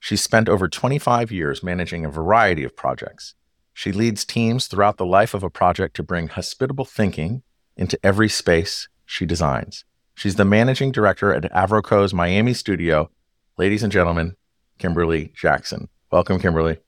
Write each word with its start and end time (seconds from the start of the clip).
She's 0.00 0.22
spent 0.22 0.48
over 0.48 0.68
25 0.68 1.32
years 1.32 1.62
managing 1.62 2.04
a 2.04 2.10
variety 2.10 2.64
of 2.64 2.76
projects. 2.76 3.34
She 3.74 3.92
leads 3.92 4.24
teams 4.24 4.66
throughout 4.66 4.96
the 4.96 5.06
life 5.06 5.34
of 5.34 5.42
a 5.42 5.50
project 5.50 5.96
to 5.96 6.02
bring 6.02 6.28
hospitable 6.28 6.84
thinking 6.84 7.42
into 7.76 7.98
every 8.02 8.28
space 8.28 8.88
she 9.06 9.24
designs. 9.24 9.84
She's 10.14 10.34
the 10.34 10.44
managing 10.44 10.90
director 10.90 11.32
at 11.32 11.44
AvroKO's 11.52 12.12
Miami 12.12 12.54
studio. 12.54 13.10
Ladies 13.56 13.82
and 13.82 13.92
gentlemen, 13.92 14.34
Kimberly 14.78 15.32
Jackson. 15.36 15.88
Welcome, 16.10 16.40
Kimberly. 16.40 16.78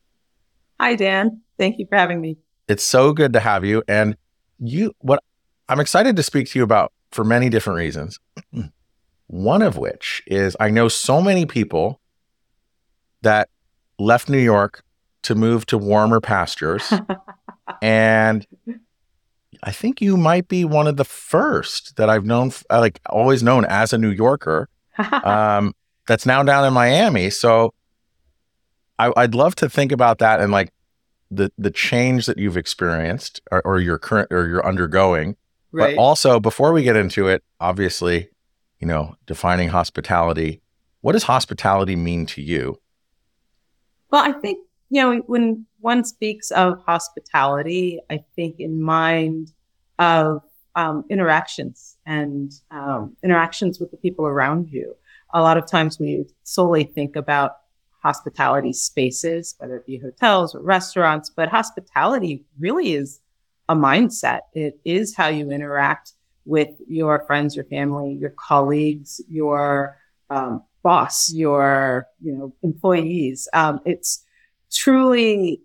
Hi, 0.80 0.96
Dan. 0.96 1.42
Thank 1.58 1.78
you 1.78 1.86
for 1.88 1.96
having 1.96 2.20
me. 2.20 2.38
It's 2.66 2.84
so 2.84 3.12
good 3.12 3.32
to 3.34 3.40
have 3.40 3.64
you. 3.64 3.82
And 3.86 4.16
you, 4.58 4.92
what 4.98 5.22
I'm 5.68 5.78
excited 5.78 6.16
to 6.16 6.22
speak 6.22 6.48
to 6.50 6.58
you 6.58 6.64
about 6.64 6.92
for 7.12 7.24
many 7.24 7.48
different 7.48 7.76
reasons. 7.76 8.18
One 9.26 9.62
of 9.62 9.76
which 9.76 10.22
is 10.26 10.56
I 10.58 10.70
know 10.70 10.88
so 10.88 11.20
many 11.22 11.46
people 11.46 11.99
that 13.22 13.48
left 13.98 14.28
New 14.28 14.38
York 14.38 14.82
to 15.22 15.34
move 15.34 15.66
to 15.66 15.78
warmer 15.78 16.20
pastures. 16.20 16.92
and 17.82 18.46
I 19.62 19.72
think 19.72 20.00
you 20.00 20.16
might 20.16 20.48
be 20.48 20.64
one 20.64 20.86
of 20.86 20.96
the 20.96 21.04
first 21.04 21.96
that 21.96 22.08
I've 22.08 22.24
known, 22.24 22.52
uh, 22.70 22.80
like 22.80 23.00
always 23.06 23.42
known 23.42 23.64
as 23.66 23.92
a 23.92 23.98
New 23.98 24.10
Yorker, 24.10 24.68
um, 25.24 25.74
that's 26.06 26.26
now 26.26 26.42
down 26.42 26.64
in 26.64 26.72
Miami. 26.72 27.30
So 27.30 27.74
I, 28.98 29.08
would 29.16 29.34
love 29.34 29.54
to 29.56 29.68
think 29.68 29.92
about 29.92 30.18
that 30.18 30.40
and 30.40 30.52
like 30.52 30.72
the 31.30 31.52
the 31.56 31.70
change 31.70 32.26
that 32.26 32.38
you've 32.38 32.56
experienced 32.56 33.40
or, 33.50 33.62
or 33.64 33.80
your 33.80 33.98
current 33.98 34.28
or 34.32 34.48
you're 34.48 34.66
undergoing. 34.66 35.36
Right. 35.72 35.96
But 35.96 36.00
also, 36.00 36.40
before 36.40 36.72
we 36.72 36.82
get 36.82 36.96
into 36.96 37.28
it, 37.28 37.44
obviously, 37.60 38.28
you 38.80 38.86
know, 38.86 39.14
defining 39.26 39.68
hospitality. 39.68 40.60
What 41.02 41.12
does 41.12 41.22
hospitality 41.22 41.96
mean 41.96 42.26
to 42.26 42.42
you? 42.42 42.78
Well, 44.10 44.22
I 44.22 44.32
think, 44.32 44.58
you 44.90 45.02
know, 45.02 45.16
when 45.26 45.66
one 45.80 46.04
speaks 46.04 46.50
of 46.50 46.82
hospitality, 46.84 48.00
I 48.10 48.24
think 48.34 48.58
in 48.58 48.82
mind 48.82 49.52
of 49.98 50.42
um, 50.74 51.04
interactions 51.10 51.96
and 52.06 52.52
um, 52.70 53.16
interactions 53.22 53.80
with 53.80 53.90
the 53.90 53.96
people 53.96 54.26
around 54.26 54.70
you. 54.70 54.96
A 55.32 55.40
lot 55.40 55.56
of 55.56 55.66
times 55.66 55.98
we 55.98 56.24
solely 56.42 56.84
think 56.84 57.16
about 57.16 57.58
hospitality 58.02 58.72
spaces, 58.72 59.54
whether 59.58 59.76
it 59.76 59.86
be 59.86 59.98
hotels 59.98 60.54
or 60.54 60.60
restaurants, 60.60 61.30
but 61.30 61.48
hospitality 61.48 62.44
really 62.58 62.94
is 62.94 63.20
a 63.68 63.76
mindset. 63.76 64.40
It 64.54 64.80
is 64.84 65.14
how 65.14 65.28
you 65.28 65.50
interact 65.50 66.12
with 66.44 66.70
your 66.88 67.24
friends, 67.26 67.54
your 67.54 67.66
family, 67.66 68.14
your 68.14 68.30
colleagues, 68.30 69.20
your 69.28 69.98
um, 70.30 70.62
boss, 70.82 71.32
your, 71.32 72.06
you 72.20 72.32
know, 72.32 72.54
employees. 72.62 73.48
Um, 73.52 73.80
it's 73.84 74.24
truly 74.72 75.62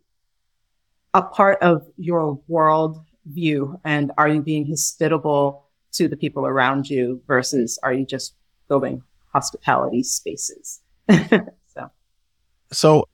a 1.14 1.22
part 1.22 1.62
of 1.62 1.88
your 1.98 2.40
world 2.48 3.00
view. 3.26 3.80
And 3.84 4.12
are 4.18 4.28
you 4.28 4.42
being 4.42 4.68
hospitable 4.68 5.66
to 5.94 6.08
the 6.08 6.18
people 6.18 6.46
around 6.46 6.90
you 6.90 7.22
versus 7.28 7.80
are 7.84 7.94
you 7.94 8.06
just 8.06 8.36
building 8.68 9.02
hospitality 9.32 10.04
spaces? 10.04 10.82
so, 11.10 11.92
so 12.72 13.08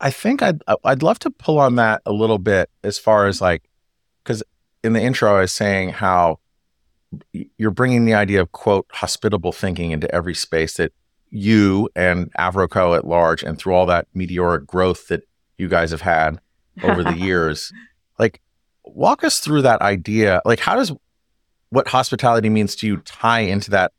I 0.00 0.10
think 0.10 0.42
I'd, 0.42 0.62
I'd 0.84 1.02
love 1.02 1.18
to 1.20 1.30
pull 1.30 1.58
on 1.58 1.76
that 1.76 2.02
a 2.06 2.12
little 2.12 2.38
bit 2.38 2.70
as 2.82 2.98
far 2.98 3.26
as 3.26 3.40
like, 3.40 3.68
cause 4.24 4.42
in 4.82 4.92
the 4.92 5.02
intro, 5.02 5.36
I 5.36 5.40
was 5.40 5.52
saying 5.52 5.90
how 5.90 6.38
you're 7.32 7.70
bringing 7.70 8.04
the 8.04 8.14
idea 8.14 8.40
of 8.40 8.52
quote 8.52 8.86
hospitable 8.90 9.52
thinking 9.52 9.90
into 9.90 10.12
every 10.14 10.34
space 10.34 10.74
that 10.74 10.92
you 11.30 11.88
and 11.96 12.32
AvroKO 12.34 12.96
at 12.96 13.06
large, 13.06 13.42
and 13.42 13.58
through 13.58 13.74
all 13.74 13.86
that 13.86 14.06
meteoric 14.14 14.66
growth 14.66 15.08
that 15.08 15.22
you 15.58 15.68
guys 15.68 15.90
have 15.90 16.00
had 16.00 16.40
over 16.82 17.02
the 17.02 17.14
years, 17.18 17.72
like 18.18 18.40
walk 18.84 19.24
us 19.24 19.40
through 19.40 19.62
that 19.62 19.80
idea. 19.82 20.40
Like, 20.44 20.60
how 20.60 20.76
does 20.76 20.92
what 21.70 21.88
hospitality 21.88 22.48
means 22.48 22.76
to 22.76 22.86
you 22.86 22.98
tie 22.98 23.40
into 23.40 23.70
that, 23.72 23.92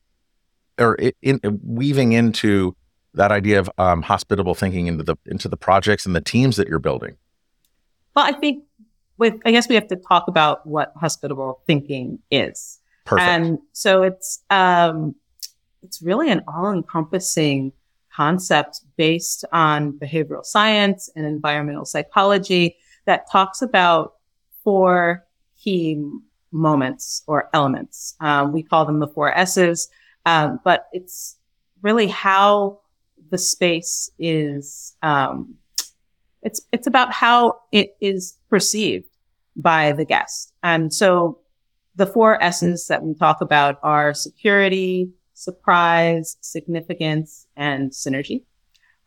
or 0.80 0.96
in, 0.96 1.40
in 1.44 1.60
weaving 1.64 2.14
into 2.14 2.76
that 3.14 3.32
idea 3.32 3.60
of 3.60 3.70
um, 3.78 4.02
hospitable 4.02 4.56
thinking 4.56 4.88
into 4.88 5.04
the 5.04 5.18
into 5.26 5.50
the 5.50 5.58
projects 5.58 6.06
and 6.06 6.16
the 6.16 6.22
teams 6.22 6.58
that 6.58 6.68
you're 6.68 6.80
building? 6.80 7.18
Well, 8.16 8.26
I 8.26 8.32
think 8.32 8.64
with 9.18 9.36
I 9.46 9.52
guess 9.52 9.68
we 9.68 9.76
have 9.76 9.88
to 9.90 9.96
talk 9.96 10.28
about 10.28 10.66
what 10.66 10.94
hospitable 10.96 11.62
thinking 11.68 12.20
is. 12.32 12.80
Perfect. 13.06 13.28
And 13.28 13.60
so 13.72 14.04
it's 14.04 14.44
um, 14.50 15.16
it's 15.84 16.02
really 16.02 16.32
an 16.32 16.42
all 16.48 16.72
encompassing 16.72 17.72
concept 18.12 18.82
based 18.98 19.46
on 19.52 19.94
behavioral 19.94 20.44
science 20.44 21.10
and 21.16 21.26
environmental 21.26 21.86
psychology 21.86 22.78
that 23.06 23.30
talks 23.32 23.62
about 23.62 24.14
four 24.64 25.24
key 25.58 26.02
moments 26.52 27.24
or 27.28 27.50
elements. 27.54 28.16
Um, 28.20 28.52
we 28.52 28.64
call 28.64 28.86
them 28.86 29.00
the 29.00 29.08
four 29.08 29.32
S's, 29.38 29.90
um, 30.26 30.60
but 30.64 30.88
it's 30.92 31.38
really 31.82 32.08
how 32.08 32.80
the 33.30 33.38
space 33.38 34.10
is. 34.18 34.96
Um, 35.04 35.56
it's 36.42 36.62
it's 36.72 36.88
about 36.88 37.12
how 37.12 37.60
it 37.72 37.96
is 38.02 38.38
perceived 38.50 39.10
by 39.56 39.92
the 39.92 40.06
guest, 40.06 40.54
and 40.64 40.94
so 40.94 41.40
the 41.96 42.06
four 42.06 42.42
S's 42.42 42.88
that 42.88 43.04
we 43.04 43.14
talk 43.14 43.42
about 43.42 43.80
are 43.84 44.14
security, 44.14 45.10
surprise, 45.34 46.38
significance, 46.42 47.48
and 47.56 47.92
synergy. 47.92 48.44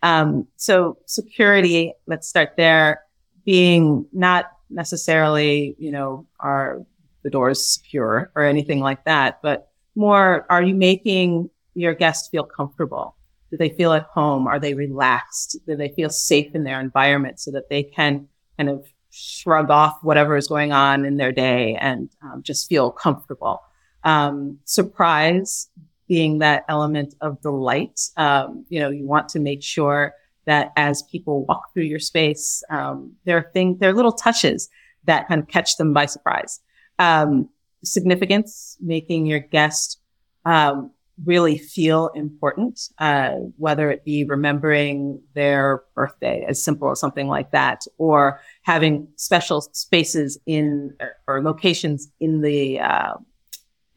Um, 0.02 0.46
so 0.56 0.98
security, 1.06 1.92
let's 2.06 2.28
start 2.28 2.54
there, 2.56 3.02
being 3.44 4.06
not 4.12 4.46
necessarily, 4.70 5.74
you 5.78 5.90
know, 5.90 6.26
are 6.38 6.82
the 7.22 7.30
doors 7.30 7.66
secure 7.66 8.30
or 8.34 8.44
anything 8.44 8.80
like 8.80 9.04
that, 9.04 9.40
but 9.42 9.70
more, 9.94 10.46
are 10.48 10.62
you 10.62 10.74
making 10.74 11.50
your 11.74 11.94
guests 11.94 12.28
feel 12.28 12.44
comfortable? 12.44 13.16
Do 13.50 13.56
they 13.56 13.70
feel 13.70 13.92
at 13.92 14.04
home? 14.04 14.46
Are 14.46 14.60
they 14.60 14.74
relaxed? 14.74 15.56
Do 15.66 15.74
they 15.74 15.88
feel 15.88 16.10
safe 16.10 16.54
in 16.54 16.64
their 16.64 16.80
environment 16.80 17.40
so 17.40 17.50
that 17.52 17.68
they 17.68 17.82
can 17.82 18.28
kind 18.56 18.68
of 18.68 18.86
shrug 19.18 19.70
off 19.70 19.98
whatever 20.02 20.36
is 20.36 20.48
going 20.48 20.72
on 20.72 21.04
in 21.04 21.16
their 21.16 21.32
day 21.32 21.76
and 21.80 22.10
um, 22.22 22.42
just 22.42 22.68
feel 22.68 22.90
comfortable? 22.90 23.62
Um, 24.04 24.58
surprise, 24.64 25.68
being 26.06 26.38
that 26.38 26.64
element 26.68 27.14
of 27.20 27.40
delight. 27.42 28.00
Um, 28.16 28.64
you 28.68 28.80
know, 28.80 28.90
you 28.90 29.06
want 29.06 29.28
to 29.30 29.40
make 29.40 29.62
sure 29.62 30.14
that 30.46 30.72
as 30.76 31.02
people 31.02 31.44
walk 31.44 31.72
through 31.74 31.84
your 31.84 31.98
space, 31.98 32.62
um, 32.70 33.12
there 33.24 33.36
are 33.36 33.50
things, 33.52 33.78
there 33.78 33.90
are 33.90 33.94
little 33.94 34.12
touches 34.12 34.70
that 35.04 35.28
kind 35.28 35.42
of 35.42 35.48
catch 35.48 35.76
them 35.76 35.92
by 35.92 36.06
surprise. 36.06 36.60
Um, 36.98 37.50
significance, 37.84 38.76
making 38.80 39.26
your 39.26 39.40
guest 39.40 40.00
um, 40.44 40.90
really 41.24 41.58
feel 41.58 42.08
important, 42.14 42.80
uh, 42.98 43.32
whether 43.56 43.90
it 43.90 44.04
be 44.04 44.24
remembering 44.24 45.20
their 45.34 45.82
birthday, 45.94 46.44
as 46.48 46.62
simple 46.62 46.90
as 46.90 47.00
something 47.00 47.26
like 47.26 47.50
that, 47.50 47.84
or 47.98 48.40
having 48.62 49.08
special 49.16 49.60
spaces 49.60 50.38
in 50.46 50.94
or, 51.26 51.42
locations 51.42 52.08
in 52.20 52.40
the 52.40 52.80
uh, 52.80 53.14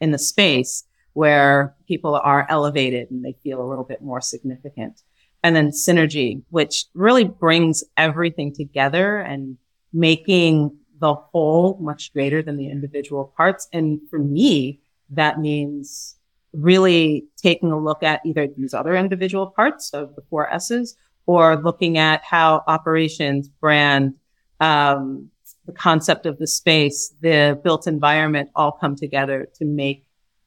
in 0.00 0.10
the 0.10 0.18
space 0.18 0.84
where 1.12 1.74
people 1.86 2.14
are 2.14 2.46
elevated 2.48 3.10
and 3.10 3.24
they 3.24 3.36
feel 3.42 3.62
a 3.62 3.68
little 3.68 3.84
bit 3.84 4.02
more 4.02 4.20
significant. 4.20 5.02
And 5.44 5.54
then 5.54 5.68
synergy, 5.68 6.42
which 6.50 6.86
really 6.94 7.24
brings 7.24 7.84
everything 7.96 8.54
together 8.54 9.18
and 9.18 9.58
making 9.92 10.76
the 10.98 11.14
whole 11.14 11.78
much 11.80 12.12
greater 12.12 12.42
than 12.42 12.56
the 12.56 12.70
individual 12.70 13.32
parts. 13.36 13.68
And 13.72 14.00
for 14.08 14.18
me, 14.18 14.80
that 15.10 15.40
means 15.40 16.16
really 16.52 17.24
taking 17.36 17.72
a 17.72 17.78
look 17.78 18.02
at 18.02 18.20
either 18.24 18.46
these 18.56 18.74
other 18.74 18.94
individual 18.94 19.48
parts 19.48 19.90
of 19.90 20.14
the 20.16 20.22
four 20.28 20.52
S's 20.52 20.96
or 21.26 21.56
looking 21.56 21.98
at 21.98 22.22
how 22.24 22.62
operations, 22.66 23.48
brand, 23.48 24.14
um, 24.60 25.30
the 25.66 25.72
concept 25.72 26.26
of 26.26 26.38
the 26.38 26.46
space, 26.46 27.14
the 27.20 27.60
built 27.62 27.86
environment 27.86 28.50
all 28.54 28.72
come 28.72 28.96
together 28.96 29.48
to 29.54 29.64
make 29.64 30.04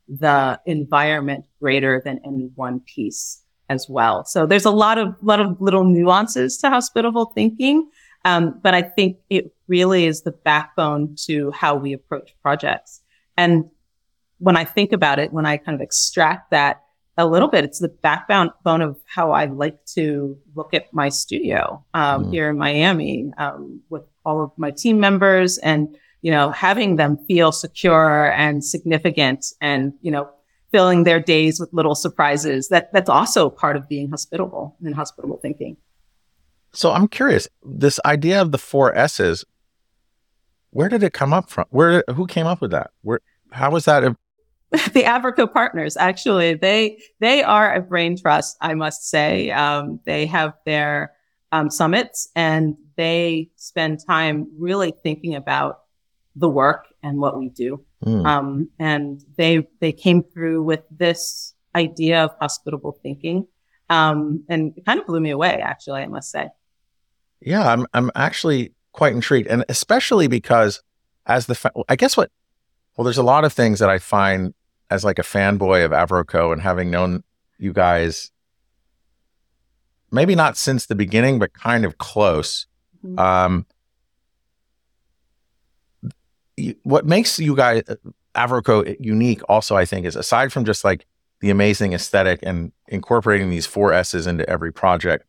the 0.07 0.59
environment 0.65 1.45
greater 1.59 2.01
than 2.03 2.19
any 2.25 2.49
one 2.55 2.79
piece. 2.81 3.41
as 3.69 3.87
well. 3.89 4.23
So 4.25 4.45
there's 4.45 4.65
a 4.65 4.71
lot 4.71 4.97
of 4.97 5.15
lot 5.21 5.39
of 5.39 5.59
little 5.59 5.83
nuances 5.83 6.57
to 6.59 6.69
hospitable 6.69 7.31
thinking, 7.33 7.89
um, 8.23 8.59
but 8.61 8.73
I 8.73 8.81
think 8.81 9.17
it 9.29 9.53
really 9.67 10.05
is 10.05 10.21
the 10.21 10.31
backbone 10.31 11.15
to 11.25 11.51
how 11.51 11.75
we 11.75 11.93
approach 11.93 12.35
projects. 12.41 13.01
And 13.37 13.69
when 14.39 14.57
I 14.57 14.65
think 14.65 14.91
about 14.91 15.19
it, 15.19 15.31
when 15.31 15.45
I 15.45 15.57
kind 15.57 15.75
of 15.75 15.81
extract 15.81 16.51
that 16.51 16.83
a 17.17 17.25
little 17.25 17.47
bit, 17.47 17.63
it's 17.63 17.79
the 17.79 17.87
backbone 17.87 18.51
bone 18.63 18.81
of 18.81 18.99
how 19.05 19.31
I 19.31 19.45
like 19.45 19.83
to 19.93 20.37
look 20.53 20.73
at 20.73 20.93
my 20.93 21.09
studio 21.09 21.83
um, 21.93 22.25
mm. 22.25 22.31
here 22.31 22.49
in 22.49 22.57
Miami 22.57 23.31
um, 23.37 23.81
with 23.89 24.03
all 24.25 24.43
of 24.43 24.51
my 24.57 24.71
team 24.71 24.99
members 24.99 25.57
and 25.59 25.95
you 26.21 26.31
know 26.31 26.51
having 26.51 26.97
them 26.97 27.17
feel 27.25 27.51
secure 27.51 28.31
and 28.33 28.63
significant 28.63 29.53
and 29.61 29.93
you 30.01 30.11
know 30.11 30.29
filling 30.71 31.05
their 31.05 31.21
days 31.21 31.59
with 31.59 31.71
little 31.71 31.95
surprises. 31.95 32.67
That 32.67 32.91
that's 32.91 33.09
also 33.09 33.49
part 33.49 33.77
of 33.77 33.87
being 33.87 34.09
hospitable 34.09 34.75
and 34.83 34.93
hospitable 34.93 35.37
thinking. 35.37 35.77
So 36.73 36.91
I'm 36.91 37.07
curious, 37.07 37.47
this 37.63 38.01
idea 38.03 38.41
of 38.41 38.51
the 38.51 38.57
four 38.57 38.93
S's, 38.93 39.45
where 40.71 40.89
did 40.89 41.03
it 41.03 41.13
come 41.13 41.31
up 41.31 41.49
from? 41.49 41.65
Where 41.69 42.03
who 42.13 42.27
came 42.27 42.45
up 42.45 42.59
with 42.59 42.71
that? 42.71 42.91
Where 43.01 43.21
how 43.51 43.71
was 43.71 43.85
that? 43.85 44.03
The 44.93 45.03
AvroKO 45.03 45.51
partners, 45.51 45.95
actually, 45.95 46.55
they 46.55 46.99
they 47.19 47.43
are 47.43 47.73
a 47.73 47.81
brain 47.81 48.17
trust. 48.17 48.57
I 48.61 48.73
must 48.73 49.09
say, 49.09 49.51
um, 49.51 49.99
they 50.05 50.25
have 50.25 50.53
their 50.65 51.13
um, 51.51 51.69
summits 51.69 52.29
and 52.35 52.75
they 52.97 53.49
spend 53.55 53.99
time 54.05 54.47
really 54.57 54.93
thinking 55.03 55.35
about 55.35 55.81
the 56.35 56.49
work 56.49 56.87
and 57.01 57.19
what 57.19 57.37
we 57.39 57.49
do. 57.49 57.83
Mm. 58.03 58.25
Um, 58.25 58.69
and 58.79 59.23
they 59.37 59.67
they 59.79 59.91
came 59.91 60.23
through 60.23 60.63
with 60.63 60.81
this 60.91 61.53
idea 61.75 62.23
of 62.23 62.31
hospitable 62.39 62.97
thinking, 63.01 63.47
um, 63.89 64.43
and 64.49 64.73
it 64.77 64.85
kind 64.85 64.99
of 64.99 65.07
blew 65.07 65.19
me 65.19 65.31
away. 65.31 65.61
Actually, 65.61 66.01
I 66.01 66.07
must 66.07 66.31
say. 66.31 66.49
Yeah, 67.41 67.67
I'm 67.67 67.87
I'm 67.93 68.11
actually 68.15 68.73
quite 68.91 69.13
intrigued, 69.13 69.47
and 69.47 69.63
especially 69.69 70.27
because 70.27 70.81
as 71.25 71.47
the 71.47 71.55
fa- 71.55 71.71
I 71.89 71.95
guess 71.95 72.15
what 72.17 72.31
well, 72.95 73.03
there's 73.03 73.17
a 73.17 73.23
lot 73.23 73.43
of 73.43 73.53
things 73.53 73.79
that 73.79 73.89
I 73.89 73.99
find 73.99 74.53
as 74.89 75.03
like 75.03 75.19
a 75.19 75.23
fanboy 75.23 75.83
of 75.83 75.91
AvroKO 75.91 76.53
and 76.53 76.61
having 76.61 76.89
known 76.89 77.23
you 77.57 77.73
guys, 77.73 78.31
maybe 80.11 80.35
not 80.35 80.57
since 80.57 80.85
the 80.85 80.95
beginning, 80.95 81.39
but 81.39 81.53
kind 81.53 81.85
of 81.85 81.97
close. 81.97 82.67
Mm-hmm. 83.05 83.19
Um, 83.19 83.65
what 86.83 87.05
makes 87.05 87.37
you 87.39 87.55
guys 87.55 87.83
AvroKO 88.35 88.95
unique 88.99 89.41
also, 89.49 89.75
I 89.75 89.85
think, 89.85 90.05
is 90.05 90.15
aside 90.15 90.53
from 90.53 90.63
just 90.63 90.83
like 90.83 91.05
the 91.41 91.49
amazing 91.49 91.93
aesthetic 91.93 92.39
and 92.43 92.71
incorporating 92.87 93.49
these 93.49 93.65
four 93.65 93.91
S's 93.91 94.25
into 94.25 94.49
every 94.49 94.71
project, 94.71 95.25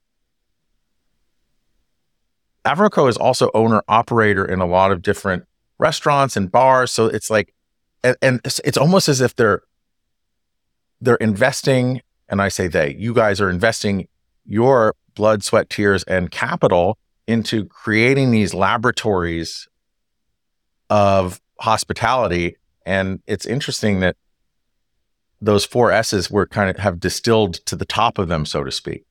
AvroKO 2.64 3.08
is 3.08 3.16
also 3.16 3.50
owner 3.54 3.82
operator 3.88 4.44
in 4.44 4.60
a 4.60 4.66
lot 4.66 4.92
of 4.92 5.02
different 5.02 5.44
restaurants 5.78 6.36
and 6.36 6.50
bars. 6.50 6.90
So 6.92 7.06
it's 7.06 7.30
like, 7.30 7.52
and, 8.06 8.16
and 8.22 8.40
it's, 8.44 8.76
almost 8.76 9.08
as 9.08 9.20
if 9.20 9.34
they're 9.34 9.62
they're 11.00 11.16
investing, 11.16 12.02
and 12.28 12.40
I 12.40 12.48
say 12.48 12.68
they, 12.68 12.94
you 12.98 13.12
guys 13.12 13.40
are 13.40 13.50
investing 13.50 14.08
your 14.46 14.94
blood, 15.14 15.42
sweat, 15.42 15.68
tears, 15.68 16.04
and 16.04 16.30
capital 16.30 16.98
into 17.26 17.64
creating 17.64 18.30
these 18.30 18.54
laboratories 18.54 19.68
of 20.88 21.40
hospitality. 21.60 22.56
And 22.86 23.20
it's 23.26 23.44
interesting 23.44 24.00
that 24.00 24.16
those 25.40 25.64
four 25.64 25.90
S's 25.90 26.30
were 26.30 26.46
kind 26.46 26.70
of 26.70 26.76
have 26.76 27.00
distilled 27.00 27.54
to 27.66 27.76
the 27.76 27.84
top 27.84 28.18
of 28.18 28.28
them, 28.28 28.46
so 28.46 28.62
to 28.62 28.70
speak. 28.70 29.04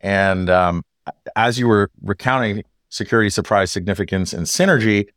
And 0.00 0.48
um, 0.48 0.82
as 1.36 1.58
you 1.58 1.68
were 1.68 1.90
recounting 2.02 2.64
security, 2.88 3.30
surprise, 3.30 3.70
significance, 3.70 4.32
and 4.32 4.46
synergy, 4.46 5.08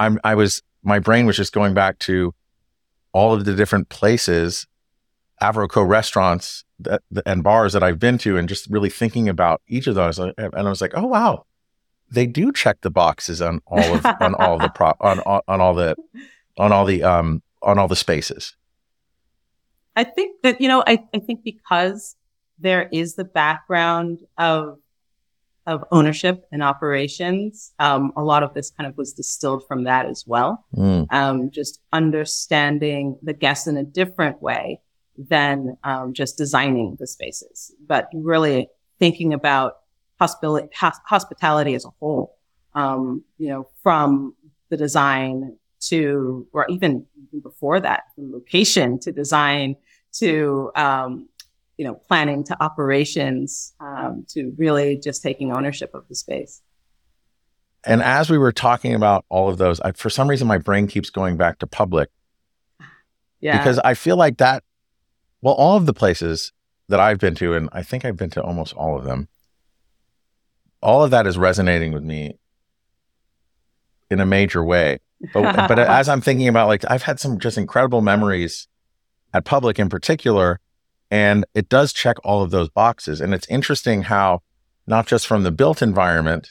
I'm, 0.00 0.18
I 0.24 0.34
was, 0.34 0.62
my 0.82 0.98
brain 0.98 1.26
was 1.26 1.36
just 1.36 1.52
going 1.52 1.74
back 1.74 1.98
to 2.00 2.34
all 3.12 3.34
of 3.34 3.44
the 3.44 3.54
different 3.54 3.88
places, 3.88 4.66
AvroKO 5.42 5.86
restaurants 5.86 6.64
that, 6.78 7.02
and 7.26 7.42
bars 7.42 7.72
that 7.72 7.82
I've 7.82 7.98
been 7.98 8.18
to, 8.18 8.36
and 8.36 8.48
just 8.48 8.68
really 8.70 8.90
thinking 8.90 9.28
about 9.28 9.62
each 9.66 9.86
of 9.86 9.94
those. 9.94 10.18
And 10.18 10.34
I 10.38 10.62
was 10.62 10.80
like, 10.80 10.92
oh, 10.94 11.06
wow, 11.06 11.46
they 12.10 12.26
do 12.26 12.52
check 12.52 12.80
the 12.80 12.90
boxes 12.90 13.40
on 13.40 13.60
all 13.66 13.94
of 13.94 14.04
on 14.20 14.34
all 14.34 14.58
the 14.58 14.68
pro 14.68 14.92
on, 15.00 15.20
on 15.20 15.40
on 15.46 15.60
all 15.60 15.74
the 15.74 15.96
on 16.58 16.72
all 16.72 16.84
the 16.84 17.02
um 17.02 17.42
on 17.62 17.78
all 17.78 17.88
the 17.88 17.96
spaces. 17.96 18.56
I 19.96 20.04
think 20.04 20.42
that 20.42 20.60
you 20.60 20.68
know 20.68 20.82
I, 20.86 21.04
I 21.14 21.18
think 21.18 21.44
because 21.44 22.16
there 22.58 22.88
is 22.92 23.14
the 23.14 23.24
background 23.24 24.20
of 24.36 24.78
of 25.70 25.84
ownership 25.92 26.46
and 26.52 26.62
operations, 26.62 27.72
um, 27.78 28.12
a 28.16 28.22
lot 28.22 28.42
of 28.42 28.52
this 28.54 28.70
kind 28.70 28.88
of 28.88 28.96
was 28.96 29.12
distilled 29.12 29.66
from 29.66 29.84
that 29.84 30.06
as 30.06 30.24
well. 30.26 30.64
Mm. 30.76 31.06
Um, 31.12 31.50
just 31.50 31.80
understanding 31.92 33.16
the 33.22 33.32
guests 33.32 33.66
in 33.66 33.76
a 33.76 33.84
different 33.84 34.42
way 34.42 34.80
than 35.16 35.76
um, 35.84 36.12
just 36.12 36.36
designing 36.36 36.96
the 36.98 37.06
spaces, 37.06 37.72
but 37.86 38.08
really 38.12 38.68
thinking 38.98 39.32
about 39.32 39.78
hospitality, 40.18 40.68
hospitality 40.74 41.74
as 41.74 41.84
a 41.84 41.90
whole. 42.00 42.36
Um, 42.74 43.24
you 43.38 43.48
know, 43.48 43.68
from 43.82 44.34
the 44.68 44.76
design 44.76 45.56
to, 45.88 46.46
or 46.52 46.66
even 46.68 47.06
before 47.42 47.80
that, 47.80 48.04
from 48.14 48.32
location 48.32 48.98
to 49.00 49.12
design 49.12 49.76
to, 50.12 50.70
um, 50.76 51.28
you 51.80 51.86
know, 51.86 51.94
planning 51.94 52.44
to 52.44 52.62
operations, 52.62 53.72
um, 53.80 54.26
to 54.28 54.52
really 54.58 54.98
just 54.98 55.22
taking 55.22 55.50
ownership 55.50 55.94
of 55.94 56.06
the 56.08 56.14
space. 56.14 56.60
And 57.84 58.02
as 58.02 58.28
we 58.28 58.36
were 58.36 58.52
talking 58.52 58.94
about 58.94 59.24
all 59.30 59.48
of 59.48 59.56
those, 59.56 59.80
I, 59.80 59.92
for 59.92 60.10
some 60.10 60.28
reason, 60.28 60.46
my 60.46 60.58
brain 60.58 60.88
keeps 60.88 61.08
going 61.08 61.38
back 61.38 61.58
to 61.60 61.66
public. 61.66 62.10
Yeah. 63.40 63.56
Because 63.56 63.78
I 63.78 63.94
feel 63.94 64.18
like 64.18 64.36
that, 64.36 64.62
well, 65.40 65.54
all 65.54 65.78
of 65.78 65.86
the 65.86 65.94
places 65.94 66.52
that 66.90 67.00
I've 67.00 67.18
been 67.18 67.34
to, 67.36 67.54
and 67.54 67.70
I 67.72 67.82
think 67.82 68.04
I've 68.04 68.18
been 68.18 68.28
to 68.32 68.42
almost 68.42 68.74
all 68.74 68.98
of 68.98 69.04
them, 69.04 69.28
all 70.82 71.02
of 71.02 71.10
that 71.12 71.26
is 71.26 71.38
resonating 71.38 71.92
with 71.92 72.02
me 72.02 72.34
in 74.10 74.20
a 74.20 74.26
major 74.26 74.62
way. 74.62 74.98
But, 75.32 75.66
but 75.66 75.78
as 75.78 76.10
I'm 76.10 76.20
thinking 76.20 76.46
about, 76.46 76.68
like, 76.68 76.84
I've 76.90 77.04
had 77.04 77.18
some 77.18 77.38
just 77.38 77.56
incredible 77.56 78.02
memories 78.02 78.68
at 79.32 79.46
Public 79.46 79.78
in 79.78 79.88
particular, 79.88 80.60
and 81.10 81.44
it 81.54 81.68
does 81.68 81.92
check 81.92 82.16
all 82.24 82.42
of 82.42 82.50
those 82.50 82.68
boxes. 82.68 83.20
And 83.20 83.34
it's 83.34 83.48
interesting 83.48 84.02
how, 84.02 84.42
not 84.86 85.06
just 85.06 85.26
from 85.26 85.42
the 85.42 85.50
built 85.50 85.82
environment, 85.82 86.50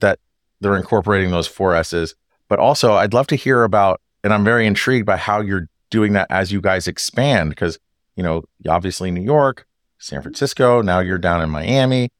that 0.00 0.18
they're 0.60 0.76
incorporating 0.76 1.30
those 1.30 1.46
four 1.46 1.74
S's, 1.74 2.14
but 2.48 2.58
also 2.58 2.94
I'd 2.94 3.14
love 3.14 3.26
to 3.28 3.36
hear 3.36 3.64
about, 3.64 4.00
and 4.22 4.32
I'm 4.32 4.44
very 4.44 4.66
intrigued 4.66 5.06
by 5.06 5.16
how 5.16 5.40
you're 5.40 5.68
doing 5.90 6.12
that 6.12 6.28
as 6.30 6.52
you 6.52 6.60
guys 6.60 6.86
expand, 6.86 7.50
because, 7.50 7.78
you 8.16 8.22
know, 8.22 8.44
obviously 8.68 9.10
New 9.10 9.22
York, 9.22 9.66
San 9.98 10.22
Francisco, 10.22 10.82
now 10.82 11.00
you're 11.00 11.18
down 11.18 11.42
in 11.42 11.50
Miami 11.50 12.10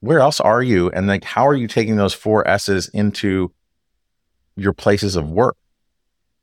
where 0.00 0.20
else 0.20 0.40
are 0.40 0.62
you? 0.62 0.90
And 0.90 1.06
like, 1.06 1.24
how 1.24 1.46
are 1.46 1.54
you 1.54 1.66
taking 1.66 1.96
those 1.96 2.14
four 2.14 2.46
S's 2.46 2.88
into 2.88 3.52
your 4.56 4.72
places 4.72 5.16
of 5.16 5.30
work? 5.30 5.56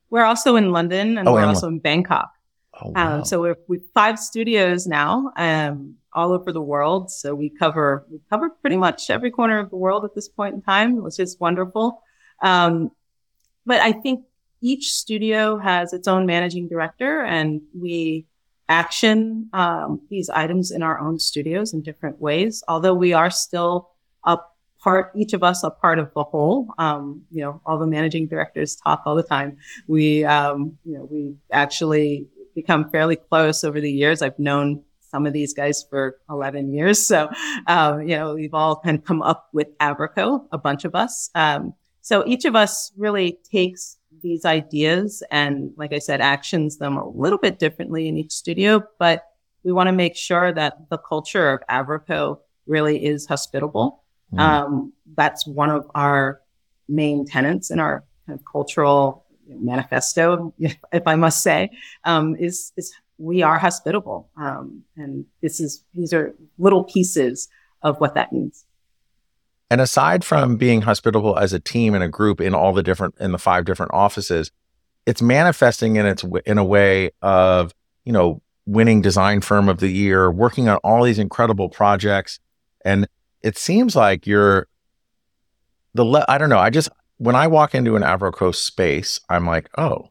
We're 0.10 0.26
also 0.26 0.56
in 0.56 0.72
London 0.72 1.18
and 1.18 1.28
oh, 1.28 1.34
we're 1.34 1.46
also 1.46 1.68
in 1.68 1.80
Bangkok. 1.80 2.32
Oh, 2.84 2.88
um, 2.88 2.94
wow. 2.94 3.16
um, 3.16 3.26
so 3.26 3.42
we're 3.42 3.58
we 3.68 3.80
five 3.94 4.20
studios 4.20 4.86
now, 4.88 5.32
um, 5.38 5.96
all 6.14 6.32
over 6.32 6.52
the 6.52 6.62
world. 6.62 7.12
So 7.12 7.34
we 7.34 7.50
cover 7.50 8.06
we 8.12 8.20
cover 8.30 8.50
pretty 8.50 8.78
much 8.78 9.10
every 9.10 9.32
corner 9.32 9.60
of 9.60 9.70
the 9.70 9.78
world 9.78 10.06
at 10.06 10.16
this 10.16 10.30
point 10.30 10.56
in 10.56 10.62
time, 10.62 11.02
which 11.02 11.20
is 11.20 11.38
wonderful. 11.40 12.02
Um, 12.42 12.92
but 13.66 13.80
I 13.82 13.92
think 13.94 14.26
each 14.62 14.92
studio 14.92 15.58
has 15.58 15.94
its 15.94 16.08
own 16.08 16.26
managing 16.26 16.68
director, 16.68 17.22
and 17.22 17.62
we 17.78 18.26
action 18.70 19.50
um, 19.54 20.02
these 20.10 20.30
items 20.30 20.72
in 20.72 20.82
our 20.82 21.00
own 21.00 21.20
studios 21.20 21.74
in 21.74 21.82
different 21.82 22.20
ways. 22.22 22.64
Although 22.68 22.94
we 22.94 23.14
are 23.14 23.30
still 23.30 23.90
a 24.26 24.38
part, 24.84 25.12
each 25.16 25.34
of 25.34 25.44
us 25.44 25.64
a 25.64 25.70
part 25.70 26.00
of 26.00 26.14
the 26.14 26.24
whole. 26.24 26.74
Um, 26.78 27.24
you 27.32 27.42
know, 27.42 27.62
all 27.66 27.78
the 27.80 27.88
managing 27.88 28.28
directors 28.28 28.76
talk 28.76 29.04
all 29.06 29.16
the 29.16 29.24
time. 29.24 29.58
We, 29.88 30.26
um, 30.26 30.78
you 30.86 30.98
know, 30.98 31.08
we 31.10 31.36
actually 31.52 32.28
become 32.56 32.90
fairly 32.90 33.16
close 33.16 33.64
over 33.64 33.80
the 33.80 33.92
years. 33.92 34.22
I've 34.22 34.38
known 34.40 34.84
some 35.00 35.28
of 35.28 35.34
these 35.34 35.54
guys 35.54 35.84
for 35.88 36.18
11 36.30 36.74
years. 36.74 37.06
So, 37.06 37.30
um, 37.68 38.02
you 38.02 38.16
know, 38.16 38.34
we've 38.34 38.54
all 38.54 38.78
kind 38.78 38.98
of 38.98 39.06
come 39.06 39.22
up 39.22 39.50
with 39.54 39.78
AvroKO, 39.78 40.48
a 40.52 40.58
bunch 40.58 40.86
of 40.86 40.96
us. 40.96 41.30
Um, 41.36 41.74
so 42.02 42.24
each 42.26 42.46
of 42.46 42.56
us 42.56 42.92
really 42.98 43.38
takes 43.50 43.98
these 44.22 44.44
ideas 44.44 45.22
and, 45.30 45.72
like 45.78 45.94
I 45.94 46.00
said, 46.00 46.20
actions 46.20 46.78
them 46.78 46.98
a 46.98 47.08
little 47.08 47.38
bit 47.38 47.60
differently 47.60 48.08
in 48.08 48.18
each 48.18 48.32
studio, 48.32 48.84
but 48.98 49.24
we 49.64 49.72
want 49.72 49.88
to 49.88 49.94
make 49.94 50.16
sure 50.16 50.52
that 50.52 50.90
the 50.90 50.98
culture 50.98 51.52
of 51.52 51.62
AvroKO 51.70 52.40
really 52.66 53.06
is 53.06 53.26
hospitable. 53.26 54.04
Mm. 54.34 54.40
Um, 54.40 54.94
that's 55.16 55.46
one 55.46 55.70
of 55.70 55.90
our 55.96 56.42
main 56.90 57.26
tenants 57.26 57.72
in 57.72 57.80
our 57.80 58.04
kind 58.26 58.40
of 58.40 58.46
cultural 58.52 59.23
manifesto, 59.48 60.54
if 60.60 61.08
I 61.08 61.16
must 61.16 61.44
say, 61.44 61.70
um, 62.04 62.36
is, 62.36 62.72
is 62.78 62.94
we 63.18 63.42
are 63.42 63.58
hospitable. 63.58 64.30
Um, 64.38 64.84
and 64.98 65.26
this 65.42 65.60
is, 65.60 65.84
these 65.94 66.14
are 66.14 66.34
little 66.58 66.84
pieces 66.84 67.48
of 67.82 68.00
what 68.00 68.16
that 68.16 68.32
means. 68.32 68.66
And 69.70 69.82
aside 69.82 70.24
from 70.24 70.58
being 70.58 70.82
hospitable 70.82 71.38
as 71.38 71.54
a 71.54 71.60
team 71.60 71.96
and 71.96 72.04
a 72.04 72.08
group 72.08 72.40
in 72.40 72.54
all 72.54 72.74
the 72.74 72.84
different, 72.84 73.16
in 73.20 73.32
the 73.32 73.40
five 73.40 73.66
different 73.66 73.94
offices, 73.94 74.52
it's 75.06 75.22
manifesting 75.22 75.96
in 75.96 76.06
its, 76.06 76.24
in 76.46 76.58
a 76.58 76.64
way 76.64 77.12
of, 77.22 77.74
you 78.06 78.14
know, 78.14 78.42
winning 78.66 79.02
design 79.02 79.42
firm 79.42 79.68
of 79.68 79.80
the 79.80 79.90
year, 79.90 80.32
working 80.32 80.70
on 80.70 80.78
all 80.78 81.04
these 81.04 81.20
incredible 81.20 81.70
projects. 81.70 82.40
And 82.86 83.08
it 83.42 83.58
seems 83.58 83.96
like 83.96 84.26
you're 84.28 84.68
the, 85.94 86.06
le- 86.06 86.26
I 86.28 86.38
don't 86.38 86.50
know. 86.50 86.60
I 86.60 86.70
just, 86.70 86.90
when 87.18 87.36
I 87.36 87.48
walk 87.48 87.76
into 87.76 87.96
an 87.96 88.04
AvroKO 88.04 88.54
space, 88.54 89.20
I'm 89.30 89.46
like, 89.46 89.70
oh, 89.78 90.10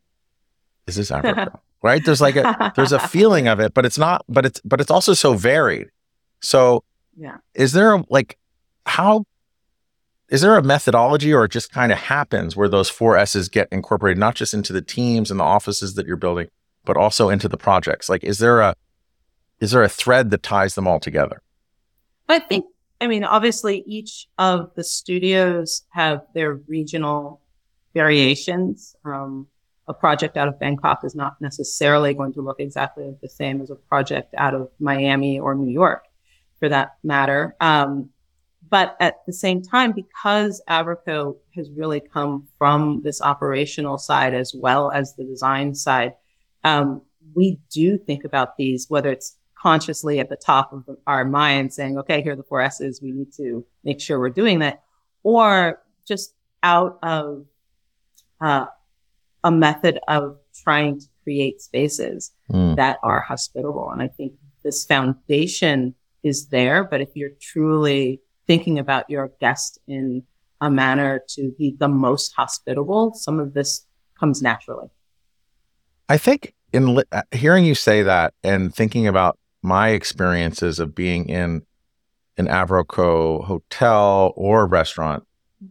is 0.86 0.96
this 0.96 1.10
AvroKO? 1.10 1.58
right? 1.82 2.04
There's 2.04 2.20
like 2.20 2.36
a 2.36 2.72
there's 2.76 2.92
a 2.92 2.98
feeling 3.08 3.48
of 3.48 3.60
it, 3.60 3.74
but 3.74 3.84
it's 3.84 3.98
not. 3.98 4.24
But 4.28 4.46
it's 4.46 4.60
but 4.64 4.80
it's 4.80 4.90
also 4.90 5.14
so 5.14 5.34
varied. 5.34 5.88
So 6.40 6.84
yeah, 7.16 7.38
is 7.54 7.72
there 7.72 7.94
a, 7.94 8.04
like 8.08 8.38
how 8.86 9.24
is 10.28 10.40
there 10.40 10.56
a 10.56 10.62
methodology 10.62 11.32
or 11.32 11.44
it 11.44 11.50
just 11.50 11.70
kind 11.70 11.92
of 11.92 11.98
happens 11.98 12.56
where 12.56 12.68
those 12.68 12.88
four 12.88 13.18
S's 13.18 13.48
get 13.48 13.68
incorporated 13.70 14.18
not 14.18 14.34
just 14.34 14.54
into 14.54 14.72
the 14.72 14.80
teams 14.80 15.30
and 15.30 15.38
the 15.38 15.44
offices 15.44 15.94
that 15.94 16.06
you're 16.06 16.16
building, 16.16 16.48
but 16.84 16.96
also 16.96 17.28
into 17.28 17.48
the 17.48 17.58
projects? 17.58 18.08
Like, 18.08 18.24
is 18.24 18.38
there 18.38 18.60
a 18.60 18.74
is 19.60 19.72
there 19.72 19.82
a 19.82 19.88
thread 19.88 20.30
that 20.30 20.42
ties 20.42 20.74
them 20.74 20.88
all 20.88 20.98
together? 20.98 21.42
I 22.28 22.38
think 22.38 22.64
I 23.02 23.08
mean, 23.08 23.24
obviously, 23.24 23.82
each 23.84 24.28
of 24.38 24.70
the 24.76 24.84
studios 24.84 25.82
have 25.90 26.22
their 26.34 26.54
regional 26.68 27.40
variations. 27.94 28.94
Um, 29.04 29.48
a 29.88 29.92
project 29.92 30.36
out 30.36 30.46
of 30.46 30.60
Bangkok 30.60 31.00
is 31.02 31.16
not 31.16 31.40
necessarily 31.40 32.14
going 32.14 32.32
to 32.34 32.42
look 32.42 32.60
exactly 32.60 33.12
the 33.20 33.28
same 33.28 33.60
as 33.60 33.70
a 33.70 33.74
project 33.74 34.32
out 34.38 34.54
of 34.54 34.70
Miami 34.78 35.40
or 35.40 35.56
New 35.56 35.72
York, 35.72 36.04
for 36.60 36.68
that 36.68 36.94
matter. 37.02 37.56
Um, 37.60 38.10
but 38.70 38.96
at 39.00 39.26
the 39.26 39.32
same 39.32 39.62
time, 39.62 39.90
because 39.90 40.62
AvroKO 40.68 41.38
has 41.56 41.70
really 41.70 41.98
come 41.98 42.46
from 42.56 43.02
this 43.02 43.20
operational 43.20 43.98
side 43.98 44.32
as 44.32 44.54
well 44.54 44.92
as 44.92 45.16
the 45.16 45.24
design 45.24 45.74
side, 45.74 46.12
um, 46.62 47.02
we 47.34 47.58
do 47.68 47.98
think 47.98 48.22
about 48.22 48.56
these, 48.56 48.88
whether 48.88 49.10
it's 49.10 49.36
consciously 49.62 50.18
at 50.18 50.28
the 50.28 50.36
top 50.36 50.72
of 50.72 50.84
our 51.06 51.24
mind 51.24 51.72
saying, 51.72 51.96
okay, 51.96 52.20
here 52.20 52.32
are 52.32 52.36
the 52.36 52.42
four 52.42 52.60
S's. 52.60 53.00
We 53.00 53.12
need 53.12 53.32
to 53.36 53.64
make 53.84 54.00
sure 54.00 54.18
we're 54.18 54.30
doing 54.30 54.58
that. 54.58 54.82
Or 55.22 55.80
just 56.06 56.34
out 56.64 56.98
of 57.02 57.46
uh, 58.40 58.66
a 59.44 59.50
method 59.52 60.00
of 60.08 60.38
trying 60.64 60.98
to 60.98 61.06
create 61.22 61.60
spaces 61.60 62.32
mm. 62.50 62.74
that 62.74 62.98
are 63.04 63.20
hospitable. 63.20 63.88
And 63.90 64.02
I 64.02 64.08
think 64.08 64.32
this 64.64 64.84
foundation 64.84 65.94
is 66.24 66.48
there. 66.48 66.82
But 66.82 67.00
if 67.00 67.10
you're 67.14 67.30
truly 67.40 68.20
thinking 68.48 68.80
about 68.80 69.08
your 69.08 69.30
guest 69.40 69.78
in 69.86 70.24
a 70.60 70.70
manner 70.70 71.22
to 71.28 71.54
be 71.56 71.76
the 71.78 71.88
most 71.88 72.32
hospitable, 72.32 73.14
some 73.14 73.38
of 73.38 73.54
this 73.54 73.86
comes 74.18 74.42
naturally. 74.42 74.88
I 76.08 76.18
think 76.18 76.54
in 76.72 76.96
li- 76.96 77.04
uh, 77.12 77.22
hearing 77.30 77.64
you 77.64 77.76
say 77.76 78.02
that 78.02 78.34
and 78.42 78.74
thinking 78.74 79.06
about 79.06 79.38
my 79.62 79.90
experiences 79.90 80.78
of 80.78 80.94
being 80.94 81.28
in 81.28 81.62
an 82.36 82.46
AvroKO 82.46 83.44
hotel 83.44 84.32
or 84.36 84.66
restaurant, 84.66 85.24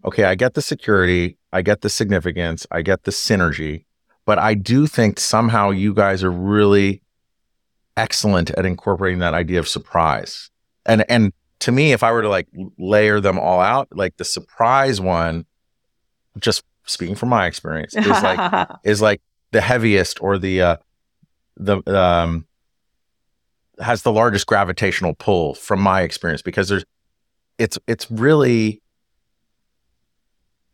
okay, 0.05 0.23
I 0.23 0.35
get 0.35 0.53
the 0.53 0.61
security, 0.61 1.37
I 1.51 1.61
get 1.61 1.81
the 1.81 1.89
significance, 1.89 2.65
I 2.71 2.81
get 2.81 3.03
the 3.03 3.11
synergy, 3.11 3.85
but 4.25 4.39
I 4.39 4.53
do 4.53 4.87
think 4.87 5.19
somehow 5.19 5.71
you 5.71 5.93
guys 5.93 6.23
are 6.23 6.31
really 6.31 7.01
excellent 7.97 8.51
at 8.51 8.65
incorporating 8.65 9.19
that 9.19 9.33
idea 9.33 9.59
of 9.59 9.67
surprise. 9.67 10.49
And 10.85 11.03
and 11.09 11.33
to 11.59 11.71
me, 11.71 11.91
if 11.91 12.03
I 12.03 12.11
were 12.11 12.21
to 12.21 12.29
like 12.29 12.47
layer 12.77 13.19
them 13.19 13.37
all 13.37 13.59
out, 13.59 13.87
like 13.91 14.17
the 14.17 14.25
surprise 14.25 14.99
one, 14.99 15.45
just 16.39 16.63
speaking 16.85 17.15
from 17.15 17.29
my 17.29 17.45
experience, 17.45 17.95
is 17.95 18.07
like 18.07 18.69
is 18.83 19.01
like 19.01 19.21
the 19.51 19.61
heaviest 19.61 20.21
or 20.21 20.37
the 20.37 20.61
uh 20.61 20.77
the 21.57 21.81
um 21.93 22.47
has 23.81 24.03
the 24.03 24.11
largest 24.11 24.47
gravitational 24.47 25.13
pull 25.15 25.55
from 25.55 25.79
my 25.79 26.01
experience 26.01 26.41
because 26.41 26.69
there's 26.69 26.85
it's 27.57 27.77
it's 27.87 28.09
really 28.09 28.81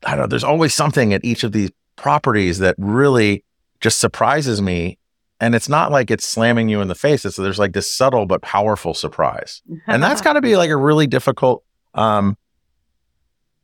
I 0.04 0.12
don't 0.12 0.20
know, 0.22 0.28
there's 0.28 0.44
always 0.44 0.74
something 0.74 1.14
at 1.14 1.24
each 1.26 1.44
of 1.44 1.52
these 1.52 1.72
properties 1.96 2.60
that 2.60 2.76
really 2.78 3.44
just 3.80 4.00
surprises 4.00 4.62
me. 4.62 4.98
And 5.40 5.54
it's 5.54 5.70
not 5.70 5.92
like 5.92 6.10
it's 6.10 6.28
slamming 6.28 6.70
you 6.70 6.82
in 6.82 6.88
the 6.88 6.96
face. 6.96 7.26
It's 7.26 7.36
there's 7.36 7.60
like 7.60 7.74
this 7.74 7.94
subtle 7.94 8.26
but 8.26 8.42
powerful 8.42 8.94
surprise. 8.94 9.62
and 9.88 10.02
that's 10.02 10.22
got 10.22 10.34
to 10.34 10.42
be 10.42 10.56
like 10.56 10.70
a 10.70 10.78
really 10.78 11.08
difficult 11.08 11.64
um, 11.94 12.38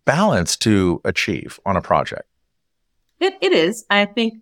balance 0.05 0.57
to 0.57 1.01
achieve 1.05 1.59
on 1.65 1.75
a 1.77 1.81
project. 1.81 2.27
It, 3.19 3.35
it 3.41 3.53
is. 3.53 3.85
I 3.89 4.05
think 4.05 4.35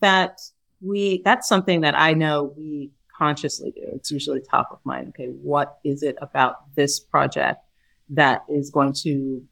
that 0.00 0.40
we, 0.80 1.22
that's 1.24 1.48
something 1.48 1.82
that 1.82 1.94
I 1.96 2.14
know 2.14 2.54
we 2.56 2.90
consciously 3.18 3.72
do. 3.72 3.82
It's 3.94 4.10
usually 4.10 4.40
top 4.40 4.68
of 4.72 4.78
mind. 4.84 5.08
Okay, 5.08 5.26
what 5.26 5.78
is 5.84 6.02
it 6.02 6.16
about 6.22 6.74
this 6.76 7.00
project 7.00 7.60
that 8.10 8.44
is 8.48 8.70
going 8.70 8.92
to 9.04 9.42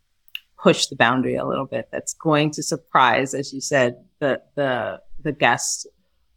push 0.58 0.86
the 0.86 0.96
boundary 0.96 1.34
a 1.34 1.44
little 1.44 1.66
bit? 1.66 1.88
That's 1.90 2.14
going 2.14 2.52
to 2.52 2.62
surprise, 2.62 3.34
as 3.34 3.52
you 3.52 3.60
said, 3.60 3.96
the 4.20 4.40
the 4.54 5.00
the 5.22 5.32
guests 5.32 5.86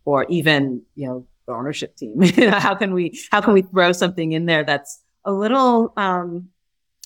or 0.06 0.26
even 0.30 0.82
you 0.96 1.08
know 1.08 1.28
the 1.46 1.54
ownership 1.54 1.96
team. 1.96 2.20
how 2.52 2.76
can 2.76 2.94
we 2.94 3.20
how 3.32 3.42
can 3.42 3.54
we 3.54 3.62
throw 3.62 3.92
something 3.92 4.32
in 4.32 4.46
there 4.46 4.64
that's 4.64 5.02
a 5.26 5.32
little 5.32 5.94
um, 5.98 6.50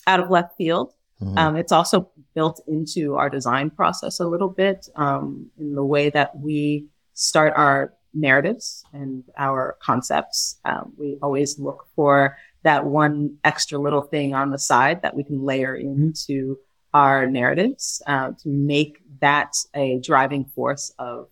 out 0.06 0.20
of 0.20 0.30
left 0.30 0.56
field? 0.56 0.92
Mm-hmm. 1.20 1.38
Um, 1.38 1.56
it's 1.56 1.72
also 1.72 2.10
built 2.34 2.60
into 2.66 3.14
our 3.14 3.30
design 3.30 3.70
process 3.70 4.20
a 4.20 4.26
little 4.26 4.48
bit 4.48 4.88
um, 4.96 5.50
in 5.58 5.74
the 5.74 5.84
way 5.84 6.10
that 6.10 6.36
we 6.36 6.86
start 7.14 7.52
our 7.56 7.94
narratives 8.14 8.84
and 8.92 9.24
our 9.36 9.76
concepts. 9.80 10.58
Um, 10.64 10.92
we 10.96 11.18
always 11.20 11.58
look 11.58 11.86
for 11.94 12.36
that 12.62 12.86
one 12.86 13.36
extra 13.44 13.78
little 13.78 14.02
thing 14.02 14.34
on 14.34 14.50
the 14.50 14.58
side 14.58 15.02
that 15.02 15.14
we 15.14 15.24
can 15.24 15.44
layer 15.44 15.74
into 15.74 16.58
our 16.94 17.26
narratives 17.26 18.00
uh, 18.06 18.30
to 18.42 18.48
make 18.48 19.00
that 19.20 19.54
a 19.74 19.98
driving 19.98 20.44
force 20.44 20.92
of 20.98 21.28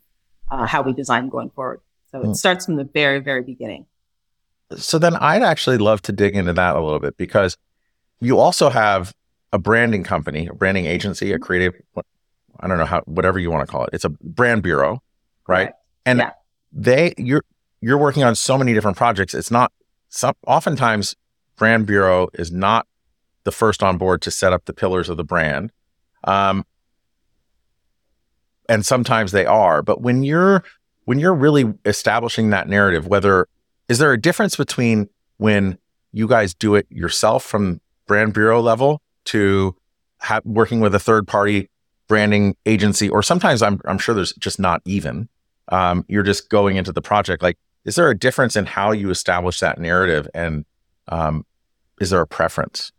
uh, 0.51 0.67
how 0.67 0.83
we 0.83 0.93
design 0.93 1.29
going 1.29 1.51
forward. 1.51 1.81
So 2.11 2.21
it 2.21 2.27
mm. 2.27 2.37
starts 2.37 2.67
from 2.67 2.77
the 2.77 2.85
very, 2.85 3.21
very 3.21 3.43
beginning. 3.43 3.87
So 4.77 4.99
then 4.99 5.17
I'd 5.17 5.43
actually 5.43 5.79
love 5.79 6.03
to 6.03 6.13
dig 6.13 6.35
into 6.35 6.53
that 6.53 6.77
a 6.77 6.81
little 6.81 6.99
bit 6.99 7.17
because 7.17 7.57
you 8.21 8.39
also 8.39 8.69
have 8.69 9.15
a 9.53 9.59
branding 9.59 10.03
company, 10.03 10.47
a 10.49 10.55
branding 10.55 10.87
agency, 10.87 11.31
a 11.31 11.35
mm-hmm. 11.35 11.43
creative, 11.43 11.75
I 12.61 12.69
don't 12.69 12.79
know 12.79 12.85
how, 12.85 13.01
whatever 13.03 13.39
you 13.39 13.51
want 13.51 13.67
to 13.67 13.71
call 13.71 13.85
it. 13.85 13.91
It's 13.93 14.05
a 14.05 14.11
brand 14.11 14.63
bureau, 14.63 15.03
right? 15.47 15.65
right. 15.67 15.73
And 16.05 16.19
yeah 16.19 16.33
they 16.73 17.15
you're 17.19 17.45
you're 17.81 17.99
working 17.99 18.23
on 18.23 18.35
so 18.35 18.57
many 18.57 18.73
different 18.73 18.97
projects. 18.97 19.35
It's 19.35 19.51
not 19.51 19.73
some 20.09 20.35
oftentimes 20.47 21.17
brand 21.57 21.87
bureau 21.87 22.29
is 22.35 22.51
not 22.51 22.87
the 23.45 23.53
first 23.53 23.83
on 23.83 23.99
board 23.99 24.23
to 24.23 24.31
set 24.31 24.53
up 24.53 24.65
the 24.65 24.73
pillars 24.73 25.09
of 25.09 25.17
the 25.17 25.25
brand. 25.25 25.73
Um, 26.25 26.65
and 28.69 28.87
sometimes 28.87 29.33
they 29.33 29.45
are, 29.45 29.83
but 29.83 30.01
when 30.01 30.23
you're 30.23 30.63
when 31.05 31.19
you're 31.19 31.35
really 31.35 31.73
establishing 31.85 32.51
that 32.51 32.69
narrative, 32.69 33.07
whether 33.07 33.49
is 33.89 33.99
there 33.99 34.13
a 34.13 34.21
difference 34.21 34.57
between 34.57 35.09
when 35.39 35.79
you 36.13 36.29
guys 36.29 36.55
do 36.55 36.75
it 36.75 36.87
yourself 36.89 37.45
from 37.45 37.81
brand 38.07 38.33
bureau 38.33 38.61
level 38.61 39.03
to 39.25 39.75
ha- 40.21 40.41
working 40.45 40.81
with 40.81 40.95
a 40.95 41.01
third 41.01 41.27
party 41.27 41.69
branding 42.07 42.57
agency, 42.67 43.09
or 43.09 43.23
sometimes 43.23 43.63
I'm 43.63 43.81
I'm 43.85 43.99
sure 43.99 44.15
there's 44.15 44.33
just 44.35 44.61
not 44.61 44.81
even 44.85 45.29
um, 45.69 46.05
you're 46.09 46.23
just 46.23 46.51
going 46.51 46.77
into 46.77 46.93
the 46.93 47.03
project. 47.03 47.43
Like, 47.43 47.59
is 47.85 47.95
there 47.95 48.11
a 48.11 48.19
difference 48.19 48.57
in 48.57 48.67
how 48.67 48.93
you 48.93 49.11
establish 49.11 49.61
that 49.61 49.79
narrative? 49.79 50.29
And 50.35 50.65
um, 51.09 51.45
is 52.01 52.11
there 52.11 52.21
a 52.21 52.27
preference? 52.27 52.93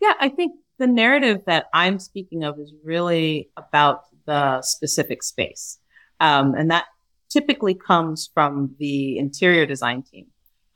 Yeah, 0.00 0.14
I 0.20 0.28
think 0.28 0.54
the 0.78 0.86
narrative 0.86 1.42
that 1.46 1.66
I'm 1.72 1.98
speaking 1.98 2.44
of 2.44 2.58
is 2.58 2.72
really 2.82 3.50
about 3.56 4.04
the 4.26 4.62
specific 4.62 5.22
space. 5.22 5.78
Um, 6.20 6.54
and 6.54 6.70
that 6.70 6.86
typically 7.28 7.74
comes 7.74 8.30
from 8.32 8.74
the 8.78 9.18
interior 9.18 9.66
design 9.66 10.02
team. 10.02 10.26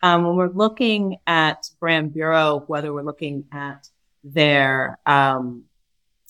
Um, 0.03 0.25
when 0.25 0.37
we're 0.37 0.53
looking 0.53 1.17
at 1.27 1.69
brand 1.81 2.15
bureau, 2.15 2.65
whether 2.67 2.93
we're 2.93 3.03
looking 3.03 3.45
at 3.53 3.89
their 4.23 4.99
um, 5.07 5.65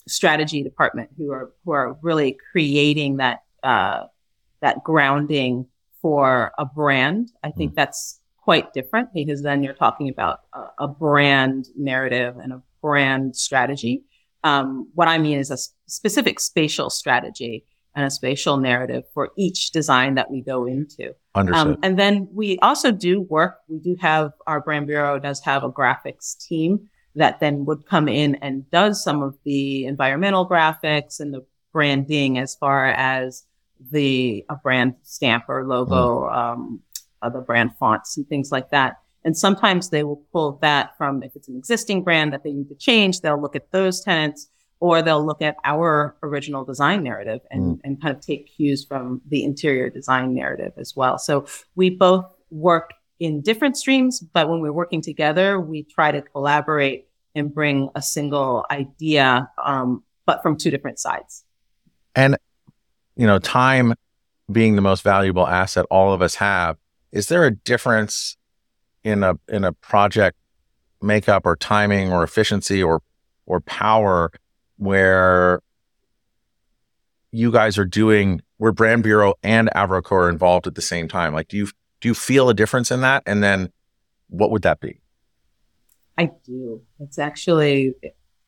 strategy 0.07 0.63
department, 0.63 1.09
who 1.17 1.31
are 1.31 1.51
who 1.63 1.71
are 1.71 1.97
really 2.01 2.37
creating 2.51 3.17
that 3.17 3.43
uh, 3.63 4.05
that 4.61 4.83
grounding 4.83 5.67
for 6.01 6.51
a 6.57 6.65
brand. 6.65 7.31
I 7.43 7.51
think 7.51 7.73
mm. 7.73 7.75
that's 7.75 8.19
quite 8.37 8.73
different 8.73 9.13
because 9.13 9.43
then 9.43 9.63
you're 9.63 9.73
talking 9.73 10.09
about 10.09 10.39
a, 10.53 10.85
a 10.85 10.87
brand 10.87 11.67
narrative 11.77 12.37
and 12.37 12.53
a 12.53 12.61
brand 12.81 13.35
strategy. 13.35 14.03
Um, 14.43 14.89
what 14.93 15.07
I 15.07 15.17
mean 15.17 15.37
is 15.37 15.51
a 15.51 15.57
specific 15.87 16.39
spatial 16.39 16.89
strategy 16.89 17.65
and 17.95 18.05
a 18.05 18.09
spatial 18.09 18.57
narrative 18.57 19.03
for 19.13 19.31
each 19.37 19.71
design 19.71 20.15
that 20.15 20.31
we 20.31 20.41
go 20.41 20.65
into. 20.65 21.13
Understood. 21.35 21.67
Um, 21.67 21.77
and 21.83 21.99
then 21.99 22.27
we 22.31 22.57
also 22.59 22.91
do 22.91 23.21
work. 23.21 23.57
We 23.67 23.79
do 23.79 23.95
have 23.99 24.31
our 24.47 24.61
brand 24.61 24.87
bureau 24.87 25.19
does 25.19 25.41
have 25.41 25.63
a 25.63 25.71
graphics 25.71 26.37
team 26.47 26.89
that 27.15 27.39
then 27.39 27.65
would 27.65 27.85
come 27.85 28.07
in 28.07 28.35
and 28.35 28.69
does 28.71 29.03
some 29.03 29.21
of 29.21 29.37
the 29.43 29.85
environmental 29.85 30.47
graphics 30.47 31.19
and 31.19 31.33
the 31.33 31.45
branding 31.73 32.37
as 32.37 32.55
far 32.55 32.87
as 32.87 33.43
the 33.91 34.45
a 34.49 34.55
brand 34.55 34.95
stamp 35.03 35.45
or 35.47 35.65
logo, 35.65 36.21
mm. 36.21 36.35
um, 36.35 36.81
the 37.21 37.39
brand 37.39 37.71
fonts 37.77 38.17
and 38.17 38.27
things 38.27 38.51
like 38.51 38.69
that. 38.71 38.97
And 39.25 39.37
sometimes 39.37 39.89
they 39.89 40.03
will 40.03 40.23
pull 40.31 40.59
that 40.61 40.97
from 40.97 41.23
if 41.23 41.35
it's 41.35 41.47
an 41.49 41.57
existing 41.57 42.03
brand 42.03 42.31
that 42.33 42.43
they 42.43 42.51
need 42.51 42.69
to 42.69 42.75
change, 42.75 43.21
they'll 43.21 43.41
look 43.41 43.55
at 43.55 43.71
those 43.71 44.01
tenants 44.01 44.49
or 44.79 45.01
they'll 45.01 45.25
look 45.25 45.41
at 45.41 45.57
our 45.65 46.15
original 46.23 46.63
design 46.63 47.03
narrative 47.03 47.41
and, 47.51 47.77
mm. 47.77 47.79
and 47.83 48.01
kind 48.01 48.15
of 48.15 48.25
take 48.25 48.49
cues 48.55 48.85
from 48.85 49.21
the 49.27 49.43
interior 49.43 49.89
design 49.89 50.33
narrative 50.33 50.71
as 50.77 50.95
well. 50.95 51.17
So 51.17 51.45
we 51.75 51.89
both 51.89 52.25
work 52.49 52.93
in 53.19 53.41
different 53.41 53.75
streams, 53.75 54.21
but 54.21 54.49
when 54.49 54.61
we're 54.61 54.71
working 54.71 55.01
together, 55.01 55.59
we 55.59 55.83
try 55.83 56.11
to 56.11 56.21
collaborate 56.21 57.07
and 57.35 57.53
bring 57.53 57.89
a 57.95 58.01
single 58.01 58.65
idea, 58.71 59.49
um, 59.63 60.03
but 60.25 60.41
from 60.41 60.57
two 60.57 60.71
different 60.71 60.99
sides. 60.99 61.43
And, 62.15 62.37
you 63.19 63.27
know, 63.27 63.37
time 63.37 63.93
being 64.49 64.77
the 64.77 64.81
most 64.81 65.03
valuable 65.03 65.45
asset 65.45 65.85
all 65.91 66.13
of 66.13 66.21
us 66.21 66.35
have, 66.35 66.77
is 67.11 67.27
there 67.27 67.45
a 67.45 67.51
difference 67.51 68.37
in 69.03 69.23
a 69.23 69.37
in 69.49 69.65
a 69.65 69.73
project 69.73 70.37
makeup 71.01 71.45
or 71.45 71.57
timing 71.57 72.13
or 72.13 72.23
efficiency 72.23 72.81
or 72.81 73.01
or 73.45 73.59
power 73.59 74.31
where 74.77 75.59
you 77.31 77.51
guys 77.51 77.77
are 77.77 77.85
doing 77.85 78.41
where 78.55 78.71
brand 78.71 79.03
bureau 79.03 79.33
and 79.43 79.69
avrocore 79.75 80.23
are 80.23 80.29
involved 80.29 80.65
at 80.65 80.75
the 80.75 80.81
same 80.81 81.09
time? 81.09 81.33
Like 81.33 81.49
do 81.49 81.57
you 81.57 81.67
do 81.99 82.07
you 82.07 82.13
feel 82.13 82.47
a 82.47 82.53
difference 82.53 82.89
in 82.89 83.01
that? 83.01 83.21
And 83.25 83.43
then 83.43 83.69
what 84.29 84.49
would 84.49 84.61
that 84.61 84.79
be? 84.79 85.01
I 86.17 86.31
do. 86.45 86.81
It's 87.01 87.19
actually 87.19 87.95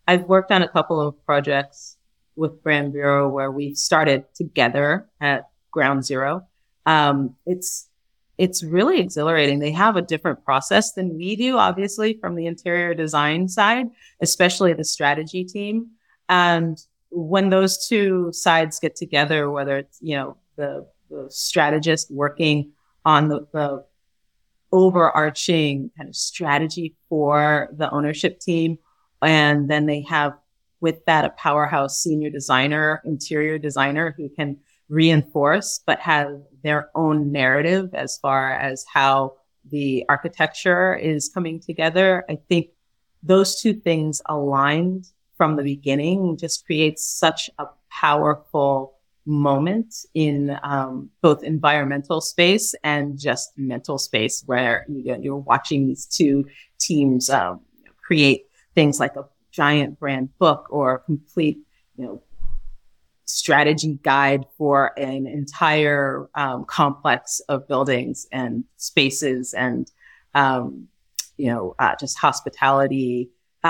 i've 0.08 0.24
worked 0.24 0.52
on 0.52 0.62
a 0.62 0.68
couple 0.70 1.00
of 1.00 1.26
projects 1.26 1.98
with 2.42 2.62
brand 2.64 2.92
bureau 2.92 3.30
where 3.30 3.52
we 3.52 3.74
started 3.76 4.26
together 4.36 5.08
at 5.22 5.50
ground 5.72 6.04
zero 6.04 6.46
um, 6.86 7.36
it's 7.46 7.88
it's 8.38 8.64
really 8.64 9.00
exhilarating. 9.00 9.60
They 9.60 9.72
have 9.72 9.98
a 9.98 10.02
different 10.02 10.44
process 10.44 10.94
than 10.94 11.16
we 11.16 11.36
do, 11.36 11.58
obviously, 11.58 12.18
from 12.20 12.36
the 12.36 12.48
interior 12.48 12.96
design 12.96 13.48
side, 13.48 13.86
especially 14.20 14.74
the 14.74 14.84
strategy 14.84 15.44
team. 15.44 15.92
And 16.28 16.76
when 17.12 17.50
those 17.50 17.88
two 17.88 18.32
sides 18.34 18.80
get 18.80 18.96
together, 18.96 19.52
whether 19.52 19.78
it's, 19.78 20.00
you 20.02 20.16
know, 20.16 20.38
the, 20.56 20.88
the 21.12 21.28
strategist 21.30 22.10
working 22.10 22.72
on 23.06 23.28
the, 23.28 23.46
the 23.54 23.86
overarching 24.72 25.92
kind 25.96 26.10
of 26.10 26.16
strategy 26.16 26.96
for 27.10 27.70
the 27.74 27.92
ownership 27.92 28.40
team, 28.40 28.80
and 29.22 29.70
then 29.70 29.86
they 29.86 30.02
have 30.10 30.34
with 30.82 31.06
that 31.06 31.26
a 31.26 31.30
powerhouse 31.30 32.02
senior 32.02 32.30
designer, 32.30 33.02
interior 33.06 33.58
designer 33.58 34.14
who 34.18 34.30
can 34.30 34.58
reinforce, 34.90 35.80
but 35.86 36.00
have 36.00 36.42
their 36.64 36.90
own 36.96 37.32
narrative 37.32 37.94
as 37.94 38.18
far 38.18 38.52
as 38.52 38.84
how 38.92 39.34
the 39.70 40.04
architecture 40.10 40.96
is 40.96 41.30
coming 41.30 41.60
together. 41.60 42.26
I 42.30 42.38
think 42.50 42.70
those 43.24 43.62
two 43.62 43.74
things 43.74 44.22
aligned 44.26 45.06
from 45.38 45.56
the 45.56 45.64
beginning 45.64 46.38
just 46.38 46.66
creates 46.66 47.06
such 47.06 47.50
a 47.58 47.66
powerful 47.90 48.96
moment 49.26 49.94
in 50.14 50.58
um, 50.64 51.10
both 51.22 51.44
environmental 51.44 52.22
space 52.22 52.74
and 52.84 53.20
just 53.20 53.52
mental 53.56 53.98
space 53.98 54.44
where 54.48 54.86
you 54.90 55.16
you're 55.22 55.36
watching 55.36 55.88
these 55.88 56.08
two 56.08 56.46
teams 56.80 57.30
um, 57.30 57.62
create 58.04 58.46
things 58.74 59.00
like 59.00 59.16
a 59.16 59.26
giant 59.52 60.00
brand 60.00 60.30
book 60.38 60.68
or 60.70 61.00
complete 61.00 61.60
you 61.98 62.06
know 62.06 62.24
strategy 63.26 63.98
guide 64.04 64.46
for 64.58 64.98
an 65.00 65.26
entire 65.26 66.30
um, 66.36 66.66
complex 66.66 67.40
of 67.48 67.68
buildings 67.68 68.28
and 68.32 68.64
spaces 68.78 69.54
and 69.54 69.92
um, 70.36 70.88
you 71.38 71.48
know 71.48 71.76
uh, 71.80 71.96
just 72.00 72.18
hospitality 72.18 73.30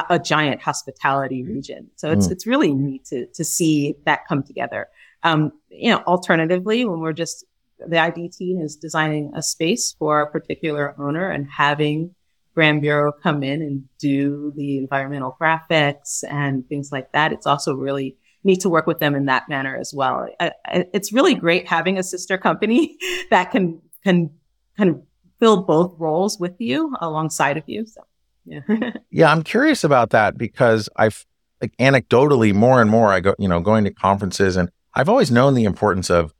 a 0.10 0.20
giant 0.20 0.62
hospitality 0.62 1.44
region. 1.44 1.90
So 1.96 2.12
it's 2.12 2.28
mm. 2.28 2.32
it's 2.32 2.48
really 2.48 2.74
neat 2.74 3.06
to 3.06 3.26
to 3.28 3.44
see 3.44 3.96
that 4.06 4.28
come 4.28 4.44
together. 4.44 4.88
Um, 5.24 5.52
you 5.70 5.92
know, 5.92 6.00
alternatively, 6.08 6.86
when 6.86 7.00
we're 7.00 7.14
just 7.14 7.46
the 7.86 7.98
ID 7.98 8.30
team 8.30 8.62
is 8.62 8.76
designing 8.76 9.32
a 9.36 9.42
space 9.42 9.96
for 9.98 10.22
a 10.22 10.32
particular 10.32 10.96
owner 11.00 11.30
and 11.30 11.48
having 11.50 12.16
Brand 12.54 12.82
Bureau 12.82 13.12
come 13.12 13.44
in 13.44 13.62
and 13.62 13.84
do 13.98 14.54
the 14.56 14.78
environmental 14.78 15.38
graphics 15.40 16.24
and 16.30 16.68
things 16.68 16.92
like 16.92 17.12
that. 17.14 17.32
It's 17.32 17.46
also 17.46 17.76
really 17.76 18.18
neat 18.44 18.60
to 18.62 18.70
work 18.70 18.88
with 18.88 19.00
them 19.00 19.16
in 19.16 19.26
that 19.26 19.48
manner 19.48 19.78
as 19.78 19.94
well. 19.94 20.28
I, 20.40 20.52
I, 20.66 20.86
it's 20.94 21.14
really 21.14 21.36
great 21.36 21.68
having 21.68 21.98
a 21.98 22.04
sister 22.04 22.38
company 22.38 22.98
that 23.30 23.52
can 23.52 23.82
can 24.04 24.32
kind 24.78 24.90
of 24.90 25.02
fill 25.40 25.64
both 25.64 25.96
roles 25.98 26.40
with 26.40 26.56
you 26.60 26.96
alongside 27.02 27.58
of 27.58 27.64
you. 27.68 27.86
So. 27.86 28.02
Yeah. 28.46 28.62
yeah, 29.12 29.32
I'm 29.32 29.44
curious 29.44 29.84
about 29.84 30.10
that 30.12 30.38
because 30.38 30.90
I've 30.96 31.26
like 31.62 31.76
anecdotally 31.78 32.54
more 32.54 32.82
and 32.82 32.90
more 32.90 33.12
I 33.14 33.20
go, 33.20 33.36
you 33.38 33.48
know, 33.48 33.60
going 33.60 33.84
to 33.84 33.92
conferences 33.92 34.58
and 34.58 34.70
I've 34.94 35.10
always 35.10 35.32
known 35.32 35.54
the 35.54 35.64
importance 35.64 36.10
of 36.10 36.34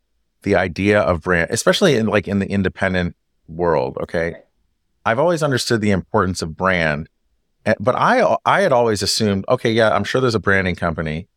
the 0.44 0.56
idea 0.56 1.00
of 1.00 1.22
brand, 1.22 1.52
especially 1.52 1.96
in 1.96 2.08
like 2.08 2.28
in 2.28 2.40
the 2.40 2.50
independent 2.50 3.16
world, 3.48 3.98
okay? 4.02 4.34
Right. 4.34 4.44
I've 5.06 5.20
always 5.20 5.44
understood 5.44 5.82
the 5.82 5.92
importance 5.92 6.42
of 6.42 6.56
brand. 6.56 7.10
Eh, 7.66 7.74
but 7.80 7.96
I 7.96 8.38
I 8.46 8.62
had 8.62 8.72
always 8.72 9.02
assumed, 9.02 9.46
okay, 9.50 9.72
yeah, 9.72 9.92
I'm 9.92 10.04
sure 10.04 10.22
there's 10.22 10.36
a 10.36 10.40
branding 10.40 10.76
company. 10.76 11.28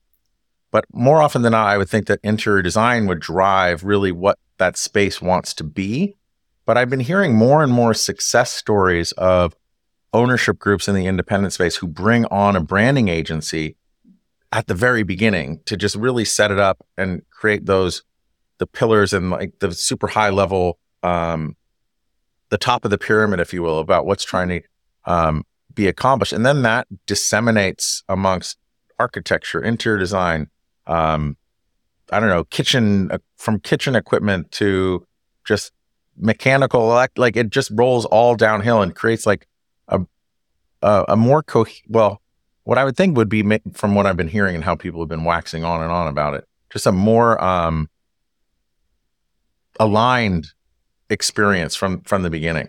But 0.71 0.87
more 0.93 1.23
often 1.23 1.43
than 1.43 1.53
not, 1.53 1.69
I 1.69 1.79
would 1.79 1.89
think 1.89 2.07
that 2.07 2.19
interior 2.23 2.63
design 2.63 3.07
would 3.07 3.21
drive 3.21 3.85
really 3.85 4.11
what 4.11 4.39
that 4.59 4.77
space 4.77 5.23
wants 5.23 5.55
to 5.55 5.65
be. 5.65 6.17
But 6.67 6.77
I've 6.77 6.91
been 6.91 7.01
hearing 7.01 7.35
more 7.37 7.63
and 7.63 7.73
more 7.73 7.95
success 7.95 8.51
stories 8.51 9.13
of 9.13 9.55
ownership 10.13 10.59
groups 10.59 10.89
in 10.89 10.95
the 10.95 11.07
independent 11.07 11.53
space 11.53 11.77
who 11.77 11.87
bring 11.87 12.25
on 12.27 12.57
a 12.57 12.61
branding 12.61 13.09
agency 13.09 13.77
at 14.53 14.69
the 14.69 14.75
very 14.75 15.03
beginning 15.03 15.61
to 15.67 15.77
just 15.77 15.97
really 15.97 16.25
set 16.25 16.51
it 16.51 16.59
up 16.59 16.85
and 16.97 17.23
create 17.31 17.67
those 17.67 18.03
the 18.59 18.67
pillars 18.67 19.13
and 19.13 19.31
like 19.31 19.53
the 19.59 19.73
super 19.73 20.07
high 20.07 20.31
level 20.31 20.79
um 21.03 21.57
the 22.55 22.59
top 22.59 22.85
of 22.85 22.91
the 22.91 22.99
pyramid 22.99 23.41
if 23.41 23.53
you 23.53 23.63
will 23.63 23.81
about 23.81 24.07
what's 24.07 24.25
trying 24.25 24.49
to 24.49 24.61
um 25.07 25.45
be 25.75 25.89
accomplished. 25.89 26.33
And 26.33 26.47
then 26.47 26.63
that 26.63 26.87
disseminates 27.07 28.05
amongst 28.09 28.59
architecture 29.01 29.61
interior 29.61 29.99
design 29.99 30.49
um 30.87 31.37
i 32.13 32.21
don't 32.21 32.29
know 32.29 32.45
kitchen 32.45 33.11
uh, 33.11 33.19
from 33.37 33.59
kitchen 33.59 33.97
equipment 33.97 34.53
to 34.53 35.05
just 35.45 35.73
mechanical 36.17 36.93
elect 36.93 37.19
like 37.19 37.37
it 37.37 37.51
just 37.51 37.73
rolls 37.75 38.05
all 38.05 38.37
downhill 38.37 38.83
and 38.83 38.95
creates 38.95 39.27
like 39.27 39.49
a 39.89 40.01
a, 40.85 41.05
a 41.09 41.17
more 41.17 41.43
co 41.43 41.67
well, 41.89 42.21
what 42.65 42.79
I 42.79 42.85
would 42.85 42.97
think 42.97 43.17
would 43.17 43.29
be 43.29 43.43
from 43.73 43.95
what 43.95 44.07
I've 44.07 44.17
been 44.17 44.29
hearing 44.29 44.55
and 44.55 44.63
how 44.63 44.77
people 44.77 45.01
have 45.01 45.09
been 45.09 45.25
waxing 45.25 45.65
on 45.65 45.83
and 45.83 45.91
on 45.91 46.07
about 46.07 46.35
it, 46.35 46.47
just 46.71 46.87
a 46.87 46.93
more 46.93 47.43
um, 47.43 47.89
aligned 49.81 50.49
experience 51.11 51.75
from 51.75 52.03
from 52.03 52.23
the 52.23 52.31
beginning. 52.31 52.69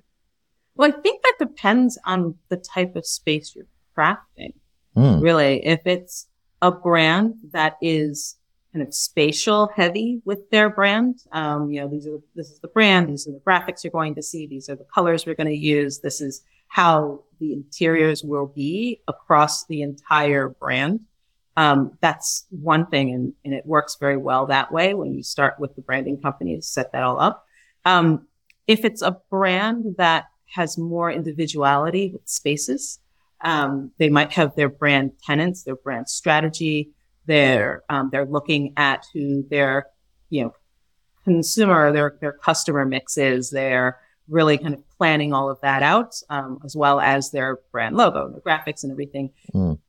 Well, 0.75 0.89
I 0.89 1.01
think 1.01 1.23
that 1.23 1.35
depends 1.39 1.97
on 2.05 2.35
the 2.49 2.57
type 2.57 2.95
of 2.95 3.05
space 3.05 3.55
you're 3.55 3.65
crafting. 3.97 4.53
Mm. 4.95 5.21
Really, 5.21 5.65
if 5.65 5.81
it's 5.85 6.27
a 6.61 6.71
brand 6.71 7.35
that 7.51 7.75
is 7.81 8.37
kind 8.75 8.85
of 8.85 8.93
spatial 8.93 9.69
heavy 9.73 10.21
with 10.25 10.49
their 10.49 10.69
brand. 10.69 11.19
Um, 11.31 11.71
you 11.71 11.79
know, 11.79 11.87
these 11.87 12.05
are 12.07 12.17
this 12.35 12.49
is 12.49 12.59
the 12.59 12.67
brand, 12.67 13.07
these 13.07 13.25
are 13.25 13.31
the 13.31 13.39
graphics 13.39 13.85
you're 13.85 13.91
going 13.91 14.15
to 14.15 14.21
see, 14.21 14.47
these 14.47 14.69
are 14.69 14.75
the 14.75 14.85
colors 14.93 15.25
we're 15.25 15.35
going 15.35 15.47
to 15.47 15.55
use. 15.55 15.99
This 15.99 16.19
is 16.19 16.43
how 16.67 17.23
the 17.39 17.53
interiors 17.53 18.21
will 18.21 18.47
be 18.47 19.01
across 19.07 19.65
the 19.67 19.81
entire 19.81 20.49
brand. 20.49 20.99
Um, 21.55 21.97
that's 22.01 22.47
one 22.49 22.85
thing, 22.87 23.13
and, 23.13 23.31
and 23.45 23.53
it 23.53 23.65
works 23.65 23.95
very 23.97 24.17
well 24.17 24.47
that 24.47 24.73
way 24.73 24.93
when 24.93 25.13
you 25.13 25.23
start 25.23 25.57
with 25.57 25.73
the 25.77 25.81
branding 25.81 26.19
company 26.21 26.57
to 26.57 26.61
set 26.61 26.91
that 26.91 27.03
all 27.03 27.17
up. 27.17 27.44
Um, 27.85 28.27
if 28.67 28.83
it's 28.83 29.01
a 29.01 29.19
brand 29.29 29.95
that 29.97 30.25
has 30.55 30.77
more 30.77 31.11
individuality 31.11 32.11
with 32.11 32.27
spaces, 32.27 32.99
um, 33.41 33.91
they 33.99 34.09
might 34.09 34.31
have 34.33 34.55
their 34.55 34.69
brand 34.69 35.11
tenants, 35.23 35.63
their 35.63 35.75
brand 35.75 36.09
strategy. 36.09 36.91
They're 37.27 37.83
um, 37.89 38.09
they're 38.11 38.25
looking 38.25 38.73
at 38.77 39.05
who 39.13 39.45
their 39.49 39.87
you 40.29 40.43
know 40.43 40.55
consumer, 41.23 41.91
their 41.91 42.17
their 42.21 42.33
customer 42.33 42.85
mix 42.85 43.17
is. 43.17 43.49
They're 43.49 43.99
really 44.27 44.57
kind 44.57 44.73
of 44.73 44.89
planning 44.97 45.33
all 45.33 45.49
of 45.49 45.59
that 45.61 45.83
out, 45.83 46.15
um, 46.29 46.59
as 46.65 46.75
well 46.75 46.99
as 46.99 47.31
their 47.31 47.59
brand 47.71 47.95
logo, 47.95 48.29
the 48.29 48.41
graphics 48.41 48.83
and 48.83 48.91
everything. 48.91 49.31
Mm. 49.53 49.79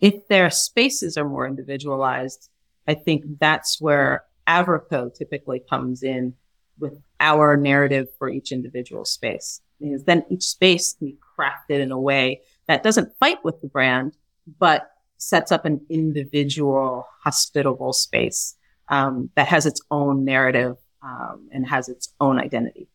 If 0.00 0.28
their 0.28 0.50
spaces 0.50 1.16
are 1.16 1.28
more 1.28 1.46
individualized, 1.46 2.50
I 2.86 2.94
think 2.94 3.24
that's 3.40 3.80
where 3.80 4.24
AvroKO 4.46 5.14
typically 5.14 5.60
comes 5.60 6.02
in 6.02 6.34
with 6.78 7.00
our 7.20 7.56
narrative 7.56 8.08
for 8.18 8.28
each 8.28 8.52
individual 8.52 9.04
space. 9.04 9.60
Because 9.80 10.04
then 10.04 10.24
each 10.28 10.44
space 10.44 10.94
can 10.94 11.08
be 11.08 11.18
crafted 11.38 11.80
in 11.80 11.92
a 11.92 12.00
way 12.00 12.42
that 12.66 12.82
doesn't 12.82 13.16
fight 13.18 13.38
with 13.44 13.60
the 13.60 13.68
brand, 13.68 14.16
but 14.58 14.90
sets 15.18 15.52
up 15.52 15.64
an 15.64 15.80
individual 15.88 17.06
hospitable 17.22 17.92
space 17.92 18.56
um, 18.88 19.30
that 19.34 19.48
has 19.48 19.66
its 19.66 19.80
own 19.90 20.24
narrative 20.24 20.76
um, 21.02 21.48
and 21.52 21.66
has 21.68 21.88
its 21.88 22.14
own 22.20 22.38
identity. 22.38 22.88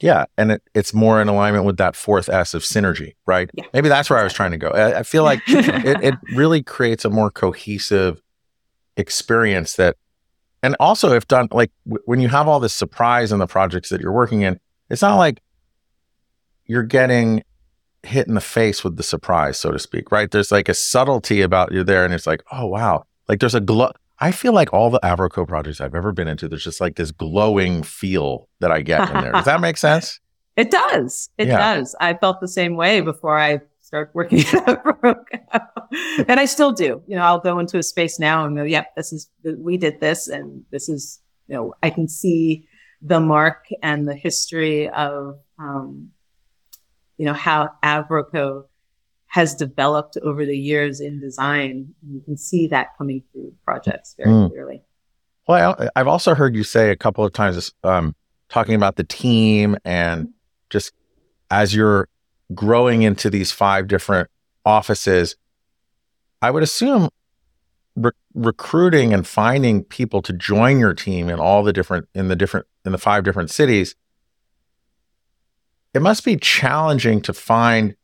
Yeah, 0.00 0.26
and 0.36 0.52
it, 0.52 0.62
it's 0.74 0.94
more 0.94 1.20
in 1.20 1.26
alignment 1.28 1.64
with 1.64 1.76
that 1.78 1.96
fourth 1.96 2.28
S 2.28 2.54
of 2.54 2.62
synergy, 2.62 3.16
right? 3.26 3.50
Yeah. 3.54 3.64
Maybe 3.72 3.88
that's 3.88 4.08
where 4.08 4.18
I 4.18 4.22
was 4.22 4.32
trying 4.32 4.52
to 4.52 4.56
go. 4.56 4.68
I, 4.68 5.00
I 5.00 5.02
feel 5.02 5.24
like 5.24 5.40
it, 5.48 6.04
it 6.04 6.14
really 6.34 6.62
creates 6.62 7.04
a 7.04 7.10
more 7.10 7.30
cohesive 7.30 8.22
experience 8.96 9.74
that, 9.76 9.96
and 10.62 10.76
also 10.80 11.12
if 11.12 11.26
done 11.28 11.48
like 11.52 11.70
w- 11.86 12.02
when 12.06 12.20
you 12.20 12.28
have 12.28 12.48
all 12.48 12.60
this 12.60 12.74
surprise 12.74 13.32
in 13.32 13.38
the 13.38 13.46
projects 13.46 13.88
that 13.90 14.00
you're 14.00 14.12
working 14.12 14.42
in, 14.42 14.58
it's 14.90 15.02
not 15.02 15.16
like 15.16 15.40
you're 16.66 16.82
getting 16.82 17.42
hit 18.02 18.28
in 18.28 18.34
the 18.34 18.40
face 18.40 18.84
with 18.84 18.96
the 18.96 19.02
surprise, 19.02 19.58
so 19.58 19.70
to 19.72 19.78
speak, 19.78 20.12
right? 20.12 20.30
There's 20.30 20.52
like 20.52 20.68
a 20.68 20.74
subtlety 20.74 21.40
about 21.42 21.72
you 21.72 21.82
there, 21.84 22.04
and 22.04 22.14
it's 22.14 22.26
like, 22.26 22.42
oh 22.52 22.66
wow, 22.66 23.04
like 23.28 23.40
there's 23.40 23.54
a 23.54 23.60
glow. 23.60 23.90
I 24.20 24.32
feel 24.32 24.52
like 24.52 24.72
all 24.72 24.90
the 24.90 25.00
AvroKO 25.04 25.46
projects 25.46 25.80
I've 25.80 25.94
ever 25.94 26.10
been 26.12 26.26
into, 26.28 26.48
there's 26.48 26.64
just 26.64 26.80
like 26.80 26.96
this 26.96 27.12
glowing 27.12 27.82
feel 27.84 28.48
that 28.60 28.72
I 28.72 28.82
get 28.82 29.08
in 29.10 29.20
there. 29.20 29.32
Does 29.32 29.44
that 29.44 29.60
make 29.60 29.76
sense? 29.76 30.20
It 30.58 30.72
does. 30.72 31.30
It 31.38 31.46
Yeah. 31.46 31.76
does. 31.76 31.94
I 32.00 32.14
felt 32.14 32.40
the 32.40 32.48
same 32.48 32.74
way 32.74 33.00
before 33.00 33.38
I 33.38 33.60
started 33.88 34.14
working 34.14 34.40
at 34.66 34.84
AvroKO. 34.84 35.24
and 36.28 36.38
I 36.38 36.44
still 36.44 36.72
do. 36.72 37.02
You 37.06 37.16
know, 37.16 37.22
I'll 37.22 37.40
go 37.40 37.58
into 37.58 37.78
a 37.78 37.82
space 37.82 38.18
now 38.18 38.44
and 38.44 38.54
go, 38.54 38.62
yep, 38.62 38.94
this 38.94 39.14
is, 39.14 39.30
we 39.42 39.78
did 39.78 39.98
this 39.98 40.28
and 40.28 40.62
this 40.70 40.90
is, 40.90 41.20
you 41.46 41.54
know, 41.56 41.72
I 41.82 41.88
can 41.88 42.06
see 42.06 42.68
the 43.00 43.18
mark 43.18 43.66
and 43.82 44.06
the 44.06 44.14
history 44.14 44.90
of, 44.90 45.38
um, 45.58 46.10
you 47.16 47.24
know, 47.24 47.32
how 47.32 47.70
AvroKO 47.82 48.64
has 49.28 49.54
developed 49.54 50.18
over 50.22 50.44
the 50.44 50.56
years 50.56 51.00
in 51.00 51.18
design. 51.18 51.94
And 52.02 52.14
you 52.14 52.20
can 52.20 52.36
see 52.36 52.66
that 52.68 52.88
coming 52.98 53.22
through 53.32 53.54
projects 53.64 54.14
very 54.18 54.28
Mm. 54.30 54.50
clearly. 54.50 54.82
Well, 55.48 55.76
I, 55.78 55.88
I've 55.96 56.08
also 56.08 56.34
heard 56.34 56.54
you 56.54 56.62
say 56.62 56.90
a 56.90 56.96
couple 56.96 57.24
of 57.24 57.32
times, 57.32 57.72
um, 57.84 58.14
talking 58.50 58.74
about 58.74 58.96
the 58.96 59.04
team 59.04 59.76
and 59.84 60.28
just 60.68 60.92
as 61.50 61.74
you're 61.74 62.06
growing 62.54 63.02
into 63.02 63.30
these 63.30 63.52
five 63.52 63.88
different 63.88 64.28
offices, 64.64 65.36
I 66.40 66.50
would 66.50 66.62
assume 66.62 67.08
re- 67.96 68.10
recruiting 68.34 69.12
and 69.12 69.26
finding 69.26 69.84
people 69.84 70.22
to 70.22 70.32
join 70.32 70.78
your 70.78 70.94
team 70.94 71.28
in 71.28 71.38
all 71.40 71.62
the 71.62 71.72
different 71.72 72.08
in 72.14 72.28
the 72.28 72.36
different 72.36 72.66
in 72.84 72.92
the 72.92 72.98
five 72.98 73.24
different 73.24 73.50
cities. 73.50 73.94
It 75.94 76.02
must 76.02 76.24
be 76.24 76.36
challenging 76.36 77.20
to 77.22 77.32
find 77.32 77.96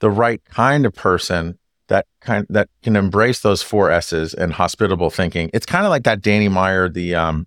the 0.00 0.10
right 0.10 0.44
kind 0.44 0.86
of 0.86 0.94
person 0.94 1.58
that 1.88 2.06
kind 2.20 2.46
that 2.50 2.68
can 2.82 2.96
embrace 2.96 3.40
those 3.40 3.62
four 3.62 3.90
S's 3.90 4.34
and 4.34 4.52
hospitable 4.52 5.10
thinking. 5.10 5.50
It's 5.52 5.66
kind 5.66 5.84
of 5.84 5.90
like 5.90 6.04
that 6.04 6.20
Danny 6.20 6.48
Meyer, 6.48 6.88
the 6.88 7.14
um, 7.14 7.46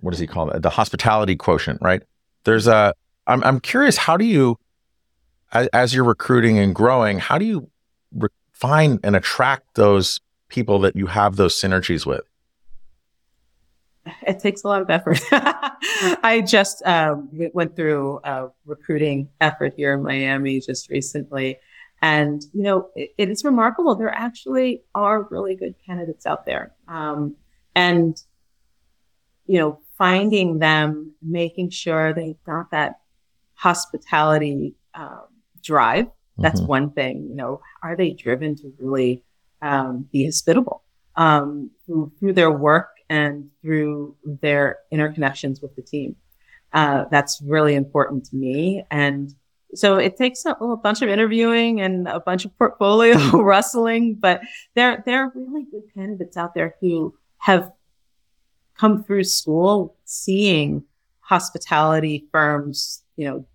what 0.00 0.10
does 0.10 0.20
he 0.20 0.26
call 0.26 0.50
it? 0.50 0.62
The 0.62 0.70
hospitality 0.70 1.36
quotient, 1.36 1.80
right? 1.80 2.02
There's 2.44 2.66
a. 2.66 2.94
I'm 3.26 3.42
I'm 3.44 3.60
curious. 3.60 3.96
How 3.96 4.16
do 4.16 4.24
you, 4.24 4.58
as, 5.52 5.68
as 5.68 5.94
you're 5.94 6.04
recruiting 6.04 6.58
and 6.58 6.74
growing, 6.74 7.18
how 7.18 7.38
do 7.38 7.44
you 7.44 7.70
re- 8.14 8.28
find 8.52 8.98
and 9.02 9.14
attract 9.16 9.74
those 9.74 10.20
people 10.48 10.78
that 10.80 10.96
you 10.96 11.06
have 11.06 11.36
those 11.36 11.54
synergies 11.54 12.04
with? 12.06 12.22
it 14.26 14.40
takes 14.40 14.64
a 14.64 14.68
lot 14.68 14.82
of 14.82 14.90
effort. 14.90 15.20
I 15.30 16.42
just 16.46 16.82
um, 16.84 17.28
went 17.52 17.76
through 17.76 18.20
a 18.24 18.48
recruiting 18.64 19.28
effort 19.40 19.74
here 19.76 19.94
in 19.94 20.02
Miami 20.02 20.60
just 20.60 20.90
recently. 20.90 21.58
And, 22.00 22.42
you 22.52 22.62
know, 22.62 22.90
it, 22.96 23.14
it 23.16 23.28
is 23.28 23.44
remarkable. 23.44 23.94
There 23.94 24.12
actually 24.12 24.82
are 24.94 25.22
really 25.30 25.54
good 25.54 25.74
candidates 25.86 26.26
out 26.26 26.46
there. 26.46 26.72
Um, 26.88 27.36
and, 27.76 28.20
you 29.46 29.58
know, 29.58 29.78
finding 29.96 30.58
them, 30.58 31.14
making 31.22 31.70
sure 31.70 32.12
they've 32.12 32.42
got 32.44 32.72
that 32.72 33.00
hospitality 33.54 34.74
um, 34.94 35.26
drive. 35.62 36.06
That's 36.38 36.60
Mhm. 36.60 36.66
one 36.68 36.90
thing. 36.90 37.26
You 37.28 37.34
know, 37.36 37.60
are 37.82 37.96
they 37.96 38.10
driven 38.12 38.54
to 38.56 38.72
really 38.78 39.22
um, 39.60 40.08
be 40.12 40.24
hospitable 40.24 40.82
um, 41.16 41.70
through, 41.86 42.10
through 42.18 42.32
their 42.32 42.50
work 42.50 42.88
and 43.08 43.48
through 43.60 44.16
their 44.24 44.78
interconnections 44.92 45.62
with 45.62 45.76
the 45.76 45.82
team? 45.82 46.16
Uh, 46.72 47.04
that's 47.10 47.40
really 47.42 47.74
important 47.74 48.24
to 48.26 48.34
me. 48.36 48.82
And 48.90 49.32
so 49.74 49.96
it 49.98 50.16
takes 50.16 50.44
a 50.44 50.56
little 50.60 50.76
bunch 50.76 51.00
of 51.02 51.08
interviewing 51.08 51.80
and 51.80 52.08
a 52.08 52.18
bunch 52.18 52.44
of 52.44 52.56
portfolio 52.58 53.16
rustling, 53.40 54.14
but 54.14 54.40
there 54.74 55.02
there 55.06 55.24
are 55.26 55.32
really 55.34 55.64
good 55.70 55.84
candidates 55.94 56.36
out 56.36 56.54
there 56.54 56.74
who 56.80 57.14
have 57.38 57.70
come 58.76 59.02
through 59.04 59.24
school 59.24 59.94
seeing 60.04 60.82
hospitality 61.20 62.26
firms, 62.32 63.02
you 63.16 63.26
know, 63.26 63.46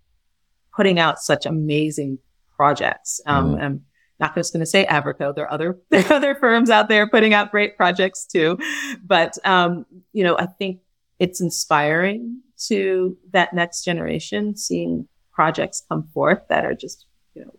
putting 0.77 0.97
out 0.99 1.19
such 1.19 1.45
amazing 1.45 2.19
projects. 2.55 3.19
Um, 3.25 3.55
Mhm. 3.55 3.61
I'm 3.63 3.85
not 4.19 4.33
just 4.35 4.53
going 4.53 4.61
to 4.61 4.65
say 4.65 4.85
AvroKO. 4.85 5.35
There 5.35 5.45
are 5.45 5.51
other 5.51 5.77
there 5.89 6.05
are 6.05 6.13
other 6.13 6.35
firms 6.35 6.69
out 6.69 6.87
there 6.87 7.07
putting 7.09 7.33
out 7.33 7.51
great 7.51 7.75
projects 7.75 8.25
too, 8.25 8.57
but 9.05 9.37
um, 9.43 9.85
you 10.13 10.23
know, 10.23 10.37
I 10.37 10.45
think 10.45 10.79
it's 11.19 11.41
inspiring 11.41 12.41
to 12.67 13.17
that 13.33 13.53
next 13.53 13.83
generation 13.83 14.55
seeing 14.55 15.07
projects 15.31 15.83
come 15.89 16.07
forth 16.13 16.41
that 16.49 16.63
are 16.65 16.73
just 16.73 17.05
you 17.35 17.43
know 17.45 17.53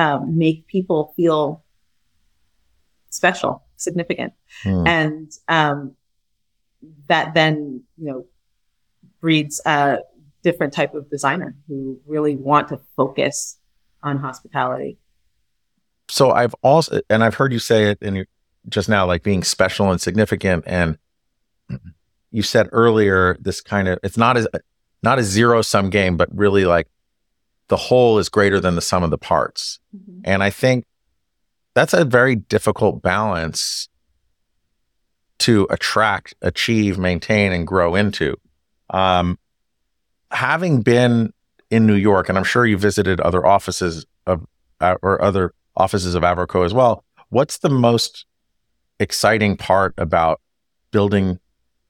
um, 0.00 0.36
make 0.38 0.66
people 0.66 1.12
feel 1.16 1.64
special, 3.10 3.62
significant 3.76 4.32
Hmm. 4.62 4.86
and 4.86 5.32
um, 5.48 5.94
that 7.08 7.34
then 7.34 7.82
you 7.96 8.06
know 8.10 8.26
breeds 9.20 9.60
a 9.66 9.98
different 10.50 10.72
type 10.72 10.94
of 10.94 11.10
designer 11.10 11.54
who 11.66 12.00
really 12.06 12.34
want 12.34 12.68
to 12.68 12.80
focus 12.96 13.58
on 14.02 14.16
hospitality. 14.16 14.96
so 16.08 16.30
I've 16.30 16.54
also, 16.62 17.00
and 17.10 17.22
I've 17.22 17.34
heard 17.34 17.52
you 17.52 17.58
say 17.58 17.90
it 17.90 17.98
in 18.00 18.14
your, 18.16 18.26
just 18.68 18.88
now, 18.88 19.06
like 19.06 19.22
being 19.22 19.44
special 19.44 19.90
and 19.90 20.00
significant. 20.00 20.64
And 20.66 20.96
you 22.30 22.42
said 22.42 22.68
earlier, 22.72 23.36
this 23.40 23.60
kind 23.60 23.88
of, 23.88 23.98
it's 24.02 24.16
not 24.16 24.38
as, 24.38 24.48
not 25.02 25.18
a 25.18 25.22
zero 25.22 25.60
sum 25.60 25.90
game, 25.90 26.16
but 26.16 26.28
really 26.34 26.64
like 26.64 26.88
the 27.68 27.76
whole 27.76 28.18
is 28.18 28.30
greater 28.30 28.58
than 28.58 28.74
the 28.74 28.80
sum 28.80 29.02
of 29.02 29.10
the 29.10 29.18
parts. 29.18 29.80
And 30.24 30.42
I 30.42 30.48
think 30.48 30.86
that's 31.74 31.92
a 31.92 32.06
very 32.06 32.36
difficult 32.36 33.02
balance 33.02 33.88
to 35.40 35.66
attract, 35.70 36.34
achieve, 36.40 36.96
maintain, 36.98 37.52
and 37.52 37.66
grow 37.66 37.94
into. 37.94 38.36
Um, 38.90 39.38
having 40.30 40.82
been 40.82 41.32
in 41.70 41.86
New 41.86 41.94
York, 41.94 42.28
and 42.28 42.38
I'm 42.38 42.44
sure 42.44 42.66
you 42.66 42.78
visited 42.78 43.20
other 43.20 43.44
offices 43.44 44.06
of 44.26 44.46
uh, 44.80 44.96
or 45.02 45.22
other 45.22 45.54
offices 45.76 46.14
of 46.14 46.22
AvroKO 46.22 46.64
as 46.64 46.74
well. 46.74 47.04
What's 47.30 47.58
the 47.58 47.68
most 47.68 48.24
exciting 49.00 49.56
part 49.56 49.94
about 49.98 50.40
building 50.90 51.38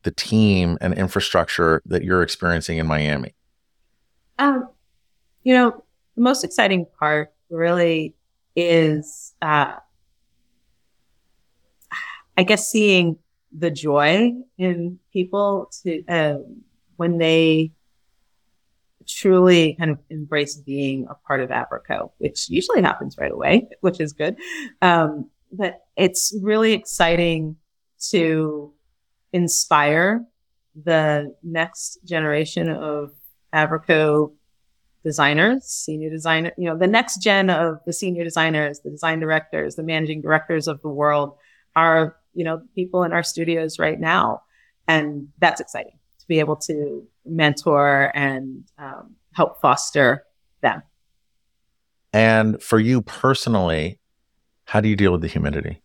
the 0.03 0.11
team 0.11 0.79
and 0.81 0.95
infrastructure 0.95 1.83
that 1.87 2.03
you're 2.03 2.23
experiencing 2.23 2.79
in 2.79 2.87
Miami? 2.87 3.35
Um, 4.39 4.69
you 5.43 5.55
know, 5.55 5.85
the 6.15 6.23
most 6.23 6.45
exciting 6.45 6.87
part 6.99 7.33
really 7.51 8.15
is, 8.55 9.35
uh, 9.43 9.75
I 12.37 12.43
guess, 12.43 12.69
seeing 12.69 13.19
the 13.57 13.71
joy 13.71 14.33
in 14.59 14.99
people 15.13 15.71
to 15.83 16.05
um, 16.07 16.63
when 16.97 17.19
they 17.19 17.73
truly 19.09 19.75
kind 19.79 19.91
of 19.91 19.99
embrace 20.11 20.57
being 20.57 21.07
a 21.11 21.15
part 21.27 21.41
of 21.41 21.51
AvroKO, 21.51 22.11
which 22.19 22.49
usually 22.49 22.83
happens 22.83 23.17
right 23.19 23.33
away, 23.33 23.69
which 23.81 24.01
is 24.01 24.13
good. 24.13 24.37
Um, 24.83 25.31
but 25.51 25.81
it's 25.97 26.37
really 26.43 26.73
exciting 26.73 27.57
to 28.11 28.73
inspire 29.33 30.25
the 30.85 31.35
next 31.43 31.99
generation 32.05 32.69
of 32.69 33.13
AvroKO 33.55 34.33
designers, 35.05 35.65
senior 35.65 36.11
designer, 36.11 36.53
you 36.59 36.67
know, 36.67 36.77
the 36.77 36.87
next 36.87 37.23
gen 37.23 37.51
of 37.51 37.79
the 37.87 37.93
senior 37.93 38.25
designers, 38.25 38.81
the 38.81 38.91
design 38.91 39.21
directors, 39.21 39.75
the 39.75 39.83
managing 39.83 40.21
directors 40.21 40.69
of 40.69 40.81
the 40.83 40.89
world 40.89 41.37
are, 41.75 42.17
you 42.35 42.45
know, 42.45 42.61
people 42.75 43.05
in 43.05 43.13
our 43.13 43.23
studios 43.23 43.79
right 43.79 43.99
now. 43.99 44.43
And 44.87 45.29
that's 45.39 45.61
exciting 45.61 45.99
to 46.21 46.27
be 46.27 46.41
able 46.41 46.57
to 46.57 47.07
mentor 47.29 48.11
and 48.15 48.65
um, 48.79 49.17
help 49.35 49.61
foster 49.61 50.25
them. 50.63 50.83
And 52.13 52.63
for 52.63 52.81
you 52.81 53.03
personally, 53.03 54.01
how 54.65 54.81
do 54.81 54.89
you 54.89 54.97
deal 54.97 55.13
with 55.13 55.21
the 55.21 55.29
humidity? 55.29 55.83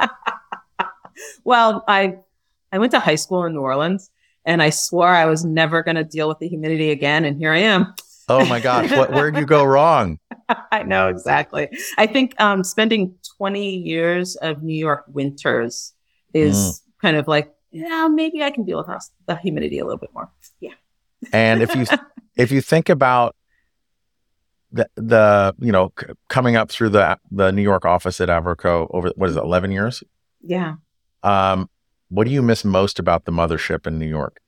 well, 1.44 1.84
I 1.88 2.18
I 2.72 2.78
went 2.78 2.92
to 2.92 2.98
high 2.98 3.14
school 3.14 3.44
in 3.44 3.52
New 3.52 3.60
Orleans 3.60 4.10
and 4.44 4.62
I 4.62 4.70
swore 4.70 5.08
I 5.08 5.26
was 5.26 5.44
never 5.44 5.82
going 5.82 5.96
to 5.96 6.04
deal 6.04 6.28
with 6.28 6.38
the 6.38 6.48
humidity 6.48 6.90
again. 6.90 7.24
And 7.24 7.38
here 7.38 7.52
I 7.52 7.58
am. 7.58 7.94
Oh 8.28 8.44
my 8.46 8.60
gosh. 8.60 8.90
What, 8.90 9.12
where'd 9.12 9.36
you 9.36 9.46
go 9.46 9.64
wrong? 9.64 10.18
I 10.72 10.82
know 10.82 11.08
exactly. 11.08 11.68
I 11.98 12.06
think 12.06 12.38
um, 12.40 12.64
spending 12.64 13.14
20 13.38 13.76
years 13.76 14.36
of 14.36 14.62
New 14.62 14.76
York 14.76 15.04
winters 15.08 15.92
is 16.32 16.56
mm. 16.56 16.80
kind 17.00 17.16
of 17.16 17.28
like, 17.28 17.52
yeah, 17.74 18.08
maybe 18.08 18.42
I 18.42 18.50
can 18.50 18.64
deal 18.64 18.78
with 18.78 18.88
the 19.26 19.36
humidity 19.36 19.78
a 19.78 19.84
little 19.84 19.98
bit 19.98 20.10
more. 20.14 20.30
Yeah. 20.60 20.74
And 21.32 21.62
if 21.62 21.74
you 21.74 21.86
if 22.36 22.52
you 22.52 22.60
think 22.60 22.88
about 22.88 23.34
the 24.72 24.88
the 24.96 25.54
you 25.58 25.72
know 25.72 25.92
c- 25.98 26.06
coming 26.28 26.56
up 26.56 26.70
through 26.70 26.90
the 26.90 27.18
the 27.30 27.50
New 27.50 27.62
York 27.62 27.84
office 27.84 28.20
at 28.20 28.28
AvroKO 28.28 28.88
over 28.90 29.12
what 29.16 29.28
is 29.28 29.36
it 29.36 29.42
11 29.42 29.72
years? 29.72 30.02
Yeah. 30.42 30.76
Um 31.22 31.68
what 32.08 32.26
do 32.26 32.30
you 32.30 32.42
miss 32.42 32.64
most 32.64 32.98
about 32.98 33.24
the 33.24 33.32
mothership 33.32 33.86
in 33.86 33.98
New 33.98 34.06
York? 34.06 34.40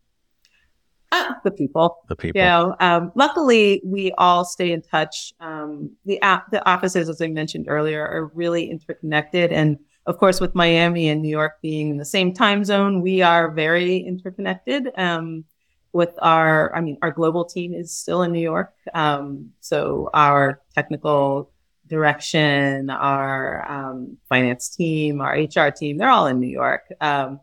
Uh, 1.13 1.35
the 1.45 1.51
people. 1.51 1.99
The 2.09 2.17
people. 2.17 2.41
You 2.41 2.47
know, 2.47 2.77
um, 2.81 3.13
luckily, 3.15 3.81
we 3.85 4.13
all 4.19 4.45
stay 4.45 4.73
in 4.73 4.83
touch. 4.83 5.33
Um, 5.41 5.91
the 6.05 6.19
the 6.51 6.69
offices, 6.69 7.09
as 7.09 7.21
I 7.21 7.29
mentioned 7.29 7.67
earlier, 7.69 8.05
are 8.05 8.27
really 8.35 8.71
interconnected, 8.71 9.53
and 9.53 9.79
of 10.07 10.19
course, 10.19 10.41
with 10.41 10.55
Miami 10.55 11.09
and 11.09 11.23
New 11.23 11.29
York 11.29 11.55
being 11.63 11.91
in 11.91 11.97
the 11.97 12.05
same 12.05 12.33
time 12.33 12.65
zone, 12.65 13.01
we 13.03 13.23
are 13.23 13.51
very 13.51 13.97
interconnected. 13.99 14.91
Um, 14.97 15.45
with 15.93 16.13
our, 16.21 16.75
I 16.77 16.83
mean, 16.83 16.99
our 17.01 17.11
global 17.11 17.47
team 17.47 17.73
is 17.73 17.91
still 17.91 18.23
in 18.23 18.31
New 18.31 18.41
York, 18.41 18.75
um, 18.93 19.53
so 19.61 20.11
our 20.13 20.61
technical 20.75 21.51
direction, 21.87 22.91
our 22.91 23.71
um, 23.71 24.19
finance 24.29 24.69
team, 24.69 25.21
our 25.21 25.35
HR 25.35 25.71
team, 25.71 25.97
they're 25.97 26.11
all 26.11 26.27
in 26.27 26.41
New 26.41 26.49
York. 26.49 26.83
Um, 27.01 27.41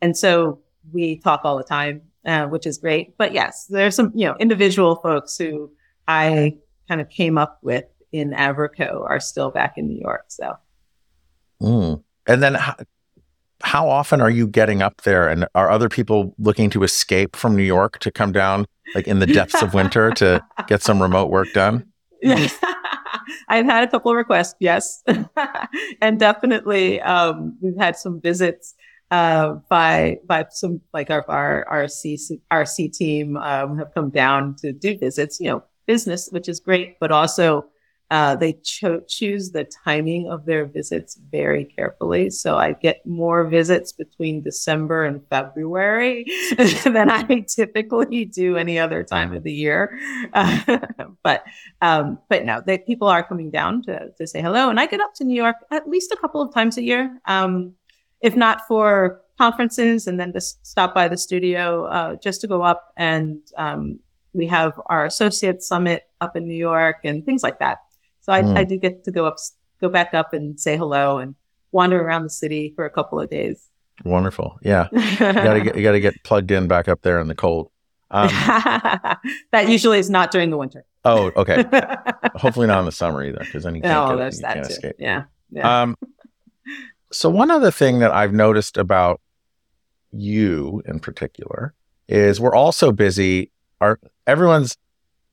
and 0.00 0.16
so 0.16 0.60
we 0.92 1.16
talk 1.16 1.40
all 1.44 1.56
the 1.56 1.64
time, 1.64 2.02
uh, 2.24 2.46
which 2.46 2.66
is 2.66 2.78
great. 2.78 3.16
But 3.18 3.32
yes, 3.32 3.66
there's 3.66 3.96
some, 3.96 4.12
you 4.14 4.26
know, 4.26 4.36
individual 4.38 4.96
folks 4.96 5.36
who 5.36 5.72
I 6.06 6.58
kind 6.88 7.00
of 7.00 7.08
came 7.08 7.38
up 7.38 7.58
with 7.62 7.86
in 8.12 8.30
AvroKO 8.30 9.08
are 9.08 9.20
still 9.20 9.50
back 9.50 9.74
in 9.76 9.88
New 9.88 9.98
York. 9.98 10.26
So, 10.28 10.56
mm. 11.60 12.02
And 12.26 12.42
then 12.42 12.54
how, 12.54 12.76
how 13.62 13.88
often 13.88 14.20
are 14.20 14.30
you 14.30 14.46
getting 14.46 14.82
up 14.82 15.02
there? 15.02 15.28
And 15.28 15.46
are 15.54 15.70
other 15.70 15.88
people 15.88 16.34
looking 16.38 16.70
to 16.70 16.82
escape 16.82 17.36
from 17.36 17.56
New 17.56 17.62
York 17.62 17.98
to 18.00 18.10
come 18.10 18.32
down, 18.32 18.66
like 18.94 19.06
in 19.06 19.18
the 19.18 19.26
depths 19.26 19.62
of 19.62 19.74
winter, 19.74 20.10
to 20.12 20.44
get 20.66 20.82
some 20.82 21.00
remote 21.00 21.30
work 21.30 21.52
done? 21.52 21.86
Yes. 22.22 22.56
I've 23.48 23.64
had 23.64 23.84
a 23.84 23.90
couple 23.90 24.10
of 24.10 24.16
requests, 24.16 24.54
yes, 24.60 25.02
and 26.00 26.18
definitely 26.18 27.00
um, 27.00 27.56
we've 27.60 27.76
had 27.76 27.96
some 27.96 28.20
visits 28.20 28.74
uh, 29.10 29.54
by 29.68 30.18
by 30.26 30.46
some 30.50 30.80
like 30.92 31.10
our 31.10 31.24
our 31.28 31.66
RC 31.70 32.40
RC 32.52 32.92
team 32.92 33.36
um, 33.36 33.78
have 33.78 33.92
come 33.94 34.10
down 34.10 34.54
to 34.56 34.72
do 34.72 34.98
visits. 34.98 35.40
You 35.40 35.50
know, 35.50 35.64
business, 35.86 36.28
which 36.30 36.48
is 36.48 36.60
great, 36.60 36.98
but 37.00 37.10
also 37.10 37.66
uh, 38.10 38.36
they 38.36 38.52
cho- 38.62 39.00
choose 39.08 39.50
the 39.50 39.64
timing 39.84 40.30
of 40.30 40.46
their 40.46 40.64
visits 40.64 41.18
very 41.30 41.64
carefully. 41.64 42.30
So 42.30 42.56
I 42.56 42.72
get 42.72 43.04
more 43.04 43.44
visits 43.44 43.92
between 43.92 44.42
December 44.42 45.04
and 45.04 45.20
February 45.28 46.24
than 46.84 47.10
I 47.10 47.44
typically 47.48 48.24
do 48.24 48.56
any 48.56 48.78
other 48.78 49.02
time 49.02 49.34
of 49.34 49.42
the 49.42 49.52
year. 49.52 49.98
Uh, 50.32 50.78
but 51.24 51.44
um, 51.82 52.18
but 52.28 52.44
no, 52.44 52.62
they, 52.64 52.78
people 52.78 53.08
are 53.08 53.24
coming 53.24 53.50
down 53.50 53.82
to 53.84 54.10
to 54.18 54.26
say 54.26 54.40
hello, 54.40 54.70
and 54.70 54.78
I 54.78 54.86
get 54.86 55.00
up 55.00 55.14
to 55.14 55.24
New 55.24 55.34
York 55.34 55.56
at 55.70 55.88
least 55.88 56.12
a 56.12 56.16
couple 56.16 56.40
of 56.40 56.54
times 56.54 56.78
a 56.78 56.82
year. 56.82 57.18
Um, 57.26 57.74
if 58.20 58.36
not 58.36 58.62
for 58.66 59.20
conferences 59.38 60.06
and 60.06 60.18
then 60.18 60.32
to 60.32 60.40
stop 60.40 60.94
by 60.94 61.08
the 61.08 61.16
studio 61.16 61.84
uh, 61.86 62.16
just 62.16 62.40
to 62.40 62.46
go 62.46 62.62
up 62.62 62.92
and 62.96 63.38
um, 63.58 63.98
we 64.32 64.46
have 64.46 64.80
our 64.86 65.04
associate 65.04 65.62
summit 65.62 66.04
up 66.20 66.36
in 66.36 66.46
New 66.46 66.56
York 66.56 66.96
and 67.04 67.24
things 67.24 67.42
like 67.42 67.58
that. 67.58 67.78
So 68.26 68.32
I, 68.32 68.42
mm. 68.42 68.56
I 68.56 68.64
do 68.64 68.76
get 68.76 69.04
to 69.04 69.12
go 69.12 69.24
up, 69.24 69.36
go 69.80 69.88
back 69.88 70.12
up 70.12 70.34
and 70.34 70.58
say 70.58 70.76
hello 70.76 71.18
and 71.18 71.36
wander 71.70 72.00
around 72.00 72.24
the 72.24 72.30
city 72.30 72.72
for 72.74 72.84
a 72.84 72.90
couple 72.90 73.20
of 73.20 73.30
days. 73.30 73.68
Wonderful. 74.04 74.58
Yeah. 74.62 74.88
you 74.92 75.16
gotta 75.18 75.60
get, 75.60 75.76
you 75.76 75.82
gotta 75.84 76.00
get 76.00 76.24
plugged 76.24 76.50
in 76.50 76.66
back 76.66 76.88
up 76.88 77.02
there 77.02 77.20
in 77.20 77.28
the 77.28 77.36
cold. 77.36 77.70
Um, 78.10 78.26
that 79.52 79.68
usually 79.68 80.00
is 80.00 80.10
not 80.10 80.32
during 80.32 80.50
the 80.50 80.56
winter. 80.56 80.84
Oh, 81.04 81.30
okay. 81.36 81.64
Hopefully 82.34 82.66
not 82.66 82.80
in 82.80 82.84
the 82.86 82.92
summer 82.92 83.24
either, 83.24 83.38
because 83.38 83.62
then 83.62 83.76
you 83.76 83.82
can't, 83.82 84.10
oh, 84.10 84.16
get, 84.16 84.34
you 84.34 84.40
that 84.40 84.54
can't 84.54 84.66
too. 84.66 84.72
escape. 84.72 84.96
Yeah. 84.98 85.24
yeah. 85.52 85.82
Um, 85.82 85.96
so 87.12 87.30
one 87.30 87.52
other 87.52 87.70
thing 87.70 88.00
that 88.00 88.10
I've 88.10 88.32
noticed 88.32 88.76
about 88.76 89.20
you 90.10 90.82
in 90.84 90.98
particular 90.98 91.74
is 92.08 92.40
we're 92.40 92.56
also 92.56 92.90
busy. 92.90 93.52
Our 93.80 94.00
everyone's 94.26 94.76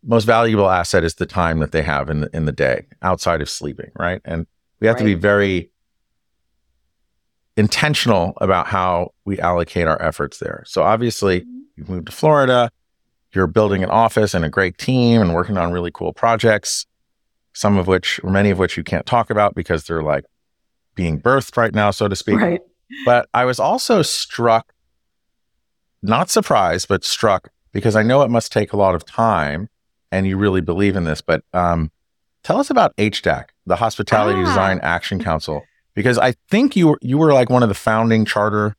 most 0.03 0.25
valuable 0.25 0.69
asset 0.69 1.03
is 1.03 1.15
the 1.15 1.25
time 1.25 1.59
that 1.59 1.71
they 1.71 1.81
have 1.81 2.09
in 2.09 2.21
the 2.21 2.29
in 2.33 2.45
the 2.45 2.51
day 2.51 2.85
outside 3.01 3.41
of 3.41 3.49
sleeping, 3.49 3.91
right? 3.97 4.21
And 4.25 4.45
we 4.79 4.87
have 4.87 4.95
right. 4.95 4.99
to 4.99 5.05
be 5.05 5.13
very 5.13 5.71
intentional 7.55 8.33
about 8.37 8.67
how 8.67 9.13
we 9.25 9.39
allocate 9.39 9.87
our 9.87 10.01
efforts 10.01 10.39
there. 10.39 10.63
So 10.65 10.83
obviously, 10.83 11.41
mm-hmm. 11.41 11.59
you've 11.77 11.89
moved 11.89 12.07
to 12.07 12.11
Florida, 12.11 12.71
you're 13.33 13.47
building 13.47 13.83
an 13.83 13.89
office 13.89 14.33
and 14.33 14.43
a 14.43 14.49
great 14.49 14.77
team 14.77 15.21
and 15.21 15.33
working 15.33 15.57
on 15.57 15.71
really 15.71 15.91
cool 15.91 16.13
projects, 16.13 16.85
some 17.53 17.77
of 17.77 17.87
which, 17.87 18.19
or 18.23 18.31
many 18.31 18.49
of 18.49 18.59
which 18.59 18.77
you 18.77 18.83
can't 18.83 19.05
talk 19.05 19.29
about 19.29 19.55
because 19.55 19.85
they're 19.85 20.03
like 20.03 20.25
being 20.95 21.19
birthed 21.19 21.57
right 21.57 21.73
now, 21.73 21.91
so 21.91 22.07
to 22.07 22.15
speak. 22.15 22.39
Right. 22.39 22.61
But 23.05 23.27
I 23.33 23.45
was 23.45 23.59
also 23.59 24.01
struck, 24.01 24.73
not 26.01 26.29
surprised, 26.29 26.87
but 26.87 27.03
struck 27.03 27.49
because 27.71 27.95
I 27.95 28.03
know 28.03 28.21
it 28.21 28.29
must 28.29 28.51
take 28.51 28.73
a 28.73 28.77
lot 28.77 28.93
of 28.93 29.05
time 29.05 29.69
and 30.13 30.27
you 30.27 30.37
really 30.37 30.61
believe 30.61 30.95
in 30.95 31.03
this. 31.03 31.21
But 31.21 31.43
um, 31.53 31.91
tell 32.43 32.59
us 32.59 32.69
about 32.69 32.95
HDAC, 32.97 33.45
the 33.65 33.75
Hospitality 33.75 34.39
ah. 34.41 34.45
Design 34.45 34.79
Action 34.83 35.21
Council, 35.21 35.63
because 35.95 36.19
I 36.19 36.35
think 36.49 36.75
you 36.75 36.89
were, 36.89 36.99
you 37.01 37.17
were 37.17 37.33
like 37.33 37.49
one 37.49 37.63
of 37.63 37.69
the 37.69 37.75
founding 37.75 38.23
charter 38.23 38.75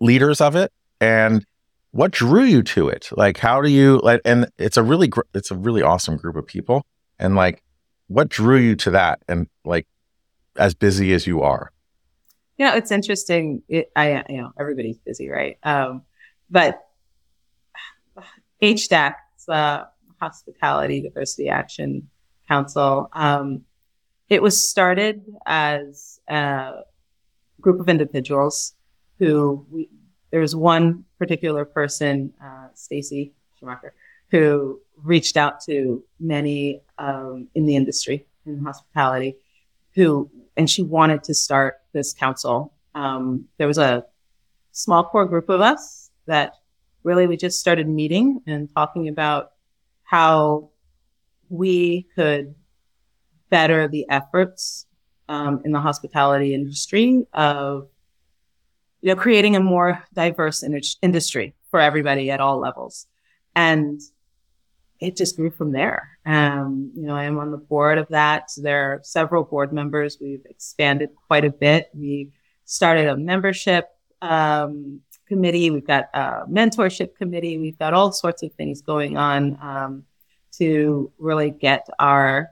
leaders 0.00 0.40
of 0.40 0.56
it. 0.56 0.72
And 1.00 1.46
what 1.92 2.10
drew 2.10 2.42
you 2.42 2.62
to 2.64 2.88
it? 2.88 3.10
Like, 3.12 3.38
how 3.38 3.62
do 3.62 3.70
you 3.70 4.00
like? 4.02 4.20
And 4.24 4.48
it's 4.58 4.76
a 4.76 4.82
really 4.82 5.06
gr- 5.06 5.20
it's 5.32 5.52
a 5.52 5.56
really 5.56 5.82
awesome 5.82 6.16
group 6.16 6.34
of 6.34 6.46
people. 6.46 6.84
And 7.18 7.36
like, 7.36 7.62
what 8.08 8.28
drew 8.28 8.56
you 8.56 8.74
to 8.76 8.90
that? 8.90 9.20
And 9.28 9.46
like, 9.64 9.86
as 10.56 10.74
busy 10.74 11.12
as 11.12 11.26
you 11.26 11.42
are? 11.42 11.70
You 12.58 12.66
know, 12.66 12.74
it's 12.74 12.90
interesting. 12.90 13.62
It, 13.68 13.90
I, 13.94 14.24
you 14.28 14.38
know, 14.38 14.52
everybody's 14.58 14.98
busy, 14.98 15.28
right? 15.28 15.58
Um, 15.62 16.02
but 16.50 16.80
HDAC, 18.62 19.14
the 19.46 19.86
Hospitality 20.24 21.02
Diversity 21.02 21.48
Action 21.48 22.08
Council, 22.48 23.10
um, 23.12 23.62
it 24.28 24.42
was 24.42 24.68
started 24.68 25.22
as 25.46 26.18
a 26.28 26.80
group 27.60 27.78
of 27.78 27.88
individuals 27.88 28.74
who 29.18 29.66
we, 29.70 29.90
there 30.30 30.40
was 30.40 30.56
one 30.56 31.04
particular 31.18 31.64
person, 31.64 32.32
uh, 32.42 32.68
Stacy 32.74 33.32
Shoemaker, 33.58 33.94
who 34.30 34.80
reached 35.02 35.36
out 35.36 35.60
to 35.68 36.02
many 36.18 36.80
um, 36.98 37.48
in 37.54 37.66
the 37.66 37.76
industry 37.76 38.26
in 38.46 38.64
hospitality 38.64 39.36
who 39.94 40.30
and 40.56 40.68
she 40.70 40.82
wanted 40.82 41.24
to 41.24 41.34
start 41.34 41.80
this 41.92 42.12
council. 42.12 42.72
Um, 42.94 43.46
there 43.58 43.66
was 43.66 43.78
a 43.78 44.04
small 44.72 45.04
core 45.04 45.26
group 45.26 45.48
of 45.48 45.60
us 45.60 46.10
that 46.26 46.54
really 47.02 47.26
we 47.26 47.36
just 47.36 47.60
started 47.60 47.88
meeting 47.88 48.40
and 48.46 48.72
talking 48.72 49.08
about 49.08 49.52
how 50.04 50.70
we 51.48 52.06
could 52.14 52.54
better 53.50 53.88
the 53.88 54.06
efforts 54.08 54.86
um, 55.28 55.62
in 55.64 55.72
the 55.72 55.80
hospitality 55.80 56.54
industry 56.54 57.26
of 57.32 57.88
you 59.00 59.14
know 59.14 59.20
creating 59.20 59.56
a 59.56 59.60
more 59.60 60.02
diverse 60.12 60.62
in- 60.62 60.80
industry 61.02 61.54
for 61.70 61.80
everybody 61.80 62.30
at 62.30 62.40
all 62.40 62.58
levels 62.58 63.06
and 63.54 64.00
it 65.00 65.16
just 65.16 65.36
grew 65.36 65.50
from 65.50 65.72
there. 65.72 66.18
Um, 66.24 66.92
you 66.94 67.02
know, 67.02 67.14
I 67.14 67.24
am 67.24 67.38
on 67.38 67.50
the 67.50 67.58
board 67.58 67.98
of 67.98 68.08
that. 68.08 68.48
There 68.56 68.92
are 68.92 69.00
several 69.02 69.44
board 69.44 69.72
members. 69.72 70.18
We've 70.20 70.44
expanded 70.48 71.10
quite 71.26 71.44
a 71.44 71.50
bit. 71.50 71.90
We 71.94 72.30
started 72.64 73.08
a 73.08 73.16
membership 73.16 73.88
um, 74.22 75.00
committee. 75.26 75.70
We've 75.70 75.86
got 75.86 76.08
a 76.14 76.44
mentorship 76.48 77.16
committee. 77.16 77.58
We've 77.58 77.78
got 77.78 77.94
all 77.94 78.12
sorts 78.12 78.42
of 78.42 78.52
things 78.54 78.82
going 78.82 79.16
on 79.16 79.58
um, 79.60 80.04
to 80.58 81.10
really 81.18 81.50
get 81.50 81.86
our 81.98 82.50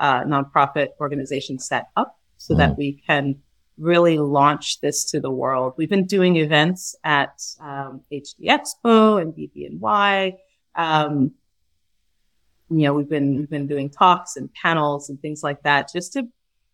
uh, 0.00 0.24
nonprofit 0.24 0.88
organization 1.00 1.58
set 1.58 1.88
up 1.96 2.18
so 2.36 2.54
mm. 2.54 2.58
that 2.58 2.76
we 2.76 2.92
can 3.06 3.36
really 3.78 4.18
launch 4.18 4.80
this 4.80 5.04
to 5.04 5.20
the 5.20 5.30
world. 5.30 5.74
We've 5.76 5.90
been 5.90 6.06
doing 6.06 6.36
events 6.36 6.96
at 7.04 7.42
um, 7.60 8.00
HD 8.10 8.46
Expo 8.46 9.20
and 9.20 9.34
BDNY. 9.34 10.36
Um, 10.74 11.32
you 12.70 12.82
know, 12.82 12.94
we've 12.94 13.08
been 13.08 13.36
we've 13.36 13.50
been 13.50 13.66
doing 13.66 13.90
talks 13.90 14.36
and 14.36 14.52
panels 14.54 15.08
and 15.08 15.20
things 15.20 15.42
like 15.42 15.62
that 15.62 15.92
just 15.92 16.14
to 16.14 16.26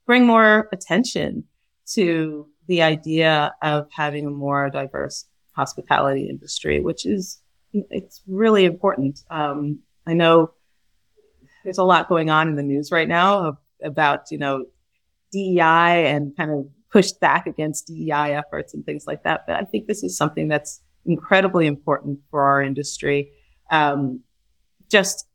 bring 0.06 0.26
more 0.26 0.68
attention 0.72 1.44
to 1.86 2.48
the 2.66 2.82
idea 2.82 3.54
of 3.62 3.88
having 3.90 4.26
a 4.26 4.30
more 4.30 4.70
diverse 4.70 5.26
hospitality 5.52 6.28
industry, 6.28 6.80
which 6.80 7.06
is 7.06 7.40
it's 7.72 8.22
really 8.26 8.64
important. 8.64 9.20
Um, 9.30 9.80
I 10.06 10.14
know 10.14 10.52
there's 11.64 11.78
a 11.78 11.84
lot 11.84 12.08
going 12.08 12.30
on 12.30 12.48
in 12.48 12.56
the 12.56 12.62
news 12.62 12.90
right 12.90 13.08
now 13.08 13.58
about 13.82 14.30
you 14.30 14.38
know 14.38 14.66
DEI 15.32 16.06
and 16.08 16.36
kind 16.36 16.50
of 16.50 16.66
pushed 16.90 17.20
back 17.20 17.46
against 17.46 17.86
DEI 17.86 18.34
efforts 18.34 18.74
and 18.74 18.84
things 18.84 19.06
like 19.06 19.22
that. 19.22 19.44
But 19.46 19.56
I 19.56 19.64
think 19.64 19.86
this 19.86 20.02
is 20.02 20.16
something 20.16 20.48
that's 20.48 20.82
incredibly 21.06 21.66
important 21.66 22.20
for 22.30 22.42
our 22.42 22.62
industry. 22.62 23.32
Um, 23.70 24.20
just 24.90 25.26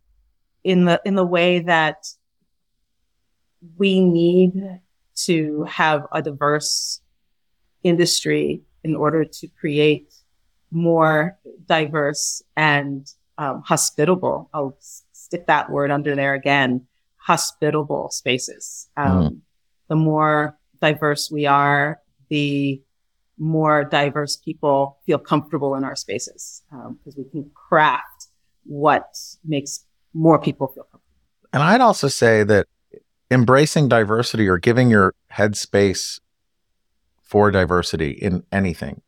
in 0.63 0.86
the 0.86 1.01
in 1.06 1.15
the 1.15 1.25
way 1.25 1.60
that 1.60 2.06
we 3.77 3.99
need 3.99 4.53
to 5.15 5.63
have 5.63 6.06
a 6.12 6.21
diverse 6.21 7.01
industry 7.84 8.62
in 8.84 8.96
order 8.96 9.26
to 9.26 9.48
create 9.48 10.13
more 10.72 11.38
diverse 11.66 12.42
and 12.56 13.08
um, 13.38 13.62
hospitable. 13.66 14.50
I'll 14.54 14.78
stick 14.80 15.48
that 15.48 15.70
word 15.70 15.92
under 15.92 16.16
there 16.16 16.34
again. 16.34 16.88
Hospitable 17.18 18.10
spaces. 18.12 18.90
Um, 18.98 19.12
mm. 19.12 19.38
The 19.90 19.96
more 19.96 20.58
diverse 20.82 21.32
we 21.32 21.46
are, 21.46 22.02
the 22.30 22.82
more 23.38 23.84
diverse 23.84 24.36
people 24.38 24.98
feel 25.06 25.20
comfortable 25.20 25.76
in 25.76 25.84
our 25.84 25.96
spaces 25.96 26.63
because 26.70 27.16
um, 27.18 27.24
we 27.24 27.30
can 27.30 27.50
craft 27.54 28.28
what 28.63 29.16
makes 29.46 29.86
more 30.13 30.40
people 30.40 30.68
feel 30.68 30.84
comfortable. 30.84 31.04
And 31.54 31.63
I'd 31.63 31.82
also 31.82 32.08
say 32.08 32.44
that 32.44 32.68
embracing 33.30 33.88
diversity 33.88 34.48
or 34.48 34.58
giving 34.58 34.90
your 34.90 35.13
headspace 35.32 36.20
for 37.28 37.52
diversity 37.52 38.12
in 38.12 38.44
anything 38.52 39.02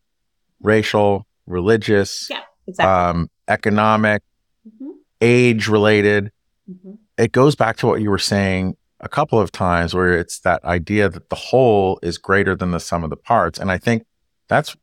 racial, 0.61 1.25
religious, 1.47 2.27
yeah, 2.29 2.41
exactly. 2.67 2.91
um, 2.91 3.29
economic, 3.47 4.21
mm-hmm. 4.67 4.91
age 5.21 5.67
related. 5.67 6.31
Mm-hmm. 6.69 6.95
It 7.17 7.31
goes 7.31 7.55
back 7.55 7.77
to 7.77 7.87
what 7.87 8.01
you 8.01 8.09
were 8.09 8.17
saying 8.17 8.75
a 8.99 9.09
couple 9.09 9.39
of 9.39 9.51
times 9.51 9.93
where 9.93 10.17
it's 10.17 10.39
that 10.41 10.63
idea 10.65 11.07
that 11.07 11.29
the 11.29 11.35
whole 11.35 11.99
is 12.03 12.17
greater 12.17 12.55
than 12.55 12.71
the 12.71 12.79
sum 12.79 13.03
of 13.03 13.09
the 13.09 13.17
parts. 13.17 13.57
And 13.57 13.71
I 13.71 13.77
think 13.77 14.05
that's 14.49 14.75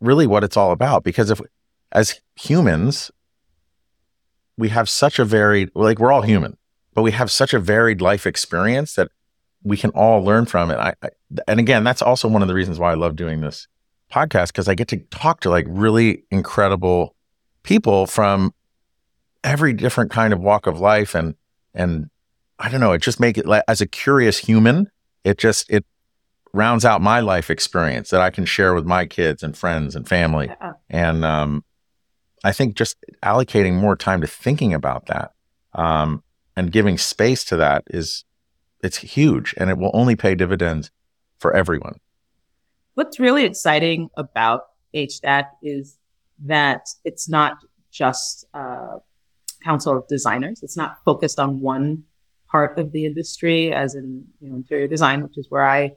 really 0.00 0.26
what 0.26 0.44
it's 0.44 0.56
all 0.56 0.70
about 0.70 1.02
because 1.02 1.30
if 1.30 1.40
as 1.92 2.20
humans 2.36 3.10
we 4.56 4.68
have 4.68 4.88
such 4.88 5.18
a 5.18 5.24
varied 5.24 5.70
like 5.74 5.98
we're 5.98 6.12
all 6.12 6.22
human 6.22 6.56
but 6.92 7.02
we 7.02 7.12
have 7.12 7.30
such 7.30 7.54
a 7.54 7.58
varied 7.58 8.02
life 8.02 8.26
experience 8.26 8.94
that 8.94 9.08
we 9.64 9.76
can 9.76 9.90
all 9.90 10.22
learn 10.22 10.46
from 10.46 10.70
it. 10.70 10.76
I, 10.76 10.94
I, 11.02 11.08
and 11.48 11.58
again, 11.58 11.82
that's 11.84 12.02
also 12.02 12.28
one 12.28 12.42
of 12.42 12.48
the 12.48 12.54
reasons 12.54 12.78
why 12.78 12.92
I 12.92 12.94
love 12.94 13.16
doing 13.16 13.40
this 13.40 13.66
podcast 14.12 14.48
because 14.48 14.68
I 14.68 14.74
get 14.74 14.88
to 14.88 14.98
talk 15.10 15.40
to 15.40 15.50
like 15.50 15.66
really 15.68 16.24
incredible 16.30 17.16
people 17.62 18.06
from 18.06 18.54
every 19.42 19.72
different 19.72 20.10
kind 20.10 20.32
of 20.32 20.40
walk 20.40 20.66
of 20.66 20.78
life 20.78 21.14
and 21.14 21.34
and 21.74 22.10
I 22.58 22.68
don't 22.68 22.80
know, 22.80 22.92
it 22.92 23.02
just 23.02 23.18
make 23.18 23.36
it 23.36 23.46
like 23.46 23.64
as 23.66 23.80
a 23.80 23.86
curious 23.86 24.38
human, 24.38 24.90
it 25.24 25.38
just 25.38 25.68
it 25.70 25.84
rounds 26.52 26.84
out 26.84 27.02
my 27.02 27.18
life 27.18 27.50
experience 27.50 28.10
that 28.10 28.20
I 28.20 28.30
can 28.30 28.44
share 28.44 28.74
with 28.74 28.86
my 28.86 29.06
kids 29.06 29.42
and 29.42 29.56
friends 29.56 29.96
and 29.96 30.06
family. 30.06 30.46
Yeah. 30.46 30.72
And 30.88 31.24
um, 31.24 31.64
I 32.44 32.52
think 32.52 32.76
just 32.76 32.96
allocating 33.22 33.74
more 33.74 33.96
time 33.96 34.20
to 34.20 34.28
thinking 34.28 34.72
about 34.72 35.06
that 35.06 35.32
um, 35.72 36.22
and 36.54 36.70
giving 36.70 36.96
space 36.96 37.42
to 37.46 37.56
that 37.56 37.82
is 37.88 38.24
it's 38.84 38.98
huge 38.98 39.54
and 39.56 39.70
it 39.70 39.78
will 39.78 39.90
only 39.94 40.14
pay 40.16 40.34
dividends 40.34 40.90
for 41.38 41.54
everyone. 41.54 41.98
What's 42.94 43.18
really 43.18 43.44
exciting 43.44 44.10
about 44.16 44.62
HDAC 44.94 45.46
is 45.62 45.98
that 46.44 46.88
it's 47.04 47.28
not 47.28 47.56
just 47.90 48.44
uh, 48.54 48.98
council 49.62 49.96
of 49.96 50.06
designers. 50.06 50.62
It's 50.62 50.76
not 50.76 50.98
focused 51.04 51.40
on 51.40 51.60
one 51.60 52.04
part 52.48 52.78
of 52.78 52.92
the 52.92 53.04
industry, 53.04 53.72
as 53.72 53.94
in 53.94 54.24
you 54.40 54.48
know 54.48 54.56
interior 54.56 54.86
design, 54.86 55.22
which 55.22 55.38
is 55.38 55.46
where 55.48 55.66
I 55.66 55.94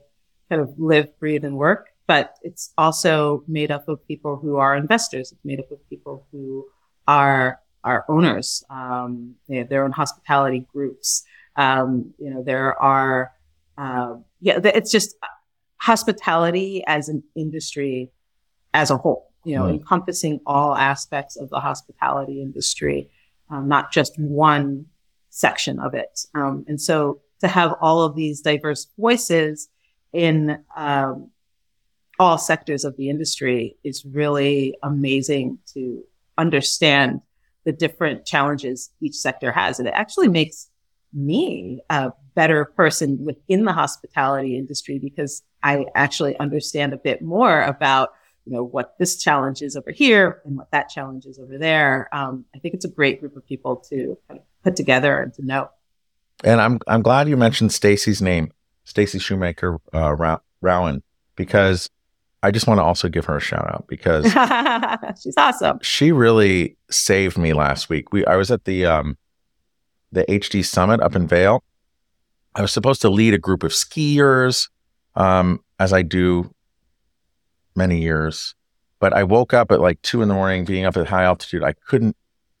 kind 0.48 0.60
of 0.62 0.72
live, 0.78 1.16
breathe, 1.20 1.44
and 1.44 1.56
work. 1.56 1.88
But 2.06 2.34
it's 2.42 2.72
also 2.78 3.44
made 3.46 3.70
up 3.70 3.86
of 3.88 4.04
people 4.08 4.36
who 4.36 4.56
are 4.56 4.74
investors. 4.76 5.30
It's 5.30 5.44
made 5.44 5.60
up 5.60 5.70
of 5.70 5.78
people 5.88 6.26
who 6.32 6.66
are 7.06 7.60
are 7.84 8.04
owners. 8.08 8.64
Um, 8.70 9.36
they 9.48 9.56
have 9.56 9.68
their 9.68 9.84
own 9.84 9.92
hospitality 9.92 10.66
groups. 10.72 11.24
Um, 11.58 12.14
you 12.18 12.30
know, 12.30 12.42
there 12.42 12.80
are, 12.80 13.32
uh, 13.76 14.14
yeah, 14.40 14.60
it's 14.64 14.90
just 14.90 15.16
hospitality 15.76 16.82
as 16.86 17.08
an 17.08 17.22
industry 17.34 18.10
as 18.72 18.90
a 18.90 18.96
whole, 18.96 19.30
you 19.44 19.56
know, 19.56 19.64
right. 19.64 19.74
encompassing 19.74 20.40
all 20.46 20.74
aspects 20.76 21.36
of 21.36 21.50
the 21.50 21.60
hospitality 21.60 22.40
industry, 22.40 23.10
um, 23.50 23.68
not 23.68 23.92
just 23.92 24.18
one 24.18 24.86
section 25.30 25.78
of 25.80 25.94
it. 25.94 26.20
Um, 26.34 26.64
and 26.68 26.80
so 26.80 27.20
to 27.40 27.48
have 27.48 27.74
all 27.80 28.02
of 28.02 28.14
these 28.14 28.40
diverse 28.40 28.86
voices 28.98 29.68
in 30.12 30.62
um, 30.76 31.30
all 32.18 32.38
sectors 32.38 32.84
of 32.84 32.96
the 32.96 33.10
industry 33.10 33.76
is 33.84 34.04
really 34.04 34.76
amazing 34.82 35.58
to 35.74 36.02
understand 36.36 37.20
the 37.64 37.72
different 37.72 38.24
challenges 38.24 38.90
each 39.00 39.14
sector 39.14 39.52
has. 39.52 39.78
And 39.78 39.88
it 39.88 39.94
actually 39.94 40.28
makes 40.28 40.67
me 41.12 41.80
a 41.90 42.12
better 42.34 42.64
person 42.64 43.24
within 43.24 43.64
the 43.64 43.72
hospitality 43.72 44.56
industry 44.56 44.98
because 44.98 45.42
I 45.62 45.86
actually 45.94 46.38
understand 46.38 46.92
a 46.92 46.96
bit 46.96 47.22
more 47.22 47.62
about 47.62 48.10
you 48.44 48.54
know 48.54 48.64
what 48.64 48.94
this 48.98 49.22
challenge 49.22 49.60
is 49.60 49.76
over 49.76 49.90
here 49.90 50.40
and 50.44 50.56
what 50.56 50.70
that 50.70 50.88
challenge 50.88 51.26
is 51.26 51.38
over 51.38 51.58
there. 51.58 52.08
Um, 52.12 52.46
I 52.54 52.58
think 52.58 52.74
it's 52.74 52.84
a 52.84 52.90
great 52.90 53.20
group 53.20 53.36
of 53.36 53.46
people 53.46 53.76
to 53.90 54.16
kind 54.26 54.40
of 54.40 54.46
put 54.64 54.74
together 54.74 55.20
and 55.20 55.34
to 55.34 55.44
know. 55.44 55.70
And 56.44 56.60
I'm 56.60 56.78
I'm 56.86 57.02
glad 57.02 57.28
you 57.28 57.36
mentioned 57.36 57.72
Stacy's 57.72 58.22
name, 58.22 58.52
Stacy 58.84 59.18
Shoemaker 59.18 59.78
uh, 59.92 60.38
Rawn, 60.62 61.02
because 61.36 61.90
I 62.42 62.50
just 62.50 62.66
want 62.66 62.78
to 62.78 62.84
also 62.84 63.08
give 63.08 63.24
her 63.26 63.36
a 63.36 63.40
shout 63.40 63.68
out 63.68 63.86
because 63.88 64.24
she's 65.22 65.36
awesome. 65.36 65.80
She 65.82 66.12
really 66.12 66.76
saved 66.90 67.36
me 67.36 67.52
last 67.52 67.88
week. 67.88 68.12
We 68.12 68.24
I 68.24 68.36
was 68.36 68.50
at 68.50 68.64
the 68.64 68.86
um 68.86 69.18
the 70.12 70.24
HD 70.24 70.64
Summit 70.64 71.00
up 71.00 71.14
in 71.14 71.26
Vail. 71.26 71.62
I 72.54 72.62
was 72.62 72.72
supposed 72.72 73.02
to 73.02 73.10
lead 73.10 73.34
a 73.34 73.38
group 73.38 73.62
of 73.62 73.72
skiers, 73.72 74.68
um, 75.14 75.62
as 75.78 75.92
I 75.92 76.02
do 76.02 76.52
many 77.76 78.00
years. 78.00 78.54
But 79.00 79.12
I 79.12 79.22
woke 79.22 79.54
up 79.54 79.70
at 79.70 79.80
like 79.80 80.02
two 80.02 80.22
in 80.22 80.28
the 80.28 80.34
morning, 80.34 80.64
being 80.64 80.84
up 80.84 80.96
at 80.96 81.06
high 81.06 81.24
altitude. 81.24 81.62
I 81.62 81.72
couldn't 81.72 82.16